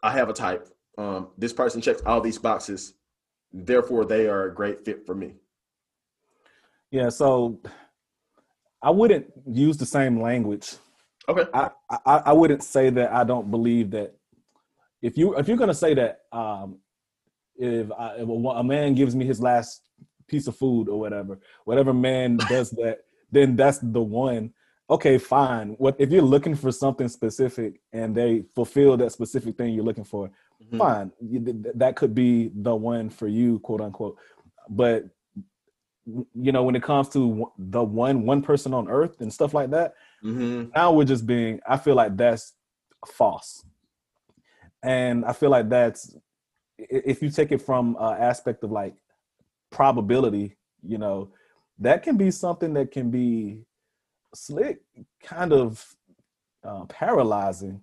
I 0.03 0.11
have 0.11 0.29
a 0.29 0.33
type. 0.33 0.67
Um, 0.97 1.29
this 1.37 1.53
person 1.53 1.81
checks 1.81 2.01
all 2.05 2.21
these 2.21 2.37
boxes, 2.39 2.93
therefore 3.53 4.05
they 4.05 4.27
are 4.27 4.45
a 4.45 4.53
great 4.53 4.83
fit 4.83 5.05
for 5.05 5.13
me. 5.15 5.35
yeah. 6.91 7.09
So 7.09 7.59
I 8.81 8.89
wouldn't 8.89 9.27
use 9.45 9.77
the 9.77 9.85
same 9.85 10.21
language. 10.21 10.75
Okay. 11.29 11.45
I, 11.53 11.69
I 12.05 12.17
I 12.27 12.33
wouldn't 12.33 12.63
say 12.63 12.89
that 12.89 13.11
I 13.11 13.23
don't 13.23 13.51
believe 13.51 13.91
that 13.91 14.15
if 15.01 15.17
you 15.17 15.35
if 15.35 15.47
you're 15.47 15.57
gonna 15.57 15.73
say 15.73 15.93
that 15.93 16.21
um 16.31 16.79
if, 17.57 17.91
I, 17.91 18.15
if 18.17 18.27
a, 18.27 18.31
a 18.31 18.63
man 18.63 18.93
gives 18.93 19.15
me 19.15 19.25
his 19.25 19.41
last 19.41 19.81
piece 20.27 20.47
of 20.47 20.55
food 20.55 20.89
or 20.89 20.99
whatever 20.99 21.39
whatever 21.65 21.93
man 21.93 22.37
does 22.49 22.71
that 22.71 22.99
then 23.31 23.55
that's 23.55 23.79
the 23.79 24.01
one 24.01 24.53
okay 24.89 25.17
fine 25.17 25.75
what 25.77 25.95
if 25.99 26.11
you're 26.11 26.21
looking 26.21 26.55
for 26.55 26.71
something 26.71 27.07
specific 27.09 27.81
and 27.93 28.15
they 28.15 28.43
fulfill 28.55 28.95
that 28.97 29.11
specific 29.11 29.57
thing 29.57 29.73
you're 29.73 29.83
looking 29.83 30.03
for 30.03 30.29
Mhm. 30.71 30.77
fine. 30.77 31.11
You- 31.21 31.39
th- 31.43 31.63
th- 31.63 31.75
that 31.75 31.95
could 31.95 32.13
be 32.13 32.49
the 32.53 32.75
one 32.75 33.09
for 33.09 33.27
you 33.27 33.59
quote 33.59 33.81
unquote. 33.81 34.17
But 34.69 35.05
you 36.05 36.51
know 36.53 36.63
when 36.63 36.75
it 36.75 36.83
comes 36.83 37.09
to 37.09 37.51
the 37.57 37.83
one 37.83 38.25
one 38.25 38.41
person 38.41 38.73
on 38.73 38.87
earth 38.89 39.19
and 39.19 39.31
stuff 39.33 39.53
like 39.53 39.69
that 39.71 39.93
Mhm. 40.23 40.73
now 40.73 40.93
we're 40.93 41.03
just 41.03 41.25
being 41.27 41.59
i 41.67 41.75
feel 41.75 41.95
like 41.95 42.15
that's 42.15 42.53
false. 43.05 43.65
And 44.83 45.25
i 45.25 45.33
feel 45.33 45.49
like 45.49 45.67
that's 45.67 46.15
if 46.77 47.21
you 47.21 47.29
take 47.29 47.51
it 47.51 47.61
from 47.61 47.97
uh 47.99 48.13
aspect 48.13 48.63
of 48.63 48.71
like 48.71 48.95
probability 49.69 50.55
you 50.81 50.97
know 50.97 51.29
that 51.79 52.03
can 52.03 52.15
be 52.15 52.31
something 52.31 52.73
that 52.73 52.91
can 52.91 53.11
be 53.11 53.65
slick 54.33 54.81
kind 55.21 55.51
of 55.51 55.93
uh, 56.63 56.85
paralyzing 56.85 57.81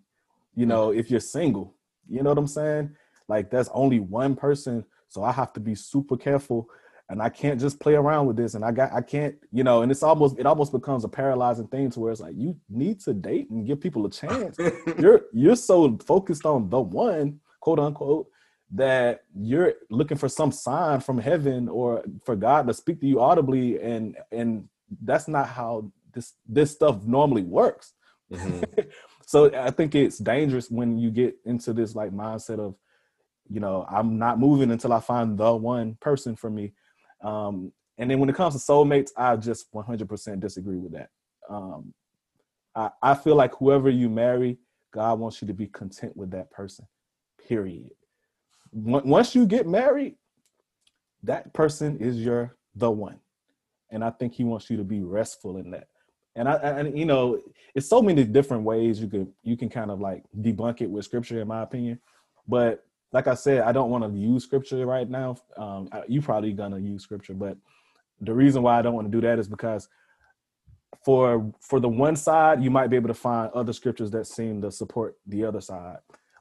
you 0.55 0.65
know 0.65 0.93
if 0.93 1.11
you're 1.11 1.21
single 1.21 1.74
you 2.09 2.23
know 2.23 2.31
what 2.31 2.39
i'm 2.39 2.47
saying? 2.47 2.91
Like 3.29 3.51
that's 3.51 3.71
only 3.73 4.01
one 4.01 4.37
person 4.37 4.85
so 5.09 5.23
i 5.23 5.33
have 5.33 5.53
to 5.55 5.61
be 5.61 5.75
super 5.75 6.17
careful 6.17 6.69
and 7.11 7.21
I 7.21 7.29
can't 7.29 7.61
just 7.61 7.81
play 7.81 7.95
around 7.95 8.27
with 8.27 8.37
this 8.37 8.55
and 8.55 8.65
I 8.65 8.73
got 8.73 8.93
I 8.93 9.01
can't 9.01 9.37
you 9.53 9.63
know 9.63 9.83
and 9.83 9.93
it's 9.93 10.03
almost 10.03 10.39
it 10.39 10.47
almost 10.47 10.73
becomes 10.73 11.05
a 11.05 11.09
paralyzing 11.09 11.69
thing 11.69 11.91
to 11.91 12.01
where 12.01 12.13
it's 12.13 12.21
like 12.21 12.35
you 12.37 12.57
need 12.69 13.01
to 13.01 13.13
date 13.13 13.51
and 13.51 13.67
give 13.67 13.81
people 13.81 14.07
a 14.07 14.11
chance. 14.11 14.57
You're 14.99 15.23
you're 15.33 15.57
so 15.57 15.99
focused 15.99 16.47
on 16.47 16.71
the 16.71 16.81
one 16.81 17.41
quote 17.61 17.79
unquote 17.79 18.29
that 18.73 19.25
you're 19.37 19.75
looking 19.91 20.17
for 20.17 20.29
some 20.29 20.51
sign 20.51 21.01
from 21.01 21.19
heaven 21.19 21.69
or 21.69 22.03
for 22.25 22.35
God 22.35 22.67
to 22.67 22.75
speak 22.75 23.01
to 23.01 23.07
you 23.07 23.21
audibly 23.21 23.81
and 23.81 24.17
and 24.33 24.69
that's 25.03 25.29
not 25.29 25.49
how 25.49 25.91
this 26.13 26.33
this 26.49 26.71
stuff 26.73 27.05
normally 27.05 27.43
works. 27.43 27.93
Mhm. 28.33 28.89
so 29.27 29.55
I 29.55 29.71
think 29.71 29.95
it's 29.95 30.19
dangerous 30.19 30.71
when 30.71 30.99
you 30.99 31.11
get 31.11 31.37
into 31.45 31.73
this 31.73 31.95
like 31.95 32.13
mindset 32.13 32.59
of, 32.59 32.75
you 33.49 33.61
know, 33.61 33.87
I'm 33.89 34.19
not 34.19 34.39
moving 34.39 34.71
until 34.71 34.93
I 34.93 35.01
find 35.01 35.37
the 35.37 35.55
one 35.55 35.97
person 36.01 36.37
for 36.37 36.51
me. 36.51 36.73
Um, 37.23 37.73
and 37.99 38.11
then 38.11 38.19
when 38.19 38.29
it 38.29 38.35
comes 38.35 38.55
to 38.55 38.61
soulmates, 38.61 39.11
I 39.17 39.37
just 39.37 39.73
100% 39.73 40.41
disagree 40.41 40.79
with 40.79 40.93
that. 40.93 41.11
Um, 41.49 41.95
I, 42.75 42.91
I 43.03 43.15
feel 43.15 43.37
like 43.37 43.55
whoever 43.55 43.89
you 43.89 44.09
marry, 44.09 44.59
God 44.93 45.19
wants 45.19 45.41
you 45.41 45.49
to 45.49 45.55
be 45.55 45.67
content 45.67 46.17
with 46.17 46.31
that 46.33 46.51
person. 46.51 46.87
Period. 47.49 47.91
Once 48.73 49.05
once 49.05 49.35
you 49.35 49.47
get 49.47 49.67
married, 49.67 50.17
that 51.23 51.53
person 51.53 51.99
is 51.99 52.17
your 52.17 52.57
the 52.75 52.91
one, 52.91 53.21
and 53.91 54.03
I 54.03 54.11
think 54.11 54.35
He 54.35 54.45
wants 54.45 54.71
you 54.71 54.77
to 54.79 54.85
be 54.85 55.03
restful 55.03 55.59
in 55.59 55.71
that. 55.73 55.89
And 56.37 56.49
I, 56.49 56.55
and 56.55 56.99
you 56.99 57.05
know, 57.07 57.41
it's 57.75 57.89
so 57.89 58.03
many 58.03 58.25
different 58.25 58.65
ways 58.65 59.01
you 59.01 59.09
could 59.09 59.33
you 59.43 59.57
can 59.57 59.69
kind 59.69 59.91
of 59.91 60.01
like 60.01 60.25
debunk 60.41 60.81
it 60.81 60.91
with 60.91 61.05
scripture 61.05 61.41
in 61.41 61.49
my 61.49 61.63
opinion. 61.63 62.01
But 62.49 62.85
like 63.13 63.29
i 63.29 63.35
said 63.35 63.61
i 63.61 63.71
don't 63.71 63.91
want 63.91 64.03
to 64.03 64.19
use 64.19 64.43
scripture 64.43 64.85
right 64.85 65.09
now. 65.09 65.37
Um 65.57 65.89
you 66.09 66.21
probably 66.21 66.53
gonna 66.53 66.79
use 66.79 67.03
scripture 67.05 67.33
but 67.35 67.57
the 68.21 68.35
reason 68.35 68.61
why 68.63 68.77
i 68.79 68.83
don't 68.83 68.95
want 68.95 69.07
to 69.07 69.17
do 69.17 69.21
that 69.21 69.39
is 69.39 69.47
because 69.47 69.89
for 71.05 71.53
for 71.61 71.79
the 71.81 71.89
one 71.89 72.17
side 72.17 72.63
you 72.63 72.71
might 72.71 72.89
be 72.89 72.97
able 72.97 73.09
to 73.09 73.15
find 73.15 73.53
other 73.53 73.73
scriptures 73.73 74.11
that 74.11 74.27
seem 74.27 74.61
to 74.63 74.71
support 74.73 75.17
the 75.27 75.45
other 75.45 75.61
side. 75.61 75.99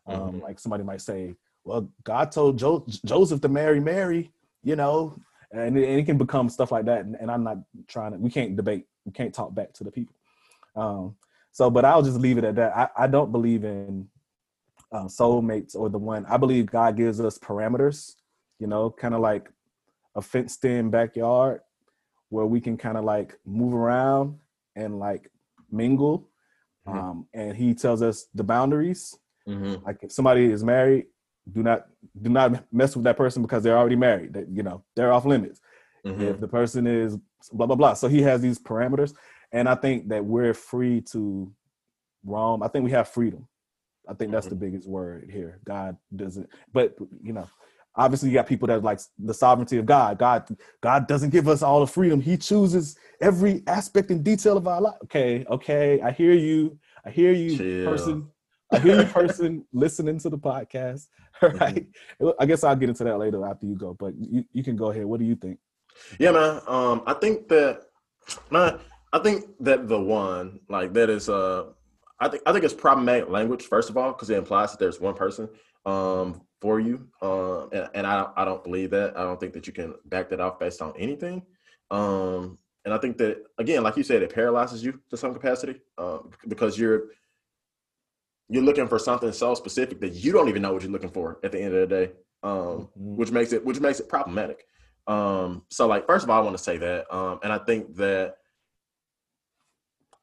Um 0.08 0.16
Mhm. 0.34 0.42
like 0.42 0.60
somebody 0.60 0.84
might 0.84 1.02
say 1.02 1.36
well 1.64 1.88
god 2.04 2.32
told 2.32 2.58
jo- 2.58 2.86
joseph 3.06 3.42
to 3.42 3.50
marry 3.50 3.80
mary 3.80 4.32
you 4.64 4.76
know 4.76 5.16
and 5.54 5.78
it, 5.78 5.88
and 5.88 6.00
it 6.00 6.06
can 6.06 6.18
become 6.18 6.50
stuff 6.50 6.72
like 6.72 6.86
that 6.86 7.02
and, 7.06 7.16
and 7.22 7.32
i'm 7.32 7.44
not 7.44 7.58
trying 7.88 8.12
to 8.12 8.18
we 8.18 8.30
can't 8.30 8.56
debate 8.56 8.86
we 9.06 9.12
can't 9.12 9.34
talk 9.34 9.54
back 9.56 9.72
to 9.74 9.84
the 9.84 9.92
people 9.92 10.16
um 10.76 11.16
so, 11.54 11.70
but 11.70 11.86
I'll 11.86 12.02
just 12.02 12.20
leave 12.20 12.40
it 12.40 12.44
at 12.44 12.56
that. 12.56 12.76
I, 12.76 13.04
I 13.04 13.08
don't 13.08 13.32
believe 13.32 13.64
in 13.64 14.08
uh, 14.92 15.06
soulmates 15.06 15.76
or 15.76 15.88
the 15.88 16.00
one. 16.00 16.26
I 16.26 16.38
believe 16.38 16.66
God 16.66 16.98
gives 16.98 17.22
us 17.22 17.38
parameters, 17.38 18.16
you 18.60 18.66
know, 18.66 18.90
kind 18.90 19.14
of 19.14 19.22
like 19.22 19.50
a 20.16 20.22
fenced 20.22 20.66
in 20.66 20.90
backyard 20.90 21.62
where 22.30 22.48
we 22.48 22.60
can 22.60 22.76
kind 22.76 22.98
of 22.98 23.04
like 23.04 23.38
move 23.46 23.76
around 23.76 24.40
and 24.76 24.98
like 24.98 25.30
mingle. 25.72 26.28
Mhm. 26.88 26.96
Um, 26.96 27.28
and 27.36 27.56
he 27.56 27.76
tells 27.76 28.02
us 28.02 28.26
the 28.34 28.44
boundaries. 28.44 29.16
Mhm. 29.48 29.86
Like 29.86 30.00
if 30.02 30.12
somebody 30.12 30.46
is 30.52 30.64
married, 30.64 31.06
do 31.52 31.64
not 31.64 31.88
do 32.22 32.30
not 32.30 32.66
mess 32.72 32.96
with 32.96 33.04
that 33.06 33.18
person 33.18 33.42
because 33.42 33.64
they're 33.64 33.78
already 33.78 33.96
married. 33.96 34.34
That 34.34 34.50
you 34.50 34.64
know 34.64 34.84
they're 34.96 35.12
off 35.12 35.26
limits. 35.26 35.60
Mhm. 36.06 36.22
If 36.22 36.40
the 36.40 36.48
person 36.48 36.88
is 36.88 37.18
blah 37.52 37.66
blah 37.66 37.76
blah, 37.76 37.94
so 37.94 38.08
he 38.08 38.22
has 38.22 38.42
these 38.42 38.60
parameters, 38.60 39.14
and 39.52 39.68
I 39.68 39.76
think 39.76 40.10
that 40.10 40.24
we're 40.24 40.54
free 40.54 41.02
to 41.12 41.52
roam. 42.26 42.64
I 42.64 42.68
think 42.68 42.86
we 42.86 42.92
have 42.92 43.08
freedom. 43.08 43.48
I 44.08 44.14
think 44.14 44.32
that's 44.32 44.48
the 44.48 44.56
biggest 44.56 44.88
word 44.88 45.30
here. 45.32 45.60
God 45.64 45.98
doesn't, 46.14 46.50
but 46.74 46.96
you 47.22 47.32
know, 47.34 47.48
obviously 47.96 48.30
you 48.30 48.36
got 48.36 48.48
people 48.48 48.68
that 48.68 48.84
like 48.84 49.00
the 49.18 49.34
sovereignty 49.34 49.78
of 49.78 49.86
God. 49.86 50.18
God, 50.18 50.48
God 50.82 51.08
doesn't 51.08 51.30
give 51.30 51.48
us 51.48 51.62
all 51.62 51.80
the 51.80 51.88
freedom. 51.88 52.20
He 52.20 52.38
chooses 52.38 52.98
every 53.22 53.64
aspect 53.68 54.12
and 54.12 54.24
detail 54.24 54.58
of 54.58 54.68
our 54.68 54.82
life. 54.82 54.98
Okay, 55.06 55.46
okay, 55.50 56.02
I 56.02 56.12
hear 56.12 56.34
you. 56.34 56.78
I 57.06 57.12
hear 57.12 57.32
you, 57.34 57.58
Chill. 57.58 57.90
person. 57.92 58.30
You, 58.84 59.04
person, 59.14 59.66
listening 59.74 60.20
to 60.20 60.30
the 60.30 60.38
podcast. 60.38 61.08
All 61.42 61.50
right. 61.52 61.88
I 62.40 62.46
guess 62.46 62.64
I'll 62.64 62.76
get 62.76 62.90
into 62.90 63.04
that 63.04 63.18
later 63.18 63.46
after 63.46 63.66
you 63.66 63.76
go, 63.76 63.94
but 63.94 64.14
you, 64.18 64.46
you 64.52 64.64
can 64.64 64.76
go 64.76 64.92
ahead. 64.92 65.06
What 65.06 65.20
do 65.20 65.26
you 65.26 65.36
think? 65.36 65.60
Yeah, 66.20 66.32
man. 66.32 66.62
Um, 66.68 67.04
I 67.06 67.14
think 67.14 67.48
that, 67.50 67.84
man, 68.50 68.80
I 69.12 69.20
think 69.20 69.46
that 69.60 69.88
the 69.88 70.00
one 70.00 70.60
like 70.70 70.94
that 70.94 71.10
is 71.10 71.30
uh, 71.30 71.66
I 72.20 72.30
think 72.30 72.44
I 72.46 72.52
think 72.52 72.66
it's 72.66 72.74
problematic 72.74 73.30
language 73.30 73.66
first 73.66 73.90
of 73.90 73.98
all 73.98 74.12
because 74.12 74.30
it 74.30 74.38
implies 74.38 74.72
that 74.72 74.80
there's 74.80 75.00
one 75.00 75.14
person 75.14 75.50
um 75.86 76.42
for 76.62 76.80
you, 76.80 77.10
um, 77.22 77.70
and, 77.74 77.90
and 77.94 78.08
I 78.08 78.28
I 78.36 78.46
don't 78.46 78.64
believe 78.64 78.90
that. 78.92 79.18
I 79.18 79.24
don't 79.24 79.40
think 79.40 79.54
that 79.54 79.68
you 79.68 79.74
can 79.74 79.94
back 80.06 80.30
that 80.30 80.40
off 80.40 80.60
based 80.60 80.82
on 80.82 80.94
anything. 80.98 81.44
Um, 81.92 82.58
and 82.86 82.94
I 82.94 82.98
think 82.98 83.18
that 83.18 83.44
again, 83.58 83.84
like 83.84 83.98
you 83.98 84.04
said, 84.04 84.24
it 84.24 84.34
paralyzes 84.34 84.84
you 84.84 85.00
to 85.10 85.18
some 85.18 85.34
capacity, 85.34 85.82
um, 85.98 86.32
because 86.48 86.80
you're 86.80 87.10
you're 88.54 88.64
looking 88.64 88.88
for 88.88 89.00
something 89.00 89.32
so 89.32 89.56
specific 89.56 90.00
that 90.00 90.14
you 90.14 90.32
don't 90.32 90.48
even 90.48 90.62
know 90.62 90.72
what 90.72 90.84
you're 90.84 90.92
looking 90.92 91.10
for 91.10 91.40
at 91.44 91.52
the 91.52 91.60
end 91.60 91.74
of 91.74 91.90
the 91.90 91.96
day. 91.96 92.12
Um, 92.44 92.52
Mhm. 92.52 92.90
which 92.96 93.32
makes 93.32 93.54
it 93.54 93.66
which 93.66 93.80
makes 93.80 94.00
it 94.02 94.10
problematic. 94.10 94.68
Um, 95.08 95.64
so 95.70 95.88
like 95.88 96.06
first 96.06 96.24
of 96.24 96.30
all, 96.30 96.40
I 96.42 96.44
want 96.44 96.58
to 96.58 96.64
say 96.64 96.78
that, 96.78 97.14
um, 97.14 97.40
and 97.42 97.52
I 97.52 97.58
think 97.58 97.96
that 97.96 98.38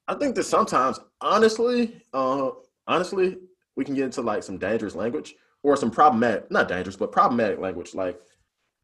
I 0.07 0.15
think 0.15 0.35
that 0.37 0.45
sometimes, 0.45 1.01
honestly, 1.21 2.03
uh, 2.13 2.51
honestly, 2.87 3.39
we 3.77 3.85
can 3.85 3.95
get 3.95 4.05
into 4.05 4.23
like 4.23 4.43
some 4.43 4.59
dangerous 4.59 4.95
language 4.95 5.35
or 5.63 5.77
some 5.77 5.91
problematic, 5.91 6.51
not 6.51 6.69
dangerous, 6.69 6.97
but 6.97 7.11
problematic 7.13 7.59
language. 7.59 7.95
Like, 7.95 8.21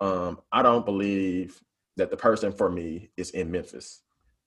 um, 0.01 0.41
I 0.51 0.63
don't 0.63 0.85
believe 0.87 1.61
that 1.97 2.11
the 2.11 2.17
person 2.17 2.53
for 2.53 2.71
me 2.71 3.11
is 3.17 3.31
in 3.31 3.51
Memphis. 3.51 4.03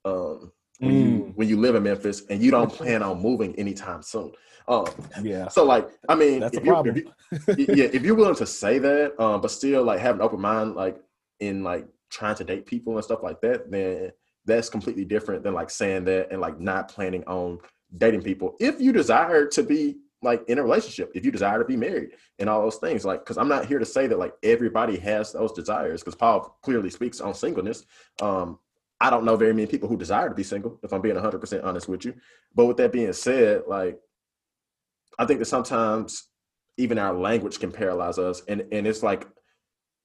Um, 0.06 0.52
when 0.80 0.96
you 0.96 1.08
Mm. 1.20 1.36
when 1.36 1.48
you 1.50 1.58
live 1.60 1.76
in 1.76 1.84
Memphis 1.84 2.26
and 2.30 2.42
you 2.42 2.52
don't 2.52 2.72
plan 2.72 3.04
on 3.04 3.22
moving 3.22 3.54
anytime 3.56 4.02
soon. 4.02 4.32
Um, 4.70 4.86
Yeah, 5.22 5.48
so 5.48 5.66
like, 5.66 5.90
I 6.08 6.16
mean, 6.16 6.42
that's 6.42 6.56
if 6.56 6.64
you, 6.64 6.72
problem. 6.72 6.96
If 7.32 7.58
you, 7.58 7.66
yeah, 7.76 7.90
if 7.92 8.04
you're 8.04 8.16
willing 8.16 8.36
to 8.36 8.46
say 8.46 8.78
that, 8.80 9.20
um, 9.20 9.42
but 9.42 9.52
still 9.52 9.84
like 9.84 10.00
have 10.00 10.16
an 10.16 10.22
open 10.22 10.40
mind, 10.40 10.76
like 10.76 11.02
in 11.40 11.64
like 11.64 11.88
trying 12.10 12.36
to 12.36 12.44
date 12.44 12.66
people 12.66 12.96
and 12.96 13.04
stuff 13.04 13.24
like 13.24 13.42
that, 13.42 13.70
then 13.72 14.12
that's 14.46 14.70
completely 14.70 15.06
different 15.06 15.44
than 15.44 15.54
like 15.54 15.70
saying 15.70 16.06
that 16.06 16.32
and 16.32 16.40
like 16.40 16.60
not 16.60 16.88
planning 16.88 17.24
on 17.26 17.60
dating 17.98 18.22
people. 18.22 18.56
If 18.60 18.80
you 18.80 18.92
desire 18.94 19.48
to 19.48 19.64
be 19.64 19.98
like 20.22 20.48
in 20.50 20.60
a 20.60 20.64
relationship, 20.64 21.12
if 21.16 21.26
you 21.26 21.32
desire 21.32 21.60
to 21.60 21.66
be 21.66 21.78
married 21.78 22.12
and 22.40 22.50
all 22.50 22.62
those 22.62 22.76
things, 22.76 23.06
like, 23.06 23.22
because 23.22 23.38
I'm 23.38 23.48
not 23.48 23.66
here 23.66 23.80
to 23.80 23.86
say 23.86 24.08
that 24.08 24.20
like 24.20 24.34
everybody 24.44 24.98
has 25.00 25.32
those 25.32 25.52
desires, 25.54 26.02
because 26.02 26.16
Paul 26.16 26.58
clearly 26.62 26.90
speaks 26.90 27.22
on 27.22 27.34
singleness. 27.34 27.86
Um, 28.22 28.60
I 29.02 29.10
don't 29.10 29.24
know 29.24 29.38
very 29.38 29.54
many 29.54 29.68
people 29.68 29.88
who 29.88 29.96
desire 29.96 30.28
to 30.28 30.36
be 30.36 30.44
single, 30.44 30.78
if 30.84 30.92
I'm 30.92 31.02
being 31.02 31.16
100% 31.16 31.64
honest 31.64 31.88
with 31.88 32.04
you. 32.04 32.14
But 32.54 32.66
with 32.66 32.78
that 32.78 32.92
being 32.92 33.14
said, 33.14 33.64
like, 33.66 33.98
I 35.20 35.26
think 35.26 35.40
that 35.40 35.46
sometimes 35.46 36.30
even 36.78 36.98
our 36.98 37.14
language 37.14 37.60
can 37.60 37.72
paralyze 37.72 38.18
us 38.18 38.42
and 38.48 38.64
and 38.72 38.88
it's 38.88 39.04
like 39.04 39.28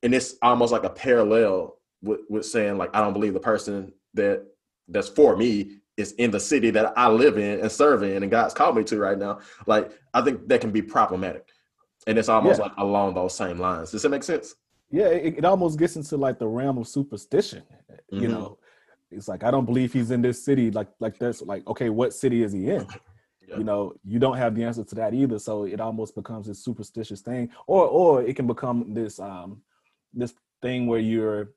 and 0.03 0.13
it's 0.15 0.35
almost 0.43 0.73
like 0.73 0.85
a 0.85 0.91
parallel 0.91 1.79
with, 2.03 2.21
with 2.29 2.45
saying 2.45 2.77
like 2.77 2.91
i 2.95 3.01
don't 3.01 3.13
believe 3.13 3.33
the 3.33 3.41
person 3.41 3.93
that 4.13 4.45
that's 4.89 5.09
for 5.09 5.37
me 5.37 5.79
is 5.97 6.13
in 6.15 6.33
the 6.33 6.41
city 6.41 6.71
that 6.71 6.93
i 6.97 7.09
live 7.09 7.39
in 7.39 7.61
and 7.61 7.71
serve 7.71 8.03
in 8.03 8.23
and 8.25 8.31
god's 8.31 8.53
called 8.53 8.77
me 8.77 8.83
to 8.83 8.99
right 8.99 9.19
now 9.19 9.39
like 9.69 9.93
i 10.15 10.21
think 10.21 10.47
that 10.49 10.61
can 10.61 10.73
be 10.73 10.83
problematic 10.83 11.47
and 12.09 12.19
it's 12.19 12.29
almost 12.29 12.59
Yeah. 12.59 12.65
like 12.65 12.73
along 12.79 13.15
those 13.15 13.35
same 13.37 13.59
lines 13.59 13.93
does 13.93 14.03
that 14.03 14.09
make 14.11 14.25
sense 14.25 14.57
yeah, 14.91 15.07
it, 15.07 15.39
it 15.39 15.45
almost 15.45 15.79
gets 15.79 15.97
into 15.97 16.17
like 16.17 16.39
the 16.39 16.47
realm 16.47 16.79
of 16.79 16.87
superstition. 16.87 17.63
You 18.11 18.29
Mhm. 18.29 18.31
know, 18.31 18.59
it's 19.11 19.27
like 19.27 19.43
I 19.43 19.51
don't 19.51 19.65
believe 19.65 19.93
he's 19.93 20.13
in 20.13 20.23
this 20.23 20.45
city. 20.45 20.71
Like, 20.71 20.89
like 21.01 21.19
that's 21.19 21.43
like 21.43 21.67
okay, 21.67 21.89
what 21.89 22.13
city 22.15 22.43
is 22.45 22.53
he 22.53 22.71
in? 22.71 22.87
Yeah. 23.49 23.59
You 23.59 23.65
know, 23.65 23.95
you 24.05 24.19
don't 24.19 24.37
have 24.37 24.55
the 24.55 24.65
answer 24.65 24.85
to 24.85 24.95
that 24.97 25.15
either. 25.15 25.39
So 25.39 25.65
it 25.65 25.81
almost 25.81 26.15
becomes 26.15 26.47
this 26.47 26.65
superstitious 26.65 27.21
thing, 27.21 27.51
or 27.67 27.87
or 27.87 28.23
it 28.23 28.37
can 28.37 28.47
become 28.47 28.95
this 28.95 29.19
um 29.21 29.63
this 30.13 30.35
thing 30.63 30.87
where 30.87 31.01
you're 31.01 31.51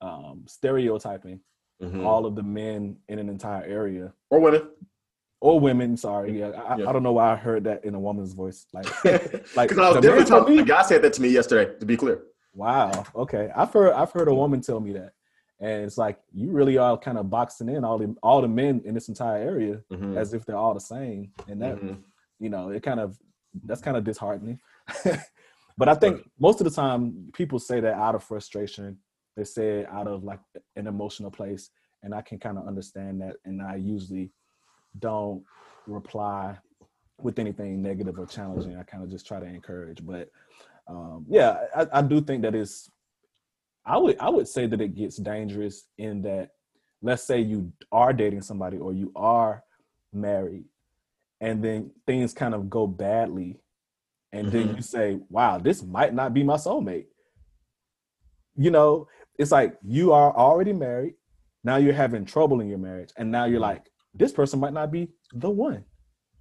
um 0.00 0.44
stereotyping 0.46 1.40
Mhm. 1.82 2.06
all 2.06 2.24
of 2.24 2.34
the 2.34 2.42
men 2.42 2.96
in 3.08 3.18
an 3.18 3.28
entire 3.28 3.62
area 3.64 4.10
or 4.30 4.40
women 4.40 4.62
or 5.42 5.60
women. 5.60 5.94
Sorry, 5.98 6.38
yeah, 6.38 6.48
I, 6.48 6.76
Yeah. 6.78 6.88
I 6.88 6.92
don't 6.92 7.02
know 7.02 7.12
why 7.12 7.32
I 7.32 7.36
heard 7.36 7.64
that 7.64 7.84
in 7.84 7.94
a 7.94 8.00
woman's 8.00 8.32
voice. 8.32 8.66
Like, 8.72 8.86
like 9.04 9.68
because 9.68 9.78
i 9.78 9.88
was 9.88 9.94
the 9.96 10.00
definitely 10.00 10.24
talking 10.24 10.54
me- 10.56 10.62
the 10.62 10.66
guy 10.66 10.80
said 10.82 11.02
that 11.02 11.12
to 11.14 11.20
me 11.22 11.28
yesterday 11.28 11.78
to 11.78 11.84
be 11.86 11.96
clear 11.96 12.22
wow, 12.54 13.04
okay, 13.14 13.50
I've 13.54 13.70
heard 13.74 13.92
I've 13.92 14.10
heard 14.12 14.28
a 14.28 14.34
woman 14.34 14.62
tell 14.62 14.80
me 14.80 14.92
that, 14.94 15.12
and 15.60 15.84
it's 15.84 15.96
like 15.98 16.18
you 16.32 16.50
really 16.50 16.76
are 16.78 16.98
kind 16.98 17.18
of 17.18 17.30
boxing 17.30 17.68
in 17.68 17.84
all 17.84 17.98
the 17.98 18.14
all 18.22 18.40
the 18.42 18.48
men 18.48 18.82
in 18.84 18.94
this 18.94 19.08
entire 19.08 19.40
area 19.42 19.82
Mhm. 19.90 20.16
as 20.16 20.34
if 20.34 20.44
they're 20.44 20.56
all 20.56 20.74
the 20.74 20.80
same, 20.80 21.32
and 21.48 21.60
that 21.62 21.76
Mhm. 21.76 22.02
you 22.38 22.50
know 22.50 22.70
it 22.70 22.82
kind 22.82 23.00
of 23.00 23.18
that's 23.64 23.80
kind 23.80 23.96
of 23.96 24.04
disheartening. 24.04 24.60
but 25.78 25.88
I 25.88 25.94
think 25.94 26.28
most 26.38 26.60
of 26.60 26.64
the 26.64 26.70
time 26.70 27.30
people 27.32 27.58
say 27.58 27.80
that 27.80 27.94
out 27.94 28.14
of 28.14 28.22
frustration. 28.22 28.98
They 29.36 29.44
say 29.44 29.80
it 29.80 29.88
out 29.90 30.06
of 30.06 30.24
like 30.24 30.40
an 30.76 30.86
emotional 30.86 31.30
place, 31.30 31.70
and 32.02 32.14
I 32.14 32.22
can 32.22 32.38
kind 32.38 32.56
of 32.58 32.66
understand 32.66 33.20
that. 33.22 33.36
And 33.44 33.60
I 33.62 33.76
usually 33.76 34.30
don't 34.98 35.42
reply 35.86 36.56
with 37.20 37.38
anything 37.38 37.82
negative 37.82 38.18
or 38.18 38.26
challenging. 38.26 38.76
I 38.76 38.82
kind 38.82 39.02
of 39.02 39.10
just 39.10 39.26
try 39.26 39.38
to 39.40 39.46
encourage. 39.46 40.04
But 40.04 40.30
um, 40.86 41.26
yeah, 41.28 41.64
I, 41.74 41.86
I 41.98 42.02
do 42.02 42.20
think 42.20 42.42
that 42.42 42.54
it's. 42.54 42.90
I 43.86 43.96
would 43.98 44.18
I 44.18 44.28
would 44.28 44.48
say 44.48 44.66
that 44.66 44.80
it 44.80 44.94
gets 44.96 45.16
dangerous 45.16 45.86
in 45.96 46.22
that, 46.22 46.50
let's 47.02 47.22
say 47.22 47.40
you 47.40 47.72
are 47.92 48.12
dating 48.12 48.42
somebody 48.42 48.78
or 48.78 48.92
you 48.92 49.12
are 49.14 49.62
married, 50.12 50.64
and 51.40 51.62
then 51.62 51.92
things 52.06 52.34
kind 52.34 52.54
of 52.54 52.68
go 52.68 52.86
badly, 52.86 53.60
and 54.32 54.50
then 54.50 54.70
Mhm. 54.70 54.76
you 54.76 54.82
say, 54.82 55.20
"Wow, 55.30 55.58
this 55.58 55.82
might 55.82 56.14
not 56.14 56.34
be 56.34 56.42
my 56.42 56.56
soulmate." 56.56 57.06
You 58.56 58.70
know, 58.70 59.06
it's 59.38 59.52
like 59.52 59.78
you 59.82 60.12
are 60.12 60.34
already 60.36 60.72
married. 60.72 61.14
Now 61.62 61.76
you're 61.76 61.92
having 61.92 62.24
trouble 62.24 62.60
in 62.60 62.68
your 62.68 62.78
marriage, 62.78 63.12
and 63.16 63.30
now 63.30 63.44
you're 63.44 63.58
Mhm. 63.60 63.70
like, 63.70 63.90
this 64.14 64.32
person 64.32 64.58
might 64.60 64.72
not 64.72 64.90
be 64.90 65.12
the 65.32 65.50
one. 65.50 65.84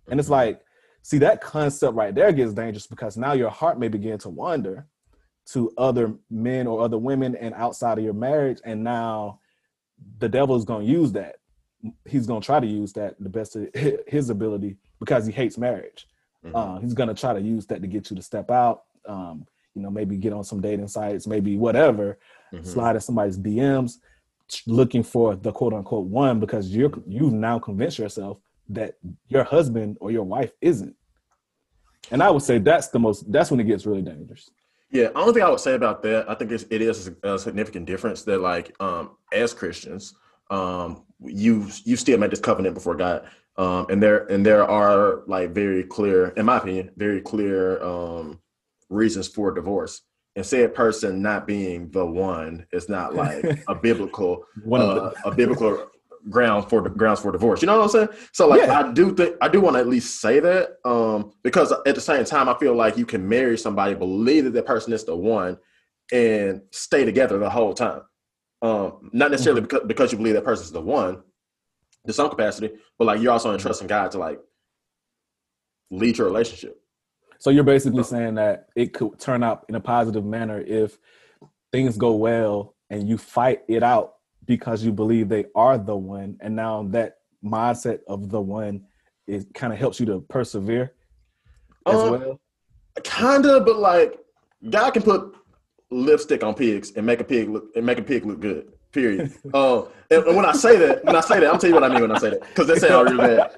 And 0.09 0.19
it's 0.19 0.29
Mhm. 0.29 0.33
like, 0.39 0.65
see, 1.03 1.17
that 1.19 1.41
concept 1.41 1.93
right 1.95 2.15
there 2.15 2.31
gets 2.31 2.53
dangerous 2.53 2.87
because 2.87 3.17
now 3.17 3.33
your 3.33 3.49
heart 3.49 3.77
may 3.77 3.87
begin 3.89 4.17
to 4.19 4.29
wander 4.29 4.87
to 5.53 5.71
other 5.77 6.13
men 6.29 6.67
or 6.67 6.81
other 6.81 6.97
women 6.97 7.35
and 7.35 7.53
outside 7.55 7.97
of 7.97 8.03
your 8.03 8.13
marriage. 8.13 8.59
And 8.65 8.83
now 8.83 9.39
the 10.19 10.29
devil 10.29 10.55
is 10.55 10.65
going 10.65 10.85
to 10.85 10.91
use 10.91 11.11
that. 11.13 11.37
He's 12.05 12.25
going 12.25 12.41
to 12.41 12.45
try 12.45 12.59
to 12.59 12.65
use 12.67 12.93
that 12.93 13.15
the 13.19 13.29
best 13.29 13.55
of 13.55 13.69
his 14.07 14.29
ability 14.29 14.77
because 14.99 15.25
he 15.25 15.31
hates 15.31 15.57
marriage. 15.57 16.07
Mhm. 16.43 16.51
Uh, 16.55 16.79
he's 16.79 16.93
going 16.93 17.09
to 17.09 17.15
try 17.15 17.33
to 17.33 17.41
use 17.41 17.65
that 17.67 17.81
to 17.81 17.87
get 17.87 18.09
you 18.09 18.15
to 18.15 18.21
step 18.21 18.49
out. 18.49 18.83
Um, 19.05 19.45
you 19.75 19.81
know, 19.81 19.91
maybe 19.91 20.15
get 20.17 20.33
on 20.33 20.43
some 20.43 20.61
dating 20.61 20.87
sites, 20.87 21.27
maybe 21.27 21.57
whatever, 21.57 22.17
Mhm. 22.53 22.65
slide 22.65 22.95
in 22.95 23.01
somebody's 23.01 23.37
DMs, 23.37 23.99
looking 24.65 25.03
for 25.03 25.35
the 25.35 25.51
quote 25.51 25.73
unquote 25.73 26.05
one 26.07 26.39
because 26.39 26.75
you're 26.75 26.91
you've 27.07 27.33
now 27.33 27.59
convinced 27.59 27.99
yourself 27.99 28.39
that 28.69 28.95
your 29.27 29.43
husband 29.43 29.97
or 30.01 30.11
your 30.11 30.23
wife 30.23 30.53
isn't. 30.61 30.95
And 32.11 32.21
I 32.23 32.29
would 32.31 32.41
say 32.43 32.57
that's 32.59 32.87
the 32.87 32.99
most 32.99 33.31
that's 33.31 33.51
when 33.51 33.59
it 33.59 33.65
gets 33.65 33.85
really 33.85 34.01
dangerous. 34.01 34.49
Yeah, 34.91 35.09
only 35.15 35.33
thing 35.33 35.43
I 35.43 35.49
would 35.49 35.59
say 35.59 35.73
about 35.73 36.03
that, 36.03 36.29
I 36.29 36.35
think 36.35 36.51
it's, 36.51 36.65
it 36.69 36.81
is 36.81 37.11
a 37.23 37.39
significant 37.39 37.85
difference 37.85 38.23
that 38.23 38.39
like 38.39 38.75
um 38.79 39.17
as 39.33 39.53
Christians, 39.53 40.13
um 40.51 41.03
you 41.19 41.67
you 41.83 41.95
still 41.95 42.17
made 42.17 42.31
this 42.31 42.39
covenant 42.39 42.75
before 42.75 42.95
God. 42.95 43.27
Um 43.57 43.87
and 43.89 44.01
there 44.01 44.25
and 44.25 44.45
there 44.45 44.63
are 44.63 45.23
like 45.27 45.51
very 45.51 45.83
clear, 45.83 46.27
in 46.29 46.45
my 46.45 46.57
opinion, 46.57 46.91
very 46.97 47.21
clear 47.21 47.81
um 47.83 48.39
reasons 48.89 49.27
for 49.27 49.51
divorce. 49.51 50.01
And 50.37 50.45
said 50.45 50.75
person 50.75 51.21
not 51.21 51.47
being 51.47 51.89
the 51.91 52.05
one 52.05 52.67
is 52.73 52.89
not 52.89 53.15
like 53.15 53.63
a 53.67 53.75
biblical 53.81 54.45
One 54.63 54.81
uh, 54.81 55.11
a 55.23 55.31
biblical 55.31 55.89
ground 56.29 56.69
for 56.69 56.81
the 56.81 56.89
grounds 56.89 57.19
for 57.19 57.31
divorce. 57.31 57.61
You 57.61 57.67
know 57.67 57.77
what 57.77 57.83
I'm 57.83 57.89
saying? 57.89 58.09
So 58.31 58.47
like 58.47 58.61
Yeah. 58.61 58.79
I 58.79 58.91
do 58.91 59.13
think 59.13 59.35
I 59.41 59.47
do 59.47 59.61
want 59.61 59.75
to 59.75 59.79
at 59.79 59.87
least 59.87 60.21
say 60.21 60.39
that 60.39 60.77
um 60.85 61.31
because 61.43 61.71
at 61.71 61.95
the 61.95 62.01
same 62.01 62.25
time 62.25 62.49
I 62.49 62.57
feel 62.57 62.73
like 62.75 62.97
you 62.97 63.05
can 63.05 63.27
marry 63.27 63.57
somebody, 63.57 63.93
believe 63.95 64.45
that 64.45 64.53
that 64.53 64.65
person 64.65 64.93
is 64.93 65.03
the 65.03 65.15
one, 65.15 65.57
and 66.11 66.61
stay 66.71 67.05
together 67.05 67.37
the 67.37 67.49
whole 67.49 67.73
time. 67.73 68.01
Um, 68.61 69.09
not 69.13 69.31
necessarily 69.31 69.61
because, 69.61 69.81
because 69.85 70.11
you 70.11 70.17
believe 70.17 70.33
that 70.35 70.43
person's 70.43 70.71
the 70.71 70.81
one 70.81 71.21
to 72.07 72.13
some 72.13 72.29
capacity, 72.29 72.71
but 72.97 73.05
like 73.05 73.21
you're 73.21 73.31
also 73.31 73.53
entrusting 73.53 73.87
God 73.87 74.11
to 74.11 74.17
like 74.17 74.39
lead 75.91 76.17
your 76.17 76.27
relationship. 76.27 76.79
So 77.39 77.49
you're 77.49 77.63
basically 77.63 78.03
saying 78.03 78.35
that 78.35 78.67
it 78.75 78.93
could 78.93 79.19
turn 79.19 79.43
out 79.43 79.65
in 79.69 79.75
a 79.75 79.79
positive 79.79 80.25
manner 80.25 80.59
if 80.59 80.97
things 81.71 81.97
go 81.97 82.15
well 82.15 82.75
and 82.89 83.07
you 83.07 83.17
fight 83.17 83.61
it 83.67 83.83
out 83.83 84.14
because 84.45 84.83
you 84.83 84.91
believe 84.91 85.29
they 85.29 85.45
are 85.55 85.77
the 85.77 85.95
one, 85.95 86.37
and 86.41 86.55
now 86.55 86.83
that 86.89 87.17
mindset 87.43 87.99
of 88.07 88.29
the 88.29 88.41
one 88.41 88.85
it 89.27 89.51
kind 89.53 89.73
of 89.73 89.79
helps 89.79 89.99
you 89.99 90.05
to 90.05 90.21
persevere 90.29 90.93
as 91.87 91.99
Um, 92.01 92.11
well. 92.11 92.39
Kinda, 93.03 93.59
but 93.61 93.77
like 93.77 94.19
God 94.69 94.91
can 94.91 95.01
put 95.03 95.35
lipstick 95.91 96.43
on 96.43 96.53
pigs 96.53 96.91
and 96.95 97.05
make 97.05 97.19
a 97.19 97.23
pig 97.23 97.49
look 97.49 97.65
and 97.75 97.85
make 97.85 97.97
a 97.99 98.03
pig 98.03 98.25
look 98.25 98.39
good. 98.39 98.71
Period. 98.91 99.33
Um, 99.53 99.87
and, 100.11 100.23
and 100.25 100.35
when 100.35 100.45
I 100.45 100.53
say 100.53 100.77
that, 100.77 101.03
when 101.03 101.15
I 101.15 101.21
say 101.21 101.39
that, 101.39 101.51
I'm 101.51 101.59
tell 101.59 101.69
you 101.69 101.75
what 101.75 101.83
I 101.83 101.89
mean 101.89 102.01
when 102.01 102.11
I 102.11 102.17
say 102.19 102.29
that 102.31 102.41
because 102.41 102.67
that 102.67 102.79
sounds 102.79 103.11
really 103.11 103.35
bad. 103.35 103.51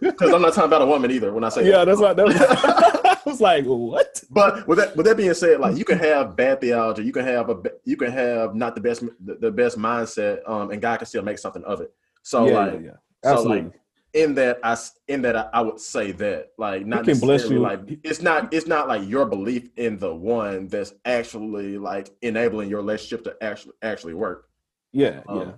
Because 0.00 0.32
I'm 0.32 0.42
not 0.42 0.54
talking 0.54 0.64
about 0.68 0.82
a 0.82 0.86
woman 0.86 1.10
either 1.10 1.32
when 1.32 1.42
I 1.44 1.48
say 1.48 1.64
Yeah, 1.68 1.78
that. 1.78 1.86
that's 1.86 2.00
what 2.00 2.16
that 2.16 2.26
was. 3.40 3.40
Like, 3.40 3.64
what? 3.64 4.24
But 4.30 4.66
with 4.66 4.78
that, 4.78 4.96
with 4.96 5.06
that 5.06 5.16
being 5.16 5.34
said, 5.34 5.60
like 5.60 5.76
you 5.76 5.84
can 5.84 5.98
have 6.10 6.36
bad 6.36 6.60
theology, 6.60 7.04
you 7.04 7.12
can 7.12 7.24
have 7.24 7.50
a, 7.50 7.62
you 7.84 7.96
can 7.96 8.12
have 8.12 8.54
not 8.54 8.74
the 8.74 8.80
best, 8.80 9.02
the, 9.24 9.34
the 9.34 9.50
best 9.50 9.78
mindset, 9.78 10.48
um, 10.48 10.70
and 10.70 10.80
God 10.80 10.98
can 10.98 11.06
still 11.06 11.22
make 11.22 11.38
something 11.38 11.64
of 11.64 11.80
it. 11.80 11.92
So 12.22 12.46
yeah, 12.46 12.58
like, 12.58 12.72
yeah, 12.74 12.90
yeah. 13.24 13.36
so 13.36 13.42
like 13.42 13.72
in 14.14 14.34
that 14.34 14.58
I 14.62 14.76
in 15.06 15.22
that 15.22 15.36
I, 15.36 15.48
I 15.52 15.60
would 15.60 15.80
say 15.80 16.12
that 16.12 16.52
like 16.56 16.86
not 16.86 17.04
can 17.04 17.18
bless 17.18 17.48
you. 17.48 17.60
like 17.60 17.80
it's 18.02 18.22
not 18.22 18.52
it's 18.52 18.66
not 18.66 18.88
like 18.88 19.06
your 19.08 19.26
belief 19.26 19.68
in 19.76 19.98
the 19.98 20.14
one 20.14 20.68
that's 20.68 20.94
actually 21.04 21.78
like 21.78 22.10
enabling 22.22 22.70
your 22.70 22.80
relationship 22.80 23.24
to 23.24 23.36
actually 23.42 23.74
actually 23.82 24.14
work. 24.14 24.48
yeah, 24.92 25.22
um, 25.28 25.40
yeah. 25.40 25.52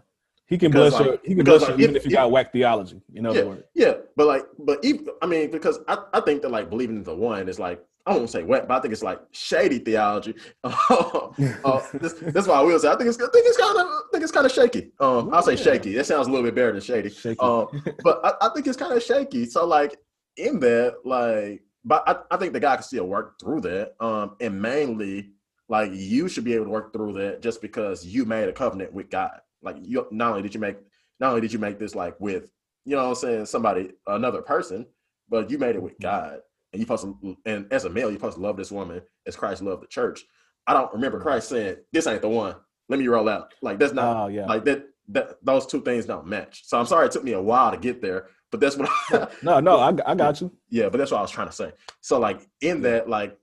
He 0.51 0.59
can 0.59 0.71
bless 0.73 0.99
you. 0.99 1.13
like- 1.13 1.25
He 1.25 1.35
can 1.37 1.45
bless 1.45 1.63
like, 1.63 1.79
you 1.79 1.85
even 1.85 1.97
if- 1.97 2.05
if 2.05 2.11
you 2.11 2.17
got 2.17 2.31
whack 2.31 2.53
theology. 2.53 3.01
In 3.15 3.25
other 3.25 3.39
Yeah. 3.39 3.45
words, 3.47 3.63
Yeah, 3.75 3.95
but 4.17 4.27
like, 4.27 4.45
but 4.59 4.85
even 4.85 5.07
I 5.23 5.27
mean, 5.27 5.51
because 5.51 5.79
I, 5.89 5.97
I 6.13 6.21
think 6.21 6.43
that 6.43 6.51
like 6.51 6.69
believing 6.69 6.97
in 6.97 7.05
the 7.05 7.15
one 7.15 7.49
is 7.49 7.59
like 7.59 7.83
I 8.07 8.17
won't 8.17 8.31
say 8.31 8.43
wet, 8.43 8.67
but 8.67 8.75
I 8.77 8.81
think 8.81 8.93
it's 8.93 9.03
like 9.03 9.21
shady 9.31 9.79
theology. 9.79 10.35
uh, 10.65 11.81
this, 11.95 12.15
that's 12.15 12.49
why 12.49 12.57
I 12.57 12.63
will 12.63 12.79
say 12.79 12.89
I 12.89 12.97
think 12.97 13.09
it's 13.09 13.19
I 13.21 13.29
think 13.33 13.47
it's 13.47 13.57
kind 13.59 13.79
of 13.79 13.87
I 13.87 14.03
think 14.13 14.23
it's 14.25 14.33
kind 14.33 14.47
of 14.47 14.53
shaky. 14.53 14.91
Um, 15.01 15.33
I'll 15.33 15.43
say 15.43 15.55
shaky. 15.57 15.95
That 15.95 16.07
sounds 16.07 16.27
a 16.27 16.31
little 16.31 16.45
bit 16.45 16.55
better 16.55 16.73
than 16.73 16.81
shady. 16.81 17.11
shaky. 17.11 17.39
Um, 17.41 17.67
but 18.03 18.21
I, 18.25 18.47
I 18.47 18.49
think 18.55 18.67
it's 18.67 18.77
kind 18.77 18.93
of 18.93 19.03
shaky. 19.03 19.47
So 19.47 19.67
like 19.67 19.97
in 20.37 20.59
that, 20.61 20.97
like, 21.05 21.63
but 21.85 22.03
I, 22.09 22.17
I 22.35 22.37
think 22.39 22.55
the 22.55 22.61
guy 22.61 22.75
can 22.77 22.83
still 22.83 23.07
work 23.07 23.39
through 23.39 23.61
that. 23.63 23.95
Um, 24.05 24.37
and 24.41 24.61
mainly 24.61 25.31
like 25.69 25.91
you 25.95 26.27
should 26.29 26.45
be 26.45 26.55
able 26.55 26.65
to 26.65 26.71
work 26.71 26.93
through 26.93 27.13
that 27.15 27.43
just 27.43 27.61
because 27.63 28.05
you 28.05 28.25
made 28.25 28.49
a 28.49 28.53
covenant 28.53 28.93
with 28.93 29.11
God. 29.11 29.39
Like 29.63 29.77
you 29.83 30.07
not 30.11 30.31
only 30.31 30.43
did 30.43 30.55
you 30.55 30.61
make 30.61 30.77
not 31.19 31.31
only 31.31 31.41
did 31.41 31.53
you 31.53 31.59
make 31.59 31.79
this 31.79 31.95
like 31.95 32.19
with 32.21 32.51
you 32.85 32.97
know 32.97 33.03
what 33.03 33.09
I'm 33.11 33.15
saying 33.15 33.47
somebody 33.47 33.93
another 34.07 34.43
person, 34.43 34.87
but 35.29 35.51
you 35.51 35.59
made 35.59 35.77
it 35.77 35.83
with 35.83 35.99
God. 36.01 36.41
And 36.73 36.79
you 36.79 36.87
supposed 36.87 37.05
to 37.05 37.37
and 37.47 37.67
as 37.73 37.85
a 37.85 37.91
male, 37.91 38.11
you're 38.11 38.19
supposed 38.19 38.37
to 38.37 38.43
love 38.43 38.57
this 38.57 38.71
woman 38.71 39.03
as 39.27 39.37
Christ 39.37 39.63
loved 39.63 39.83
the 39.83 39.89
church. 39.89 40.25
I 40.67 40.75
don't 40.75 40.93
remember 40.93 41.21
Christ 41.21 41.49
saying, 41.49 41.77
This 41.93 42.07
ain't 42.07 42.23
the 42.23 42.29
one. 42.29 42.57
Let 42.89 42.99
me 42.99 43.09
roll 43.09 43.29
out. 43.29 43.53
Like 43.63 43.79
that's 43.79 43.93
not 43.93 44.17
oh 44.17 44.29
yeah. 44.29 44.47
like 44.47 44.65
that 44.65 44.87
that 45.09 45.37
those 45.43 45.67
two 45.67 45.83
things 45.83 46.07
don't 46.07 46.27
match. 46.27 46.63
So 46.65 46.79
I'm 46.79 46.87
sorry 46.87 47.07
it 47.07 47.13
took 47.13 47.25
me 47.25 47.33
a 47.33 47.43
while 47.43 47.71
to 47.73 47.77
get 47.77 48.01
there, 48.01 48.29
but 48.51 48.61
that's 48.61 48.77
what 48.77 48.89
I, 49.11 49.29
no, 49.43 49.61
no, 49.61 49.79
I, 49.79 49.93
I 50.07 50.15
got 50.15 50.41
you. 50.41 50.53
yeah, 50.69 50.89
but 50.89 50.99
that's 50.99 51.11
what 51.11 51.19
I 51.19 51.23
was 51.23 51.31
trying 51.31 51.49
to 51.49 51.53
say. 51.53 51.73
So 52.01 52.19
like 52.19 52.47
in 52.61 52.83
that, 52.83 53.09
like 53.09 53.37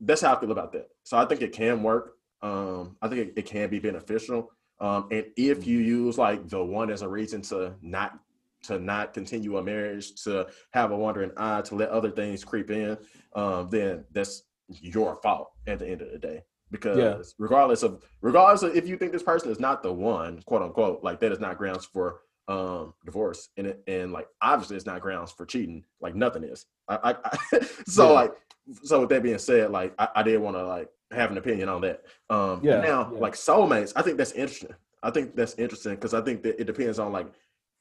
that's 0.00 0.20
how 0.20 0.34
I 0.34 0.40
feel 0.40 0.52
about 0.52 0.72
that. 0.72 0.88
So 1.04 1.16
I 1.16 1.24
think 1.24 1.42
it 1.42 1.52
can 1.52 1.82
work. 1.82 2.12
Um, 2.42 2.96
I 3.00 3.08
think 3.08 3.28
it, 3.28 3.32
it 3.36 3.46
can 3.46 3.70
be 3.70 3.78
beneficial. 3.78 4.50
Um, 4.80 5.08
and 5.10 5.26
if 5.36 5.66
you 5.66 5.78
use 5.78 6.18
like 6.18 6.48
the 6.48 6.62
one 6.62 6.90
as 6.90 7.02
a 7.02 7.08
reason 7.08 7.42
to 7.42 7.74
not 7.82 8.18
to 8.64 8.78
not 8.78 9.14
continue 9.14 9.58
a 9.58 9.62
marriage, 9.62 10.22
to 10.24 10.48
have 10.72 10.90
a 10.90 10.96
wandering 10.96 11.30
eye, 11.36 11.62
to 11.62 11.74
let 11.74 11.88
other 11.90 12.10
things 12.10 12.44
creep 12.44 12.70
in, 12.70 12.98
um, 13.34 13.68
then 13.70 14.04
that's 14.12 14.42
your 14.68 15.16
fault 15.22 15.52
at 15.66 15.78
the 15.78 15.86
end 15.88 16.02
of 16.02 16.10
the 16.10 16.18
day. 16.18 16.42
Because 16.70 16.98
Yeah. 16.98 17.22
regardless 17.38 17.82
of 17.84 18.02
regardless 18.22 18.62
of 18.62 18.74
if 18.74 18.88
you 18.88 18.96
think 18.96 19.12
this 19.12 19.22
person 19.22 19.50
is 19.50 19.60
not 19.60 19.82
the 19.82 19.92
one, 19.92 20.42
quote 20.46 20.62
unquote, 20.62 21.02
like 21.04 21.20
that 21.20 21.32
is 21.32 21.40
not 21.40 21.58
grounds 21.58 21.84
for 21.84 22.20
um 22.48 22.94
divorce 23.04 23.48
and 23.56 23.66
it, 23.66 23.82
and 23.88 24.12
like 24.12 24.28
obviously 24.40 24.76
it's 24.76 24.86
not 24.86 25.00
grounds 25.00 25.32
for 25.32 25.44
cheating 25.44 25.82
like 26.00 26.14
nothing 26.14 26.44
is 26.44 26.64
i, 26.88 26.96
I, 27.02 27.16
I 27.24 27.60
so 27.88 28.06
Yeah. 28.06 28.14
like 28.14 28.34
so 28.84 29.00
with 29.00 29.08
that 29.08 29.24
being 29.24 29.38
said 29.38 29.72
like 29.72 29.92
i, 29.98 30.08
I 30.14 30.22
did 30.22 30.38
want 30.38 30.56
to 30.56 30.64
like 30.64 30.88
have 31.12 31.30
an 31.30 31.38
opinion 31.38 31.68
on 31.68 31.80
that. 31.82 32.02
Um 32.30 32.60
Yeah, 32.62 32.80
now 32.80 33.10
yeah. 33.12 33.20
like 33.20 33.34
soulmates 33.34 33.92
i 33.96 34.02
think 34.02 34.18
that's 34.18 34.32
interesting. 34.32 34.74
I 35.02 35.10
think 35.10 35.36
that's 35.36 35.54
interesting 35.54 35.94
because 35.94 36.14
i 36.14 36.20
think 36.20 36.42
that 36.42 36.60
it 36.60 36.64
depends 36.64 36.98
on 36.98 37.12
like 37.12 37.28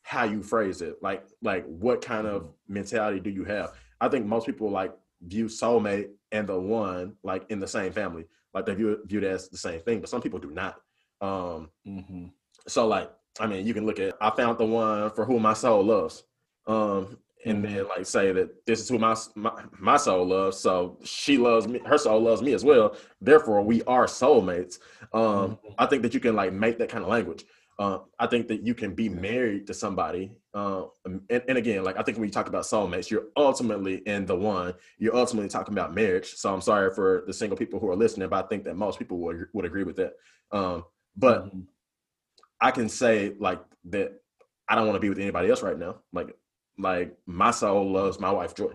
how 0.03 0.23
you 0.23 0.43
phrase 0.43 0.81
it. 0.83 0.97
Like 1.01 1.25
like 1.41 1.65
what 1.65 2.01
kind 2.03 2.27
of 2.27 2.49
mentality 2.67 3.19
do 3.19 3.31
you 3.31 3.43
have? 3.45 3.73
I 3.99 4.07
think 4.07 4.25
most 4.27 4.45
people 4.45 4.69
like 4.69 4.93
view 5.21 5.45
soulmate 5.45 6.09
and 6.31 6.47
the 6.47 6.59
one 6.59 7.15
like 7.23 7.45
in 7.49 7.59
the 7.59 7.67
same 7.67 7.91
family. 7.91 8.25
Like 8.53 8.65
they 8.67 8.75
view 8.75 8.91
it 8.91 8.99
viewed 9.05 9.23
as 9.23 9.49
the 9.49 9.57
same 9.57 9.81
thing 9.81 9.99
but 10.01 10.09
some 10.09 10.21
people 10.21 10.39
do 10.39 10.51
not. 10.51 10.75
Um 11.21 11.69
hmm 11.85 12.27
so 12.67 12.87
like 12.87 13.11
i 13.39 13.45
mean 13.47 13.65
you 13.65 13.73
can 13.75 13.85
look 13.85 13.99
at 13.99 14.15
i 14.21 14.29
found 14.31 14.57
the 14.57 14.65
one 14.65 15.09
for 15.11 15.25
whom 15.25 15.41
my 15.41 15.53
soul 15.53 15.83
loves. 15.83 16.23
Um 16.67 17.17
and 17.45 17.63
Mhm. 17.63 17.69
then 17.75 17.87
like 17.87 18.05
say 18.05 18.31
that 18.31 18.65
this 18.65 18.79
is 18.81 18.89
who 18.89 18.97
my, 18.99 19.15
my 19.35 19.63
my 19.79 19.97
soul 19.97 20.25
loves 20.25 20.57
so 20.57 20.97
she 21.03 21.37
loves 21.37 21.67
me 21.67 21.79
her 21.85 21.97
soul 21.97 22.19
loves 22.21 22.41
me 22.41 22.53
as 22.53 22.63
well 22.63 22.95
therefore 23.21 23.61
we 23.61 23.83
are 23.83 24.05
soulmates 24.05 24.79
um 25.13 25.57
Mhm. 25.57 25.75
i 25.77 25.85
think 25.85 26.01
that 26.03 26.13
you 26.13 26.19
can 26.19 26.35
like 26.35 26.53
make 26.53 26.77
that 26.77 26.89
kind 26.89 27.03
of 27.03 27.09
language 27.09 27.45
uh, 27.77 27.99
I 28.19 28.27
think 28.27 28.47
that 28.47 28.65
you 28.65 28.73
can 28.73 28.95
be 28.95 29.09
married 29.09 29.67
to 29.67 29.73
somebody, 29.73 30.31
uh, 30.53 30.83
and, 31.03 31.21
and 31.29 31.57
again, 31.57 31.83
like 31.83 31.97
I 31.97 32.03
think 32.03 32.17
when 32.17 32.25
you 32.25 32.31
talk 32.31 32.47
about 32.47 32.63
soulmates, 32.63 33.09
you're 33.09 33.25
ultimately 33.35 33.95
in 34.05 34.25
the 34.25 34.35
one. 34.35 34.75
You're 34.97 35.13
ultimately 35.15 35.49
talking 35.49 35.73
about 35.73 35.93
marriage. 35.93 36.35
So 36.35 36.53
I'm 36.53 36.61
sorry 36.61 36.93
for 36.95 37.25
the 37.27 37.33
single 37.33 37.57
people 37.57 37.81
who 37.81 37.89
are 37.89 37.95
listening, 37.97 38.29
but 38.29 38.45
I 38.45 38.47
think 38.47 38.63
that 38.63 38.77
most 38.77 38.97
people 38.97 39.17
would 39.19 39.47
would 39.51 39.65
agree 39.65 39.83
with 39.83 39.97
that. 39.97 40.13
Um, 40.53 40.85
but 41.17 41.47
Mhm. 41.47 41.67
I 42.61 42.71
can 42.71 42.89
say 42.89 43.33
like 43.39 43.61
that 43.85 44.13
I 44.67 44.75
don't 44.75 44.87
want 44.87 44.95
to 44.95 45.01
be 45.01 45.09
with 45.09 45.19
anybody 45.19 45.49
else 45.49 45.61
right 45.61 45.77
now. 45.77 45.97
Like 46.13 46.35
like 46.77 47.15
my 47.25 47.51
soul 47.51 47.91
loves 47.91 48.19
my 48.19 48.31
wife 48.31 48.55
Joy. 48.55 48.71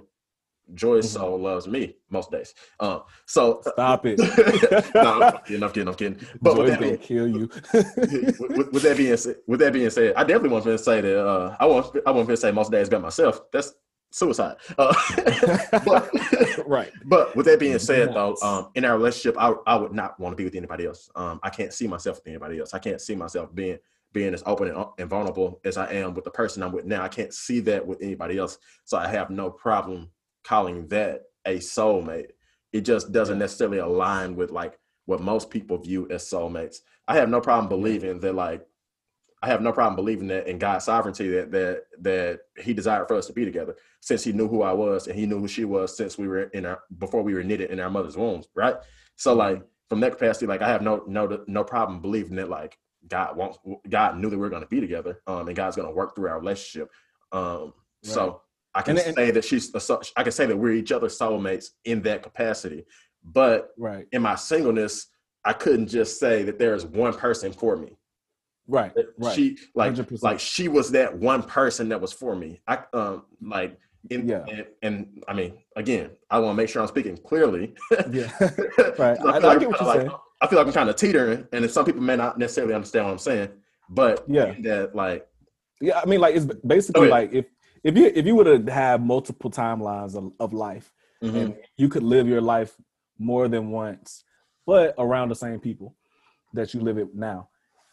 Joy's 0.73 1.07
Mhm. 1.07 1.15
soul 1.15 1.41
loves 1.41 1.67
me 1.67 1.97
most 2.11 2.31
days. 2.31 2.55
Um 2.79 3.03
so 3.27 3.61
stop 3.67 4.07
it. 4.07 4.19
no, 4.95 5.23
I'm 5.23 5.39
kidding, 5.45 5.63
I'm 5.65 5.71
kidding, 5.73 5.89
I'm 5.89 5.95
kidding. 5.95 6.19
But 6.41 6.55
Joy's 6.55 6.77
gonna 6.77 6.97
kill 6.97 7.27
you. 7.29 7.51
with, 7.75 8.73
with- 8.73 8.83
that 8.83 8.97
being 8.97 9.17
said, 9.17 9.37
with 9.49 9.61
that 9.61 9.73
being 9.73 9.91
said, 9.91 10.15
I 10.15 10.23
definitely 10.23 10.51
want 10.51 10.65
to 10.65 10.79
say 10.79 11.01
that 11.01 11.27
uh, 11.27 11.57
I 11.59 11.67
want 11.67 11.97
I 12.07 12.11
want 12.13 12.29
to 12.29 12.37
say 12.37 12.53
most 12.53 12.71
days 12.71 12.87
about 12.89 13.03
myself. 13.03 13.41
That's 13.53 13.73
suicide. 14.13 14.57
Uh, 14.79 14.93
but 15.85 16.11
right. 16.67 16.91
but 17.05 17.35
with 17.37 17.47
that 17.47 17.59
being 17.61 17.79
said, 17.79 18.13
though, 18.15 18.37
um, 18.43 18.69
in 18.75 18.85
our 18.85 18.97
relationship, 18.97 19.37
I, 19.41 19.53
I 19.67 19.77
would 19.77 19.93
not 19.93 20.19
want 20.19 20.33
to 20.33 20.37
be 20.37 20.45
with 20.45 20.55
anybody 20.55 20.87
else. 20.87 21.11
Um, 21.15 21.41
I 21.43 21.51
can't 21.51 21.73
see 21.73 21.87
myself 21.87 22.17
with 22.19 22.27
anybody 22.29 22.59
else. 22.59 22.75
I 22.75 22.79
can't 22.79 23.01
see 23.01 23.15
myself 23.15 23.55
being 23.55 23.79
being 24.13 24.35
as 24.35 24.43
open 24.47 24.69
and, 24.69 24.77
uh, 24.77 24.89
and 24.99 25.09
vulnerable 25.09 25.61
as 25.65 25.77
I 25.77 25.93
am 25.93 26.15
with 26.15 26.25
the 26.25 26.31
person 26.31 26.63
I'm 26.63 26.73
with 26.73 26.85
now. 26.85 27.03
I 27.03 27.09
can't 27.09 27.33
see 27.33 27.61
that 27.61 27.87
with 27.87 28.03
anybody 28.03 28.39
else. 28.39 28.59
So 28.85 28.99
I 28.99 29.09
have 29.09 29.31
no 29.31 29.51
problem 29.51 30.11
calling 30.45 30.89
that 30.89 31.23
a 31.47 31.59
soulmate. 31.59 32.31
It 32.73 32.83
just 32.83 33.13
doesn't 33.13 33.39
necessarily 33.39 33.79
align 33.79 34.37
with 34.37 34.51
like 34.51 34.79
what 35.07 35.21
most 35.21 35.51
people 35.51 35.79
view 35.79 36.09
as 36.11 36.25
soulmates. 36.25 36.79
I 37.09 37.15
have 37.17 37.29
no 37.29 37.41
problem 37.41 37.69
believing 37.69 38.21
that 38.21 38.35
like 38.35 38.67
I 39.43 39.49
have 39.49 39.63
no 39.63 39.73
problem 39.73 39.97
believing 39.97 40.29
that 40.29 40.47
in 40.47 40.59
God's 40.59 40.85
sovereignty 40.85 41.29
that 41.31 41.51
that 41.51 41.85
that 42.01 42.41
He 42.63 42.75
desired 42.75 43.09
for 43.09 43.17
us 43.17 43.27
to 43.27 43.33
be 43.33 43.45
together, 43.45 43.77
since 44.01 44.23
He 44.23 44.33
knew 44.33 44.49
who 44.49 44.63
I 44.63 44.73
was 44.73 45.07
and 45.07 45.19
He 45.19 45.27
knew 45.27 45.39
who 45.39 45.49
she 45.49 45.65
was 45.65 45.97
since 45.97 46.19
we 46.19 46.29
were 46.29 46.45
in 46.45 46.67
our 46.67 46.81
before 46.99 47.23
we 47.23 47.35
were 47.35 47.43
knitted 47.43 47.71
in 47.71 47.81
our 47.81 47.91
mother's 47.91 48.17
wombs, 48.17 48.49
right? 48.55 48.77
So 49.17 49.35
like 49.35 49.63
from 49.89 50.01
that 50.01 50.13
capacity, 50.13 50.47
like 50.47 50.63
I 50.63 50.69
have 50.69 50.83
no 50.83 51.05
no 51.07 51.43
no 51.47 51.65
problem 51.65 52.01
believing 52.01 52.37
that 52.37 52.51
like 52.51 52.79
God 53.09 53.37
wants 53.37 53.59
God 53.89 54.19
knew 54.19 54.31
that 54.31 54.39
we 54.39 54.47
are 54.47 54.51
going 54.51 54.63
to 54.63 54.69
be 54.69 54.81
together, 54.81 55.21
um, 55.27 55.47
and 55.49 55.57
God's 55.57 55.77
going 55.77 55.89
to 55.89 55.95
work 55.95 56.15
through 56.15 56.29
our 56.29 56.39
relationship. 56.39 56.91
Um, 57.33 57.73
so 58.03 58.43
I 58.75 58.83
can 58.83 58.97
And- 58.99 59.07
and- 59.09 59.17
say 59.17 59.31
that 59.31 59.45
she's 59.45 59.75
I 60.17 60.23
can 60.23 60.33
say 60.33 60.47
that 60.47 60.57
we're 60.57 60.73
each 60.73 60.93
other's 60.93 61.19
soulmates 61.19 61.71
in 61.85 62.03
that 62.03 62.23
capacity, 62.23 62.85
but 63.25 63.71
Right. 63.79 64.07
in 64.13 64.23
my 64.23 64.35
singleness, 64.37 65.07
I 65.45 65.53
couldn't 65.55 65.89
just 65.89 66.19
say 66.21 66.43
that 66.45 66.59
there 66.59 66.75
is 66.75 66.85
one 66.85 67.15
person 67.15 67.53
for 67.53 67.77
me. 67.77 67.97
Right. 68.69 68.93
Right. 69.19 69.35
She 69.35 69.59
like 69.75 69.95
100%. 69.95 70.23
like 70.23 70.39
she 70.39 70.69
was 70.69 70.91
that 70.93 71.17
one 71.17 71.43
person 71.43 71.89
that 71.89 72.01
was 72.01 72.13
for 72.13 72.37
me. 72.37 72.61
I 72.69 72.85
um 72.93 73.25
like 73.43 73.77
in, 74.11 74.29
Yeah. 74.29 74.45
and, 74.49 74.67
and 74.83 75.25
I 75.27 75.33
mean 75.35 75.59
again, 75.77 76.11
I 76.31 76.39
want 76.39 76.53
to 76.53 76.57
make 76.63 76.69
sure 76.69 76.81
I'm 76.83 76.89
speaking 76.89 77.17
clearly. 77.17 77.75
yeah. 78.11 78.31
right. 78.99 79.19
I- 79.21 79.49
I 79.49 79.59
get 79.59 79.69
what 79.69 79.81
you're 79.81 79.95
saying. 79.95 80.11
I 80.41 80.47
feel 80.47 80.59
like 80.59 80.67
I'm 80.67 80.73
kind 80.73 80.89
of 80.89 80.97
teetering, 80.97 81.47
and 81.53 81.71
some 81.71 81.85
people 81.85 82.01
may 82.01 82.17
not 82.17 82.39
necessarily 82.39 82.75
understand 82.75 83.05
what 83.07 83.13
I'm 83.13 83.19
saying, 83.19 83.49
but 83.89 84.25
Yeah. 84.29 84.55
that 84.63 84.95
like 84.95 85.27
Yeah, 85.81 86.01
I 86.03 86.07
mean, 86.07 86.21
like 86.21 86.35
it's 86.37 86.47
basically 86.67 87.07
yeah. 87.09 87.13
like 87.19 87.33
if 87.33 87.47
if 87.85 87.97
you 87.97 88.07
if 88.15 88.27
you 88.27 88.35
were 88.37 88.59
to 88.59 88.73
have 88.73 89.01
multiple 89.03 89.51
timelines 89.51 90.15
of, 90.17 90.33
of 90.39 90.53
life, 90.53 90.93
mhm, 91.23 91.35
and 91.41 91.57
you 91.77 91.89
could 91.89 92.03
live 92.03 92.27
your 92.29 92.41
life 92.41 92.75
more 93.19 93.49
than 93.49 93.71
once, 93.71 94.25
but 94.67 94.95
around 94.99 95.29
the 95.29 95.35
same 95.35 95.61
people 95.61 95.95
that 96.55 96.75
you 96.75 96.81
live 96.81 96.99
it 96.99 97.15
now, 97.15 97.49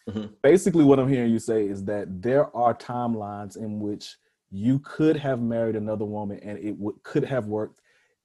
Mm-hmm. 0.10 0.28
Basically, 0.42 0.86
what 0.86 1.00
I'm 1.00 1.10
hearing 1.10 1.32
you 1.34 1.40
say 1.40 1.68
is 1.68 1.84
that 1.84 2.22
there 2.22 2.56
are 2.56 2.74
timelines 2.74 3.58
in 3.58 3.82
which 3.82 4.16
you 4.50 4.80
could 4.80 5.18
have 5.18 5.42
married 5.42 5.76
another 5.76 6.06
woman 6.06 6.40
and 6.42 6.58
it 6.60 6.78
w- 6.80 6.98
could 7.04 7.26
have 7.26 7.48
worked 7.48 7.82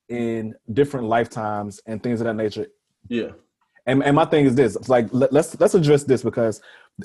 in 0.09 0.55
different 0.73 1.09
lifetimes 1.09 1.81
and 1.87 2.01
things 2.01 2.21
of 2.21 2.27
that 2.27 2.35
nature. 2.37 2.69
Yeah. 3.09 3.33
And, 3.87 4.03
and 4.05 4.15
my 4.15 4.25
thing 4.25 4.47
is 4.47 4.55
this: 4.55 4.89
like 4.89 5.09
let, 5.13 5.33
let's 5.33 5.59
let's 5.59 5.75
address 5.75 6.05
this 6.05 6.23
because 6.23 6.61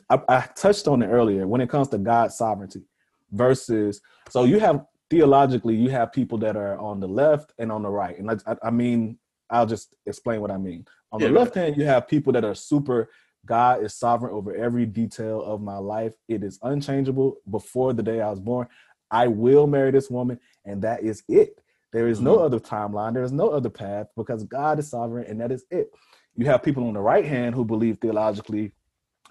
I, 0.10 0.20
I 0.30 0.42
touched 0.56 0.88
on 0.88 1.02
it 1.02 1.08
earlier 1.08 1.48
when 1.48 1.62
it 1.62 1.70
comes 1.70 1.88
to 1.90 1.98
God's 1.98 2.38
sovereignty 2.38 2.84
versus 3.32 4.02
so 4.30 4.44
you 4.44 4.60
have 4.60 4.86
theologically 5.10 5.76
you 5.76 5.90
have 5.90 6.12
people 6.12 6.38
that 6.38 6.56
are 6.56 6.78
on 6.80 7.00
the 7.00 7.08
left 7.08 7.54
and 7.58 7.72
on 7.72 7.84
the 7.84 7.90
right. 7.90 8.18
And 8.18 8.30
I, 8.32 8.56
I 8.64 8.72
mean 8.72 9.18
i'll 9.50 9.66
just 9.66 9.96
explain 10.06 10.42
what 10.42 10.52
i 10.52 10.58
mean. 10.58 10.86
On 11.12 11.22
the 11.22 11.30
left 11.30 11.56
hand 11.56 11.78
you 11.78 11.86
have 11.86 12.08
people 12.08 12.34
that 12.34 12.44
are 12.44 12.56
super 12.56 13.10
god 13.46 13.84
is 13.84 13.94
sovereign 13.94 14.34
over 14.34 14.54
every 14.56 14.86
detail 14.86 15.42
of 15.44 15.62
my 15.62 15.78
life. 15.78 16.14
It 16.28 16.44
is 16.44 16.60
unchangeable. 16.62 17.38
Before 17.50 17.94
the 17.94 18.04
day 18.04 18.22
i 18.22 18.30
was 18.30 18.40
born 18.40 18.68
i 19.12 19.28
will 19.28 19.68
marry 19.68 19.92
this 19.92 20.10
woman 20.10 20.40
and 20.66 20.82
that 20.82 21.04
is 21.04 21.24
it. 21.28 21.62
There 21.94 22.08
is 22.10 22.18
mm-hmm. 22.18 22.26
no 22.26 22.40
other 22.40 22.60
timeline. 22.60 23.14
There 23.14 23.24
is 23.24 23.32
no 23.32 23.50
other 23.50 23.70
path 23.70 24.08
because 24.16 24.44
god 24.44 24.80
is 24.80 24.90
sovereign 24.90 25.26
and 25.28 25.40
that 25.42 25.52
is 25.52 25.66
it 25.72 25.92
you 26.38 26.46
have 26.46 26.64
people 26.64 26.88
on 26.88 26.94
the 26.94 27.02
right 27.02 27.26
hand 27.26 27.56
who 27.56 27.66
believe 27.66 27.98
theologically 27.98 28.72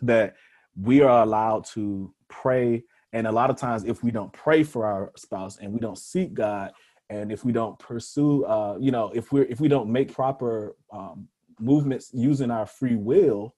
that 0.03 0.35
we 0.79 1.01
are 1.01 1.23
allowed 1.23 1.65
to 1.65 2.13
pray. 2.29 2.85
And 3.13 3.27
a 3.27 3.33
lot 3.33 3.49
of 3.49 3.57
times, 3.57 3.85
if 3.85 4.03
we 4.03 4.11
don't 4.11 4.33
pray 4.33 4.65
for 4.65 4.85
our 4.85 5.13
spouse 5.17 5.57
and 5.59 5.73
we 5.73 5.79
don't 5.79 5.97
seek 5.97 6.35
God, 6.35 6.73
and 7.09 7.31
if 7.31 7.45
we 7.45 7.53
don't 7.53 7.79
pursue, 7.79 8.45
uh, 8.45 8.77
you 8.81 8.91
know, 8.91 9.13
if 9.15 9.33
we're 9.33 9.45
if 9.45 9.61
we 9.61 9.69
don't 9.69 9.89
make 9.89 10.13
proper 10.13 10.77
um, 10.93 11.29
movements 11.61 12.11
using 12.13 12.51
our 12.51 12.67
free 12.67 12.97
will, 12.97 13.55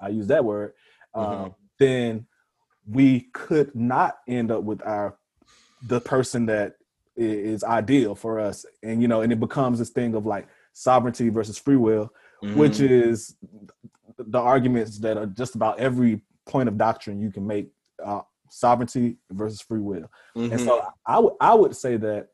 I 0.00 0.08
use 0.08 0.26
that 0.26 0.44
word, 0.44 0.74
um, 1.14 1.26
mm-hmm. 1.26 1.48
then 1.78 2.26
we 2.86 3.28
could 3.32 3.74
not 3.74 4.18
end 4.28 4.50
up 4.50 4.62
with 4.62 4.82
our 4.86 5.16
the 5.88 6.00
person 6.00 6.46
that 6.46 6.74
is 7.16 7.64
ideal 7.64 8.14
for 8.14 8.38
us, 8.38 8.66
and 8.82 9.00
you 9.00 9.08
know, 9.08 9.22
and 9.22 9.32
it 9.32 9.40
becomes 9.40 9.78
this 9.78 9.90
thing 9.90 10.14
of 10.14 10.26
like 10.26 10.46
sovereignty 10.74 11.30
versus 11.30 11.58
free 11.58 11.76
will, 11.76 12.12
mm-hmm. 12.42 12.58
which 12.58 12.80
is 12.80 13.36
the 14.18 14.38
arguments 14.38 14.98
that 14.98 15.16
are 15.16 15.26
just 15.26 15.54
about 15.54 15.78
every 15.78 16.22
point 16.46 16.68
of 16.68 16.76
doctrine 16.76 17.20
you 17.20 17.30
can 17.30 17.46
make 17.46 17.68
uh, 18.04 18.20
sovereignty 18.50 19.16
versus 19.30 19.60
free 19.60 19.80
will. 19.80 20.10
Mm-hmm. 20.36 20.52
And 20.52 20.60
so 20.60 20.86
I 21.06 21.18
would 21.18 21.34
I 21.40 21.54
would 21.54 21.76
say 21.76 21.96
that 21.96 22.28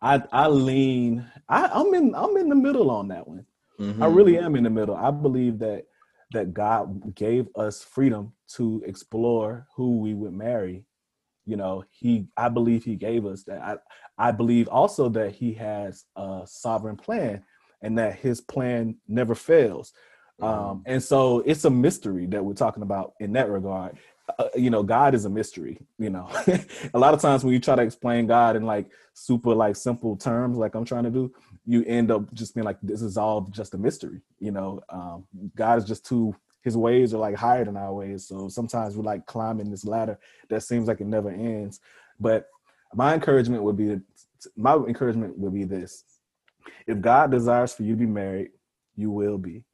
I 0.00 0.22
I 0.32 0.46
lean 0.46 1.26
I, 1.48 1.68
I'm 1.72 1.92
in 1.94 2.14
I'm 2.14 2.36
in 2.36 2.48
the 2.48 2.54
middle 2.54 2.90
on 2.90 3.08
that 3.08 3.26
one. 3.26 3.46
Mm-hmm. 3.78 4.02
I 4.02 4.06
really 4.06 4.38
am 4.38 4.56
in 4.56 4.64
the 4.64 4.70
middle. 4.70 4.94
I 4.94 5.10
believe 5.10 5.58
that 5.60 5.86
that 6.32 6.54
God 6.54 7.14
gave 7.14 7.48
us 7.56 7.82
freedom 7.82 8.32
to 8.54 8.82
explore 8.86 9.66
who 9.74 9.98
we 9.98 10.14
would 10.14 10.32
marry. 10.32 10.84
You 11.44 11.56
know, 11.56 11.84
he 11.90 12.26
I 12.36 12.48
believe 12.48 12.84
he 12.84 12.94
gave 12.94 13.26
us 13.26 13.42
that. 13.44 13.60
I 13.60 13.76
I 14.28 14.30
believe 14.32 14.68
also 14.68 15.08
that 15.10 15.32
he 15.32 15.54
has 15.54 16.04
a 16.16 16.42
sovereign 16.46 16.96
plan 16.96 17.42
and 17.82 17.98
that 17.98 18.18
his 18.18 18.40
plan 18.40 18.96
never 19.08 19.34
fails. 19.34 19.92
Um, 20.40 20.48
mm-hmm. 20.48 20.80
and 20.86 21.02
so 21.02 21.40
it's 21.40 21.64
a 21.64 21.70
mystery 21.70 22.26
that 22.26 22.44
we're 22.44 22.54
talking 22.54 22.82
about 22.82 23.14
in 23.20 23.32
that 23.34 23.50
regard. 23.50 23.98
Uh, 24.38 24.48
you 24.54 24.70
know 24.70 24.84
god 24.84 25.12
is 25.12 25.24
a 25.24 25.28
mystery 25.28 25.84
you 25.98 26.08
know. 26.08 26.30
A 26.94 26.98
lot 26.98 27.14
of 27.14 27.20
times 27.20 27.42
when 27.42 27.52
you 27.52 27.58
try 27.58 27.74
to 27.74 27.82
explain 27.82 28.28
god 28.28 28.54
in 28.54 28.62
like 28.62 28.86
super 29.12 29.52
like 29.56 29.74
simple 29.74 30.16
terms 30.16 30.56
like 30.56 30.76
i'm 30.76 30.84
trying 30.84 31.02
to 31.02 31.10
do 31.10 31.34
you 31.66 31.82
end 31.84 32.12
up 32.12 32.32
just 32.32 32.54
being 32.54 32.64
like 32.64 32.78
this 32.80 33.02
is 33.02 33.16
all 33.16 33.40
just 33.50 33.74
a 33.74 33.78
mystery 33.78 34.20
you 34.38 34.52
know. 34.52 34.80
Um, 34.88 35.24
god 35.56 35.78
is 35.78 35.84
just 35.84 36.06
too 36.06 36.36
his 36.62 36.76
ways 36.76 37.14
are 37.14 37.18
like 37.18 37.36
higher 37.36 37.64
than 37.64 37.76
our 37.76 37.92
ways. 37.92 38.26
So 38.26 38.48
sometimes 38.48 38.96
we're 38.96 39.04
like 39.04 39.26
climbing 39.26 39.70
this 39.70 39.84
ladder 39.84 40.18
that 40.48 40.62
seems 40.62 40.88
like 40.88 41.00
it 41.00 41.06
never 41.06 41.30
ends. 41.30 41.80
But 42.18 42.48
my 42.94 43.14
encouragement 43.14 43.62
would 43.62 43.76
be 43.76 43.98
my 44.56 44.74
encouragement 44.74 45.38
would 45.38 45.54
be 45.54 45.64
this 45.64 46.04
if 46.86 47.00
god 47.00 47.30
desires 47.30 47.72
for 47.72 47.82
you 47.82 47.92
to 47.92 48.00
be 48.00 48.06
married 48.06 48.50
you 48.96 49.10
will 49.10 49.38
be 49.38 49.64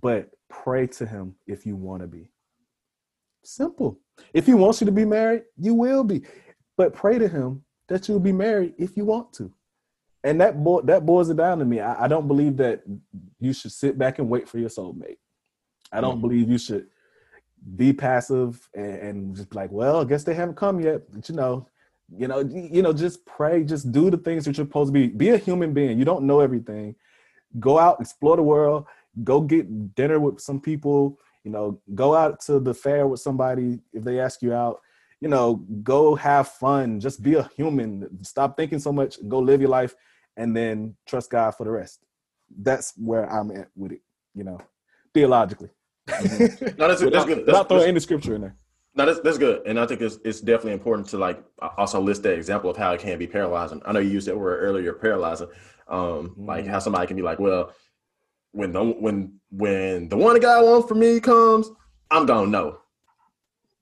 but 0.00 0.30
pray 0.48 0.86
to 0.86 1.06
him 1.06 1.34
if 1.46 1.64
you 1.64 1.76
want 1.76 2.02
to 2.02 2.08
be 2.08 2.30
Simple. 3.44 4.00
If 4.32 4.46
he 4.46 4.54
wants 4.54 4.80
you 4.80 4.86
to 4.86 4.92
be 4.92 5.04
married, 5.04 5.42
you 5.56 5.74
will 5.74 6.04
be. 6.04 6.22
But 6.76 6.94
pray 6.94 7.18
to 7.18 7.28
him 7.28 7.62
that 7.88 8.08
you'll 8.08 8.20
be 8.20 8.32
married 8.32 8.74
if 8.78 8.96
you 8.96 9.04
want 9.04 9.32
to. 9.34 9.52
And 10.22 10.40
that 10.40 10.62
bo- 10.64 10.80
that 10.82 11.04
boils 11.04 11.28
it 11.28 11.36
down 11.36 11.58
to 11.58 11.64
me. 11.64 11.80
I, 11.80 12.04
I 12.04 12.08
don't 12.08 12.26
believe 12.26 12.56
that 12.56 12.82
you 13.38 13.52
should 13.52 13.72
sit 13.72 13.98
back 13.98 14.18
and 14.18 14.30
wait 14.30 14.48
for 14.48 14.58
your 14.58 14.70
soulmate. 14.70 15.18
I 15.92 16.00
don't 16.00 16.14
mm-hmm. 16.14 16.20
believe 16.22 16.50
you 16.50 16.58
should 16.58 16.86
be 17.76 17.92
passive 17.92 18.68
and, 18.74 18.94
and 18.96 19.36
just 19.36 19.54
like, 19.54 19.70
well, 19.70 20.00
I 20.00 20.04
guess 20.04 20.24
they 20.24 20.34
haven't 20.34 20.56
come 20.56 20.80
yet. 20.80 21.02
But 21.12 21.28
you 21.28 21.34
know, 21.34 21.68
you 22.16 22.28
know, 22.28 22.40
you 22.40 22.82
know, 22.82 22.92
just 22.92 23.24
pray, 23.26 23.64
just 23.64 23.90
do 23.92 24.10
the 24.10 24.16
things 24.16 24.44
that 24.44 24.56
you're 24.56 24.66
supposed 24.66 24.88
to 24.88 24.92
be. 24.92 25.08
Be 25.08 25.30
a 25.30 25.38
human 25.38 25.72
being. 25.72 25.98
You 25.98 26.04
don't 26.04 26.26
know 26.26 26.40
everything. 26.40 26.94
Go 27.58 27.78
out, 27.78 28.00
explore 28.00 28.36
the 28.36 28.42
world, 28.42 28.86
go 29.22 29.40
get 29.40 29.94
dinner 29.94 30.18
with 30.18 30.40
some 30.40 30.60
people, 30.60 31.18
you 31.44 31.50
know, 31.50 31.80
go 31.94 32.14
out 32.14 32.40
to 32.40 32.58
the 32.58 32.74
fair 32.74 33.06
with 33.06 33.20
somebody 33.20 33.80
if 33.92 34.02
they 34.02 34.18
ask 34.18 34.42
you 34.42 34.52
out. 34.52 34.80
You 35.20 35.28
know, 35.28 35.56
go 35.82 36.14
have 36.16 36.48
fun. 36.48 37.00
Just 37.00 37.22
be 37.22 37.34
a 37.34 37.48
human. 37.56 38.22
Stop 38.22 38.56
thinking 38.56 38.78
so 38.78 38.92
much. 38.92 39.16
Go 39.28 39.38
live 39.38 39.60
your 39.60 39.70
life, 39.70 39.94
and 40.36 40.54
then 40.54 40.96
trust 41.06 41.30
God 41.30 41.52
for 41.52 41.64
the 41.64 41.70
rest. 41.70 42.00
That's 42.58 42.92
where 42.96 43.30
I'm 43.32 43.50
at 43.52 43.68
with 43.74 43.92
it. 43.92 44.00
You 44.34 44.44
know, 44.44 44.60
theologically. 45.14 45.70
Mm-hmm. 46.08 46.78
no, 46.78 46.88
that's, 46.88 47.02
without, 47.02 47.12
that's 47.12 47.24
good. 47.26 47.46
That's, 47.46 47.68
throwing 47.68 47.88
any 47.88 48.00
scripture 48.00 48.34
in 48.34 48.42
there. 48.42 48.56
No, 48.96 49.06
that's 49.06 49.20
that's 49.20 49.38
good, 49.38 49.66
and 49.66 49.78
I 49.78 49.86
think 49.86 50.00
it's 50.00 50.18
it's 50.24 50.40
definitely 50.40 50.74
important 50.74 51.08
to 51.08 51.18
like 51.18 51.42
also 51.76 52.00
list 52.00 52.22
that 52.22 52.34
example 52.34 52.70
of 52.70 52.76
how 52.76 52.92
it 52.92 53.00
can 53.00 53.18
be 53.18 53.26
paralyzing. 53.26 53.82
I 53.84 53.92
know 53.92 53.98
you 53.98 54.10
used 54.10 54.28
that 54.28 54.38
word 54.38 54.62
earlier, 54.62 54.92
paralyzing, 54.92 55.48
um, 55.88 55.98
mm-hmm. 55.98 56.46
like 56.46 56.66
how 56.66 56.78
somebody 56.78 57.08
can 57.08 57.16
be 57.16 57.22
like, 57.22 57.40
well, 57.40 57.72
when 58.52 58.72
the 58.72 58.84
when 58.84 59.40
when 59.50 60.08
the 60.08 60.16
one 60.16 60.38
guy 60.38 60.62
wants 60.62 60.86
for 60.88 60.94
me 60.94 61.18
comes, 61.18 61.68
I'm 62.10 62.24
gonna 62.24 62.46
know. 62.46 62.78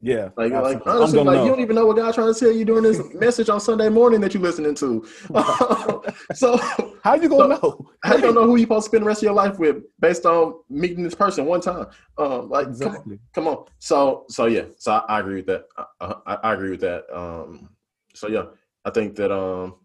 Yeah, 0.04 0.30
like 0.36 0.50
like 0.50 0.84
honestly, 0.84 1.22
like 1.22 1.36
know. 1.36 1.44
you 1.44 1.50
don't 1.50 1.60
even 1.60 1.76
know 1.76 1.86
what 1.86 1.94
God's 1.94 2.16
trying 2.16 2.34
to 2.34 2.38
tell 2.38 2.50
you 2.50 2.64
during 2.64 2.82
this 2.82 3.00
message 3.14 3.48
on 3.48 3.60
Sunday 3.60 3.88
morning 3.88 4.20
that 4.22 4.34
you're 4.34 4.42
listening 4.42 4.74
to. 4.74 5.06
so 6.34 6.56
how 7.04 7.14
you 7.14 7.28
gonna 7.28 7.54
so, 7.54 7.60
know? 7.62 7.90
How 8.02 8.16
you 8.16 8.22
gonna 8.22 8.32
know 8.32 8.46
who 8.46 8.56
you 8.56 8.64
supposed 8.64 8.86
to 8.86 8.88
spend 8.88 9.04
the 9.04 9.06
rest 9.06 9.20
of 9.20 9.26
your 9.26 9.34
life 9.34 9.60
with 9.60 9.76
based 10.00 10.26
on 10.26 10.54
meeting 10.68 11.04
this 11.04 11.14
person 11.14 11.46
one 11.46 11.60
time? 11.60 11.86
Um, 12.18 12.50
like 12.50 12.66
exactly. 12.66 13.20
Come 13.32 13.46
on, 13.46 13.54
come 13.54 13.58
on. 13.60 13.66
So 13.78 14.24
so 14.28 14.46
yeah, 14.46 14.64
so 14.76 14.90
I, 14.90 15.04
I 15.08 15.20
agree 15.20 15.36
with 15.36 15.46
that. 15.46 15.66
I, 16.00 16.14
I, 16.26 16.34
I, 16.34 16.54
agree 16.54 16.70
with 16.70 16.80
that. 16.80 17.04
Um, 17.16 17.70
so 18.12 18.26
yeah, 18.26 18.46
I 18.84 18.90
think 18.90 19.14
that 19.16 19.30
um, 19.30 19.76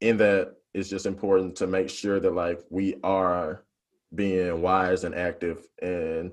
in 0.00 0.16
that 0.16 0.54
it's 0.72 0.88
just 0.88 1.04
important 1.04 1.56
to 1.56 1.66
make 1.66 1.90
sure 1.90 2.20
that 2.20 2.32
like 2.32 2.60
we 2.70 2.94
are 3.04 3.64
being 4.14 4.62
wise 4.62 5.04
and 5.04 5.14
active 5.14 5.66
in 5.82 6.32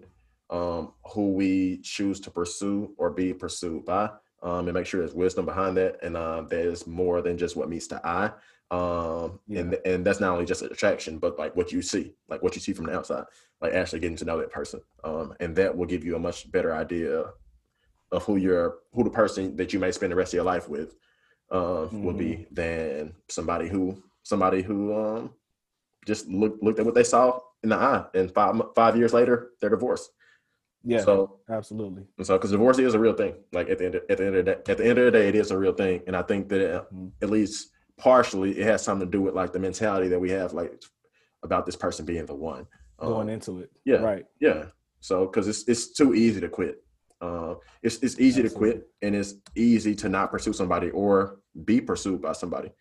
um, 0.53 0.93
who 1.03 1.33
we 1.33 1.79
choose 1.79 2.19
to 2.21 2.31
pursue 2.31 2.93
or 2.97 3.09
be 3.09 3.33
pursued 3.33 3.83
by, 3.85 4.09
um, 4.43 4.67
and 4.67 4.73
make 4.73 4.85
sure 4.85 4.99
there's 4.99 5.15
wisdom 5.15 5.45
behind 5.45 5.75
that, 5.77 5.97
and 6.03 6.15
uh, 6.15 6.43
there's 6.47 6.85
more 6.85 7.21
than 7.23 7.37
just 7.37 7.55
what 7.55 7.69
meets 7.69 7.87
the 7.87 8.05
eye. 8.05 8.31
Um, 8.69 9.39
yeah. 9.47 9.61
and 9.61 9.77
and 9.85 10.05
that's 10.05 10.19
not 10.19 10.31
only 10.31 10.45
just 10.45 10.61
an 10.61 10.71
attraction, 10.71 11.17
but 11.17 11.39
like 11.39 11.55
what 11.55 11.71
you 11.71 11.81
see, 11.81 12.13
like 12.29 12.43
what 12.43 12.55
you 12.55 12.61
see 12.61 12.71
from 12.71 12.85
the 12.85 12.95
outside, 12.95 13.25
like 13.61 13.73
actually 13.73 13.99
getting 13.99 14.15
to 14.17 14.25
know 14.25 14.37
that 14.37 14.51
person, 14.51 14.79
um, 15.03 15.33
and 15.39 15.55
that 15.55 15.75
will 15.75 15.87
give 15.87 16.05
you 16.05 16.15
a 16.15 16.19
much 16.19 16.51
better 16.51 16.73
idea 16.73 17.25
of 18.11 18.23
who 18.23 18.37
you're, 18.37 18.75
who 18.93 19.03
the 19.03 19.09
person 19.09 19.55
that 19.55 19.73
you 19.73 19.79
may 19.79 19.91
spend 19.91 20.11
the 20.11 20.15
rest 20.15 20.33
of 20.33 20.37
your 20.37 20.43
life 20.43 20.69
with, 20.69 20.95
uh, 21.51 21.57
mm-hmm. 21.57 22.03
will 22.03 22.13
be 22.13 22.45
than 22.51 23.13
somebody 23.27 23.67
who 23.67 24.01
somebody 24.21 24.61
who 24.61 24.95
um, 24.95 25.33
just 26.05 26.27
looked 26.27 26.61
looked 26.61 26.79
at 26.79 26.85
what 26.85 26.95
they 26.95 27.03
saw 27.03 27.39
in 27.63 27.69
the 27.69 27.75
eye, 27.75 28.05
and 28.13 28.31
five 28.31 28.59
five 28.75 28.95
years 28.95 29.13
later, 29.13 29.49
they're 29.59 29.71
divorced. 29.71 30.11
Yeah. 30.83 31.01
So 31.01 31.39
absolutely. 31.49 32.03
And 32.17 32.27
so, 32.27 32.37
because 32.37 32.51
divorce 32.51 32.77
is 32.79 32.93
a 32.93 32.99
real 32.99 33.13
thing. 33.13 33.35
Like 33.51 33.69
at 33.69 33.77
the 33.77 33.85
end, 33.85 33.95
of, 33.95 34.03
at 34.09 34.17
the 34.17 34.25
end 34.25 34.35
of 34.35 34.45
the 34.45 34.51
day, 34.51 34.71
at 34.71 34.77
the 34.77 34.85
end 34.85 34.99
of 34.99 35.05
the 35.05 35.11
day, 35.11 35.27
it 35.29 35.35
is 35.35 35.51
a 35.51 35.57
real 35.57 35.73
thing, 35.73 36.01
and 36.07 36.15
I 36.15 36.21
think 36.21 36.49
that 36.49 36.61
it, 36.61 36.71
mm-hmm. 36.71 37.07
at 37.21 37.29
least 37.29 37.69
partially, 37.97 38.59
it 38.59 38.65
has 38.65 38.81
something 38.81 39.07
to 39.07 39.11
do 39.11 39.21
with 39.21 39.33
like 39.33 39.53
the 39.53 39.59
mentality 39.59 40.09
that 40.09 40.19
we 40.19 40.29
have, 40.31 40.53
like 40.53 40.81
about 41.41 41.65
this 41.65 41.75
person 41.75 42.05
being 42.05 42.25
the 42.25 42.35
one 42.35 42.67
going 42.97 43.27
um, 43.27 43.29
into 43.29 43.59
it. 43.59 43.71
Yeah. 43.85 43.97
Right. 43.97 44.25
Yeah. 44.39 44.65
So, 44.99 45.25
because 45.25 45.47
it's 45.47 45.63
it's 45.67 45.93
too 45.93 46.13
easy 46.13 46.41
to 46.41 46.49
quit. 46.49 46.83
Uh, 47.21 47.55
it's 47.81 47.97
it's 47.97 48.19
easy 48.19 48.41
absolutely. 48.43 48.49
to 48.49 48.55
quit, 48.77 48.87
and 49.01 49.15
it's 49.15 49.35
easy 49.55 49.95
to 49.95 50.09
not 50.09 50.31
pursue 50.31 50.53
somebody 50.53 50.89
or 50.89 51.39
be 51.63 51.79
pursued 51.79 52.21
by 52.21 52.33
somebody. 52.33 52.71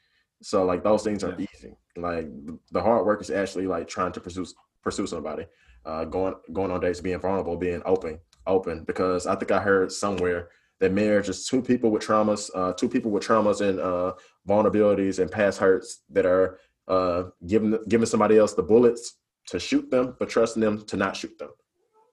So, 0.42 0.64
like 0.64 0.82
those 0.82 1.04
things 1.04 1.22
are 1.22 1.36
yeah. 1.38 1.46
easy. 1.54 1.76
Like 1.96 2.26
the 2.72 2.82
hard 2.82 3.06
work 3.06 3.20
is 3.20 3.30
actually 3.30 3.66
like 3.68 3.86
trying 3.86 4.12
to 4.12 4.20
pursue 4.20 4.46
pursue 4.82 5.06
somebody, 5.06 5.46
uh, 5.84 6.04
going 6.04 6.34
going 6.52 6.70
on 6.70 6.80
dates, 6.80 7.00
being 7.00 7.18
vulnerable, 7.18 7.56
being 7.56 7.82
open, 7.84 8.18
open. 8.46 8.84
Because 8.84 9.26
I 9.26 9.34
think 9.34 9.50
I 9.50 9.60
heard 9.60 9.92
somewhere 9.92 10.48
that 10.80 10.92
marriage 10.92 11.28
is 11.28 11.46
two 11.46 11.62
people 11.62 11.90
with 11.90 12.02
traumas, 12.02 12.50
uh, 12.54 12.72
two 12.72 12.88
people 12.88 13.10
with 13.10 13.24
traumas 13.24 13.60
and 13.66 13.78
uh, 13.80 14.12
vulnerabilities 14.48 15.18
and 15.18 15.30
past 15.30 15.58
hurts 15.58 16.02
that 16.10 16.26
are 16.26 16.58
uh, 16.88 17.24
giving 17.46 17.78
giving 17.88 18.06
somebody 18.06 18.36
else 18.38 18.54
the 18.54 18.62
bullets 18.62 19.16
to 19.48 19.58
shoot 19.58 19.90
them, 19.90 20.16
but 20.18 20.28
trusting 20.28 20.60
them 20.62 20.84
to 20.86 20.96
not 20.96 21.16
shoot 21.16 21.36
them. 21.38 21.50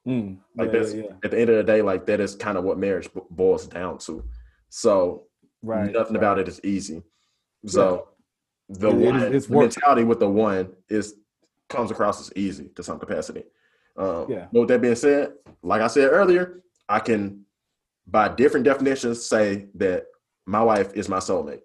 Mm, 0.07 0.37
Like 0.55 0.71
yeah, 0.71 0.79
that's 0.79 0.93
yeah, 0.93 1.03
yeah. 1.03 1.11
at 1.23 1.31
the 1.31 1.39
end 1.39 1.49
of 1.49 1.57
the 1.57 1.63
day, 1.63 1.81
like 1.81 2.05
that 2.07 2.19
is 2.19 2.35
kind 2.35 2.57
of 2.57 2.63
what 2.63 2.79
marriage 2.79 3.11
bo- 3.13 3.27
boils 3.29 3.67
down 3.67 3.97
to. 3.99 4.23
So 4.69 5.25
right. 5.61 5.91
nothing 5.91 6.13
right. 6.15 6.17
about 6.23 6.39
it 6.39 6.47
is 6.47 6.59
easy. 6.63 7.03
So 7.65 8.07
the 8.69 8.89
It- 8.89 8.93
it 8.93 9.01
is- 9.01 9.03
one 9.03 9.35
it's 9.35 9.47
the 9.47 9.57
mentality 9.57 10.03
with 10.03 10.19
the 10.19 10.29
one 10.29 10.75
is 10.89 11.15
comes 11.67 11.91
across 11.91 12.19
as 12.21 12.31
easy 12.35 12.69
to 12.75 12.81
some 12.83 12.97
capacity. 12.97 13.43
Um, 13.97 14.25
Yeah. 14.31 14.47
But 14.51 14.59
with 14.61 14.69
that 14.69 14.81
being 14.81 14.95
said, 14.95 15.33
like 15.61 15.81
I 15.81 15.87
said 15.87 16.09
earlier, 16.11 16.61
I 16.87 16.99
can 16.99 17.45
by 18.07 18.27
different 18.29 18.65
definitions 18.65 19.23
say 19.25 19.67
that 19.75 20.05
my 20.47 20.63
wife 20.63 20.93
is 20.95 21.07
my 21.09 21.19
soulmate. 21.19 21.61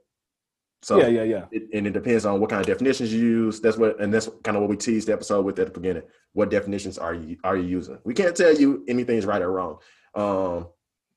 So 0.82 0.98
yeah, 0.98 1.06
yeah, 1.06 1.22
yeah. 1.22 1.44
it, 1.50 1.62
and 1.72 1.86
it 1.86 1.94
depends 1.94 2.26
on 2.26 2.38
what 2.40 2.50
kind 2.50 2.60
of 2.60 2.66
definitions 2.66 3.10
you 3.14 3.20
use. 3.20 3.58
That's 3.60 3.78
what, 3.78 3.98
and 4.00 4.12
that's 4.12 4.28
kind 4.42 4.54
of 4.54 4.60
what 4.62 4.68
we 4.68 4.76
teased 4.76 5.08
the 5.08 5.14
episode 5.14 5.46
with 5.46 5.58
at 5.58 5.72
the 5.72 5.80
beginning. 5.80 6.02
What 6.34 6.50
definitions 6.50 6.98
are 6.98 7.14
you 7.14 7.38
are 7.42 7.56
you 7.56 7.62
using? 7.64 7.98
We 8.04 8.12
can't 8.12 8.36
tell 8.36 8.54
you 8.54 8.84
anything's 8.86 9.24
right 9.24 9.40
or 9.40 9.50
wrong. 9.50 9.78
Um, 10.14 10.66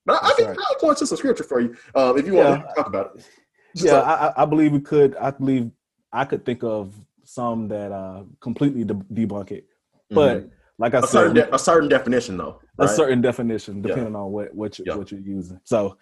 but 0.06 0.22
I, 0.24 0.28
I 0.28 0.32
can 0.38 0.46
right. 0.46 0.58
I'll 0.70 0.76
point 0.76 0.96
to 0.98 1.06
some 1.06 1.18
scripture 1.18 1.44
for 1.44 1.60
you 1.60 1.76
um, 1.94 2.16
if 2.16 2.24
you 2.26 2.32
want 2.34 2.66
to 2.66 2.74
talk 2.74 2.86
about 2.86 3.16
it. 3.16 3.26
Just 3.74 3.86
yeah, 3.88 4.00
like- 4.00 4.06
I, 4.38 4.42
I- 4.42 4.46
believe 4.46 4.72
we 4.72 4.80
could. 4.80 5.14
I 5.16 5.30
believe 5.32 5.70
I 6.10 6.24
could 6.24 6.46
think 6.46 6.62
of 6.64 6.94
some 7.24 7.68
that 7.68 7.92
uh 7.92 8.22
completely 8.40 8.84
de- 8.84 8.94
debunk 9.12 9.50
it. 9.50 9.66
But 10.08 10.38
Mhm. 10.44 10.50
Like 10.78 10.94
I 10.94 10.98
a 10.98 11.02
said, 11.02 11.08
certain 11.10 11.34
de- 11.34 11.54
a 11.54 11.58
certain 11.58 11.88
definition 11.88 12.36
though. 12.36 12.60
a 12.78 12.88
certain 12.88 13.20
definition 13.20 13.76
Yeah. 13.76 13.82
depending 13.88 14.16
on 14.16 14.30
what 14.32 14.54
what 14.54 14.78
you 14.78 14.84
Yeah. 14.86 14.96
what 14.96 15.10
you're 15.10 15.20
using. 15.20 15.60
So 15.64 15.96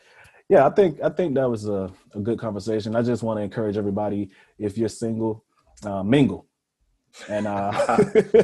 yeah, 0.49 0.67
I 0.67 0.71
think 0.71 1.01
I 1.03 1.09
think 1.09 1.35
that 1.35 1.49
was 1.51 1.67
a, 1.69 1.91
a 2.15 2.21
good 2.21 2.39
conversation. 2.39 2.95
I 2.95 3.03
just 3.03 3.23
want 3.23 3.39
to 3.39 3.43
encourage 3.43 3.77
everybody 3.77 4.31
if 4.59 4.79
you're 4.79 4.89
single, 4.89 5.45
uh, 5.85 6.03
mingle. 6.03 6.47
And 7.29 7.47
uh 7.47 7.73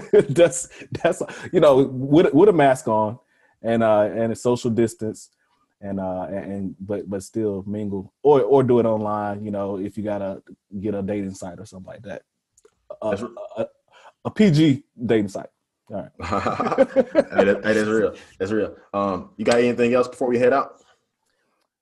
that's 0.31 0.69
that's 1.03 1.23
you 1.53 1.61
know 1.61 1.85
with 1.93 2.33
with 2.33 2.49
a 2.49 2.53
mask 2.53 2.89
on 2.89 3.19
and 3.63 3.83
uh 3.83 4.09
and 4.13 4.33
a 4.33 4.35
social 4.37 4.71
distance 4.71 5.29
and 5.83 6.01
uh 6.01 6.27
and, 6.31 6.75
but 6.81 7.09
but 7.11 7.23
still 7.23 7.63
mingle 7.67 8.15
or 8.23 8.41
or 8.43 8.63
do 8.63 8.79
it 8.81 8.87
online, 8.87 9.45
you 9.45 9.51
know, 9.51 9.77
if 9.79 9.97
you 9.99 10.03
gotta 10.03 10.43
get 10.81 10.95
a 10.95 11.03
dating 11.03 11.35
site 11.35 11.59
or 11.59 11.67
something 11.67 11.87
like 11.93 12.03
that. 12.03 12.23
A, 13.03 13.29
a, 13.59 13.67
a 14.27 14.31
PG 14.31 14.85
dating 15.07 15.29
site. 15.29 15.49
All 15.91 15.97
right. 15.97 16.11
hey, 16.21 17.45
that, 17.45 17.61
hey, 17.65 17.73
that's 17.75 17.89
real. 17.89 18.15
That's 18.39 18.53
real. 18.53 18.77
Um, 18.95 19.31
you 19.37 19.45
got 19.45 19.59
anything 19.59 19.95
else 19.95 20.09
before 20.09 20.29
we 20.29 20.39
head 20.39 20.53
out? 20.53 20.77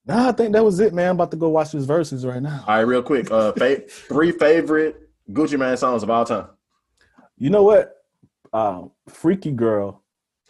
Nah, 0.07 0.29
I 0.29 0.33
think 0.33 0.53
that 0.55 0.65
was 0.65 0.81
it, 0.81 0.95
man. 0.95 1.11
I'm 1.11 1.17
about 1.17 1.31
to 1.33 1.37
go 1.37 1.49
watch 1.51 1.73
this 1.73 1.85
verses 1.85 2.25
right 2.27 2.43
now. 2.43 2.65
All 2.67 2.75
right, 2.77 2.81
real 2.81 3.03
quick. 3.03 3.31
Uh, 3.31 3.53
fa- 3.53 3.83
three 3.89 4.33
favorite 4.33 5.09
Gucci 5.31 5.59
Mane 5.59 5.77
songs 5.77 6.03
of 6.03 6.11
all 6.11 6.25
time. 6.25 6.47
You 7.37 7.51
know 7.51 7.63
what? 7.63 7.95
Um, 8.53 8.91
Freaky 9.09 9.53
Girl 9.53 10.03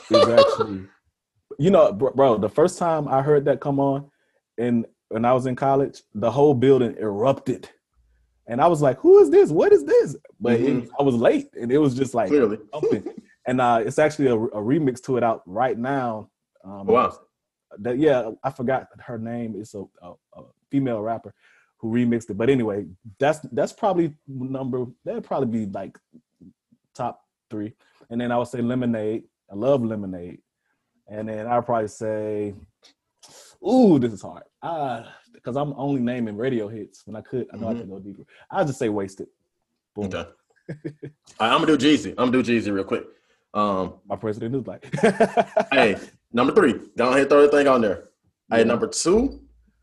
is 0.09 0.27
actually, 0.29 0.87
you 1.59 1.71
know, 1.71 1.93
bro, 1.93 2.13
bro, 2.13 2.39
the 2.39 2.49
first 2.49 2.79
time 2.79 3.09
I 3.09 3.21
heard 3.23 3.45
that 3.47 3.61
come 3.61 3.79
on, 3.81 4.11
and 4.57 4.87
when 5.09 5.25
I 5.25 5.33
was 5.35 5.47
in 5.47 5.57
college, 5.57 6.03
the 6.15 6.31
whole 6.31 6.55
building 6.55 6.97
erupted, 6.99 7.69
and 8.47 8.61
I 8.61 8.69
was 8.69 8.81
like, 8.81 8.99
"Who 9.01 9.21
is 9.21 9.29
this? 9.31 9.51
What 9.51 9.73
is 9.73 9.85
this?" 9.85 10.17
But 10.41 10.61
it- 10.61 10.75
Mhm. 10.77 10.89
I 10.99 11.03
was 11.03 11.15
late, 11.17 11.51
and 11.61 11.71
it 11.71 11.79
was 11.79 11.95
just 11.95 12.15
like 12.15 12.29
Clearly. 12.29 12.59
and 13.47 13.61
uh, 13.61 13.83
it's 13.85 13.99
actually 13.99 14.29
a, 14.29 14.35
a 14.37 14.61
remix 14.61 15.03
to 15.05 15.17
it 15.17 15.23
out 15.25 15.43
right 15.47 15.77
now. 15.79 16.31
Um, 16.65 16.85
Oh, 16.89 16.93
wow. 16.93 17.19
that 17.79 17.99
yeah, 17.99 18.31
I 18.45 18.51
forgot 18.51 18.89
her 19.01 19.19
name. 19.19 19.55
It's 19.57 19.75
a, 19.75 19.85
a, 20.03 20.13
a 20.37 20.43
female 20.71 21.01
rapper 21.01 21.33
who 21.79 21.91
remixed 21.91 22.29
it. 22.31 22.37
But 22.37 22.51
anyway, 22.51 22.87
that's 23.19 23.39
that's 23.53 23.73
probably 23.73 24.15
number. 24.29 24.87
That'd 25.05 25.25
probably 25.25 25.65
be 25.67 25.73
like 25.73 25.99
top 26.95 27.23
three. 27.51 27.73
And 28.11 28.21
then 28.21 28.31
I 28.33 28.39
would 28.39 28.49
say 28.49 28.61
Lemonade. 28.61 29.25
I 29.51 29.55
love 29.55 29.83
Lemonade. 29.85 30.39
And 31.09 31.29
then 31.29 31.47
I'd 31.47 31.65
probably 31.67 31.89
say, 31.89 32.55
Ooh, 33.67 33.99
this 33.99 34.13
is 34.13 34.23
hard. 34.23 34.45
Because 35.33 35.57
I'm 35.57 35.73
only 35.77 36.01
naming 36.01 36.37
radio 36.37 36.69
hits 36.69 37.07
when 37.07 37.17
I 37.17 37.23
could. 37.23 37.47
I 37.53 37.57
know 37.57 37.69
I 37.69 37.75
Mhm. 37.75 37.81
can 37.81 37.89
go 37.91 37.99
deeper. 37.99 38.23
I'll 38.51 38.65
just 38.67 38.79
say 38.79 38.89
Wasted. 38.91 39.29
Boom. 39.95 40.05
okay. 40.07 40.29
Right, 40.69 41.13
I'm 41.41 41.61
gonna 41.65 41.77
do 41.77 41.79
Jeezy. 41.79 42.11
I'm 42.11 42.31
gonna 42.31 42.43
do 42.43 42.43
Jeezy 42.43 42.73
real 42.73 42.85
quick. 42.85 43.05
Um, 43.55 43.95
My 44.07 44.17
president 44.17 44.55
is 44.55 44.67
like, 44.67 44.85
hey, 45.73 45.97
number 46.33 46.55
three. 46.55 46.75
Go 46.97 47.11
ahead, 47.11 47.29
throw 47.29 47.43
the 47.43 47.49
thing 47.49 47.67
on 47.69 47.81
there. 47.81 48.09
Hey, 48.51 48.65
number 48.65 48.87
two. 48.87 49.41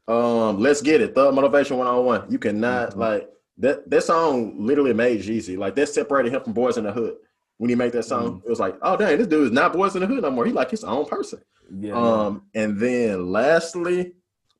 Um, 0.07 0.59
let's 0.59 0.81
get 0.81 1.01
it. 1.01 1.13
Thug 1.15 1.33
motivation 1.35 1.77
one 1.77 1.87
on 1.87 2.05
one. 2.05 2.25
You 2.31 2.39
cannot 2.39 2.91
Mhm. 2.91 2.95
like 2.97 3.29
that. 3.57 3.89
That 3.89 4.03
song 4.03 4.55
literally 4.65 4.93
made 4.93 5.21
Jeezy 5.21 5.57
like 5.57 5.75
that 5.75 5.89
separated 5.89 6.33
him 6.33 6.41
from 6.43 6.53
Boyz 6.53 6.77
N 6.77 6.85
Da 6.85 6.91
Hood. 6.93 7.15
When 7.57 7.69
he 7.69 7.75
made 7.75 7.91
that 7.93 8.03
song, 8.03 8.41
it 8.45 8.49
was 8.49 8.59
like, 8.59 8.77
oh 8.81 8.95
dang, 8.95 9.17
this 9.17 9.27
dude 9.27 9.45
is 9.47 9.51
not 9.51 9.73
Boyz 9.73 9.95
N 9.95 10.01
Da 10.01 10.07
Hood 10.07 10.21
no 10.21 10.31
more. 10.31 10.45
He 10.45 10.53
like 10.53 10.71
his 10.71 10.83
own 10.85 11.05
person. 11.05 11.41
yeah, 11.77 11.93
Um, 11.93 12.43
and 12.55 12.79
then 12.79 13.31
lastly, 13.31 14.13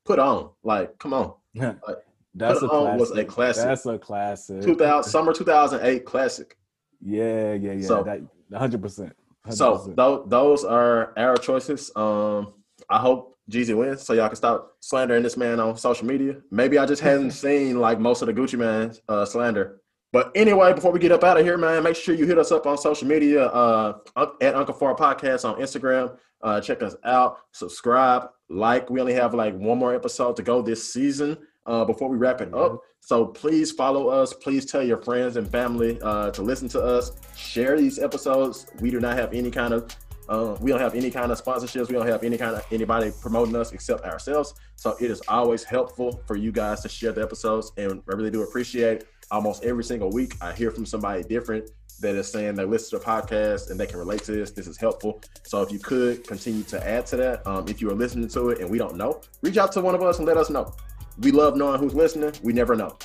put 0.03 0.19
on. 0.19 0.49
Like, 0.63 0.97
come 0.99 1.13
on. 1.13 1.33
yeah. 1.53 1.75
that's 2.35 2.61
a 2.61 2.65
On 2.69 2.97
classic. 2.97 2.99
was 2.99 3.11
a 3.11 3.23
classic. 3.25 3.63
That's 3.63 3.85
a 3.85 3.97
classic. 3.97 4.61
2000 4.63 5.09
summer 5.09 5.31
2008 5.33 6.03
classic. 6.05 6.57
Yeah, 7.01 7.53
yeah, 7.53 7.71
yeah. 7.73 7.87
So- 7.87 8.03
that 8.03 8.19
100. 8.49 8.81
percent 8.81 9.13
So 9.49 9.93
tho- 9.95 10.25
those 10.27 10.63
are 10.63 11.13
our 11.17 11.37
choices. 11.37 11.91
Um, 11.95 12.53
I 12.89 12.99
hope 12.99 13.37
Jeezy 13.51 13.75
wins 13.77 14.03
so 14.03 14.13
y'all 14.13 14.27
can 14.27 14.35
stop 14.35 14.73
slandering 14.81 15.23
this 15.23 15.37
man 15.37 15.59
on 15.59 15.77
social 15.77 16.05
media. 16.05 16.37
Maybe 16.51 16.77
I 16.77 16.85
just 16.85 17.01
hadn't 17.01 17.31
seen 17.45 17.79
like 17.79 17.99
most 17.99 18.21
of 18.21 18.27
the 18.27 18.33
Gucci 18.33 18.57
Mane 18.57 18.93
uh, 19.07 19.25
slander. 19.25 19.81
But 20.13 20.31
anyway, 20.35 20.73
before 20.73 20.91
we 20.91 20.99
get 20.99 21.11
up 21.11 21.23
out 21.23 21.37
of 21.37 21.45
here, 21.45 21.57
man, 21.57 21.83
make 21.83 21.95
sure 21.95 22.15
you 22.15 22.25
hit 22.25 22.37
us 22.37 22.51
up 22.51 22.65
on 22.65 22.77
social 22.77 23.07
media 23.07 23.45
uh, 23.47 23.97
at 24.41 24.55
Uncle 24.55 24.73
Far 24.73 24.95
Podcast 24.95 25.43
on 25.47 25.59
Instagram. 25.59 26.17
Uh, 26.41 26.61
check 26.61 26.81
us 26.81 26.95
out, 27.03 27.39
subscribe, 27.51 28.29
like. 28.49 28.89
We 28.89 29.01
only 29.01 29.13
have 29.13 29.33
like 29.33 29.55
one 29.57 29.77
more 29.77 29.93
episode 29.93 30.35
to 30.37 30.43
go 30.43 30.61
this 30.61 30.93
season 30.93 31.37
uh, 31.67 31.85
before 31.85 32.09
we 32.09 32.17
wrap 32.17 32.41
it 32.41 32.53
up. 32.53 32.81
So 32.99 33.25
please 33.25 33.71
follow 33.71 34.07
us. 34.07 34.33
Please 34.33 34.65
tell 34.65 34.83
your 34.83 34.97
friends 34.97 35.37
and 35.37 35.49
family 35.49 35.99
uh, 36.01 36.31
to 36.31 36.41
listen 36.41 36.67
to 36.69 36.81
us. 36.81 37.11
Share 37.35 37.77
these 37.77 37.99
episodes. 37.99 38.67
We 38.79 38.91
do 38.91 38.99
not 38.99 39.17
have 39.17 39.33
any 39.33 39.51
kind 39.51 39.73
of 39.73 39.95
uh, 40.29 40.57
we 40.59 40.71
don't 40.71 40.81
have 40.81 40.93
any 40.93 41.09
kind 41.09 41.31
of 41.31 41.41
sponsorships. 41.41 41.87
We 41.87 41.93
don't 41.93 42.07
have 42.07 42.23
any 42.23 42.37
kind 42.37 42.55
of 42.55 42.65
anybody 42.71 43.11
promoting 43.21 43.55
us 43.55 43.71
except 43.71 44.03
ourselves. 44.03 44.53
So 44.75 44.97
it 44.99 45.09
is 45.09 45.21
always 45.29 45.63
helpful 45.63 46.21
for 46.27 46.35
you 46.35 46.51
guys 46.51 46.81
to 46.81 46.89
share 46.89 47.13
the 47.13 47.21
episodes, 47.21 47.71
and 47.77 48.01
I 48.09 48.15
really 48.15 48.31
do 48.31 48.43
appreciate. 48.43 49.05
Almost 49.31 49.63
every 49.63 49.83
single 49.83 50.09
week, 50.09 50.35
I 50.41 50.53
hear 50.53 50.71
from 50.71 50.85
somebody 50.85 51.23
different 51.23 51.69
that 51.99 52.15
is 52.15 52.31
saying 52.31 52.55
they 52.55 52.65
listen 52.65 52.99
to 52.99 53.03
the 53.03 53.11
podcast 53.11 53.71
and 53.71 53.79
they 53.79 53.85
can 53.85 53.97
relate 53.97 54.23
to 54.23 54.31
this. 54.31 54.51
This 54.51 54.67
is 54.67 54.77
helpful. 54.77 55.21
So 55.43 55.61
if 55.61 55.71
you 55.71 55.79
could 55.79 56.27
continue 56.27 56.63
to 56.63 56.87
add 56.87 57.05
to 57.07 57.17
that, 57.17 57.47
um, 57.47 57.67
if 57.67 57.81
you 57.81 57.89
are 57.89 57.95
listening 57.95 58.27
to 58.29 58.49
it 58.49 58.59
and 58.59 58.69
we 58.69 58.77
don't 58.77 58.95
know, 58.95 59.21
reach 59.41 59.57
out 59.57 59.71
to 59.73 59.81
one 59.81 59.95
of 59.95 60.01
us 60.01 60.19
and 60.19 60.27
let 60.27 60.37
us 60.37 60.49
know. 60.49 60.73
We 61.19 61.31
love 61.31 61.55
knowing 61.55 61.79
who's 61.79 61.93
listening. 61.93 62.33
We 62.43 62.53
never 62.53 62.75
know. 62.75 62.97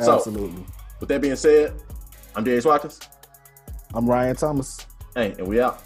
So- 0.00 0.16
Absolutely. 0.16 0.64
With 1.00 1.08
that 1.08 1.20
being 1.20 1.36
said, 1.36 1.74
I'm 2.36 2.44
Darius 2.44 2.64
Watkins. 2.64 3.00
I'm 3.94 4.08
Ryan 4.08 4.36
Thomas. 4.36 4.78
Hey, 5.14 5.34
and 5.38 5.46
we 5.46 5.60
out. 5.60 5.82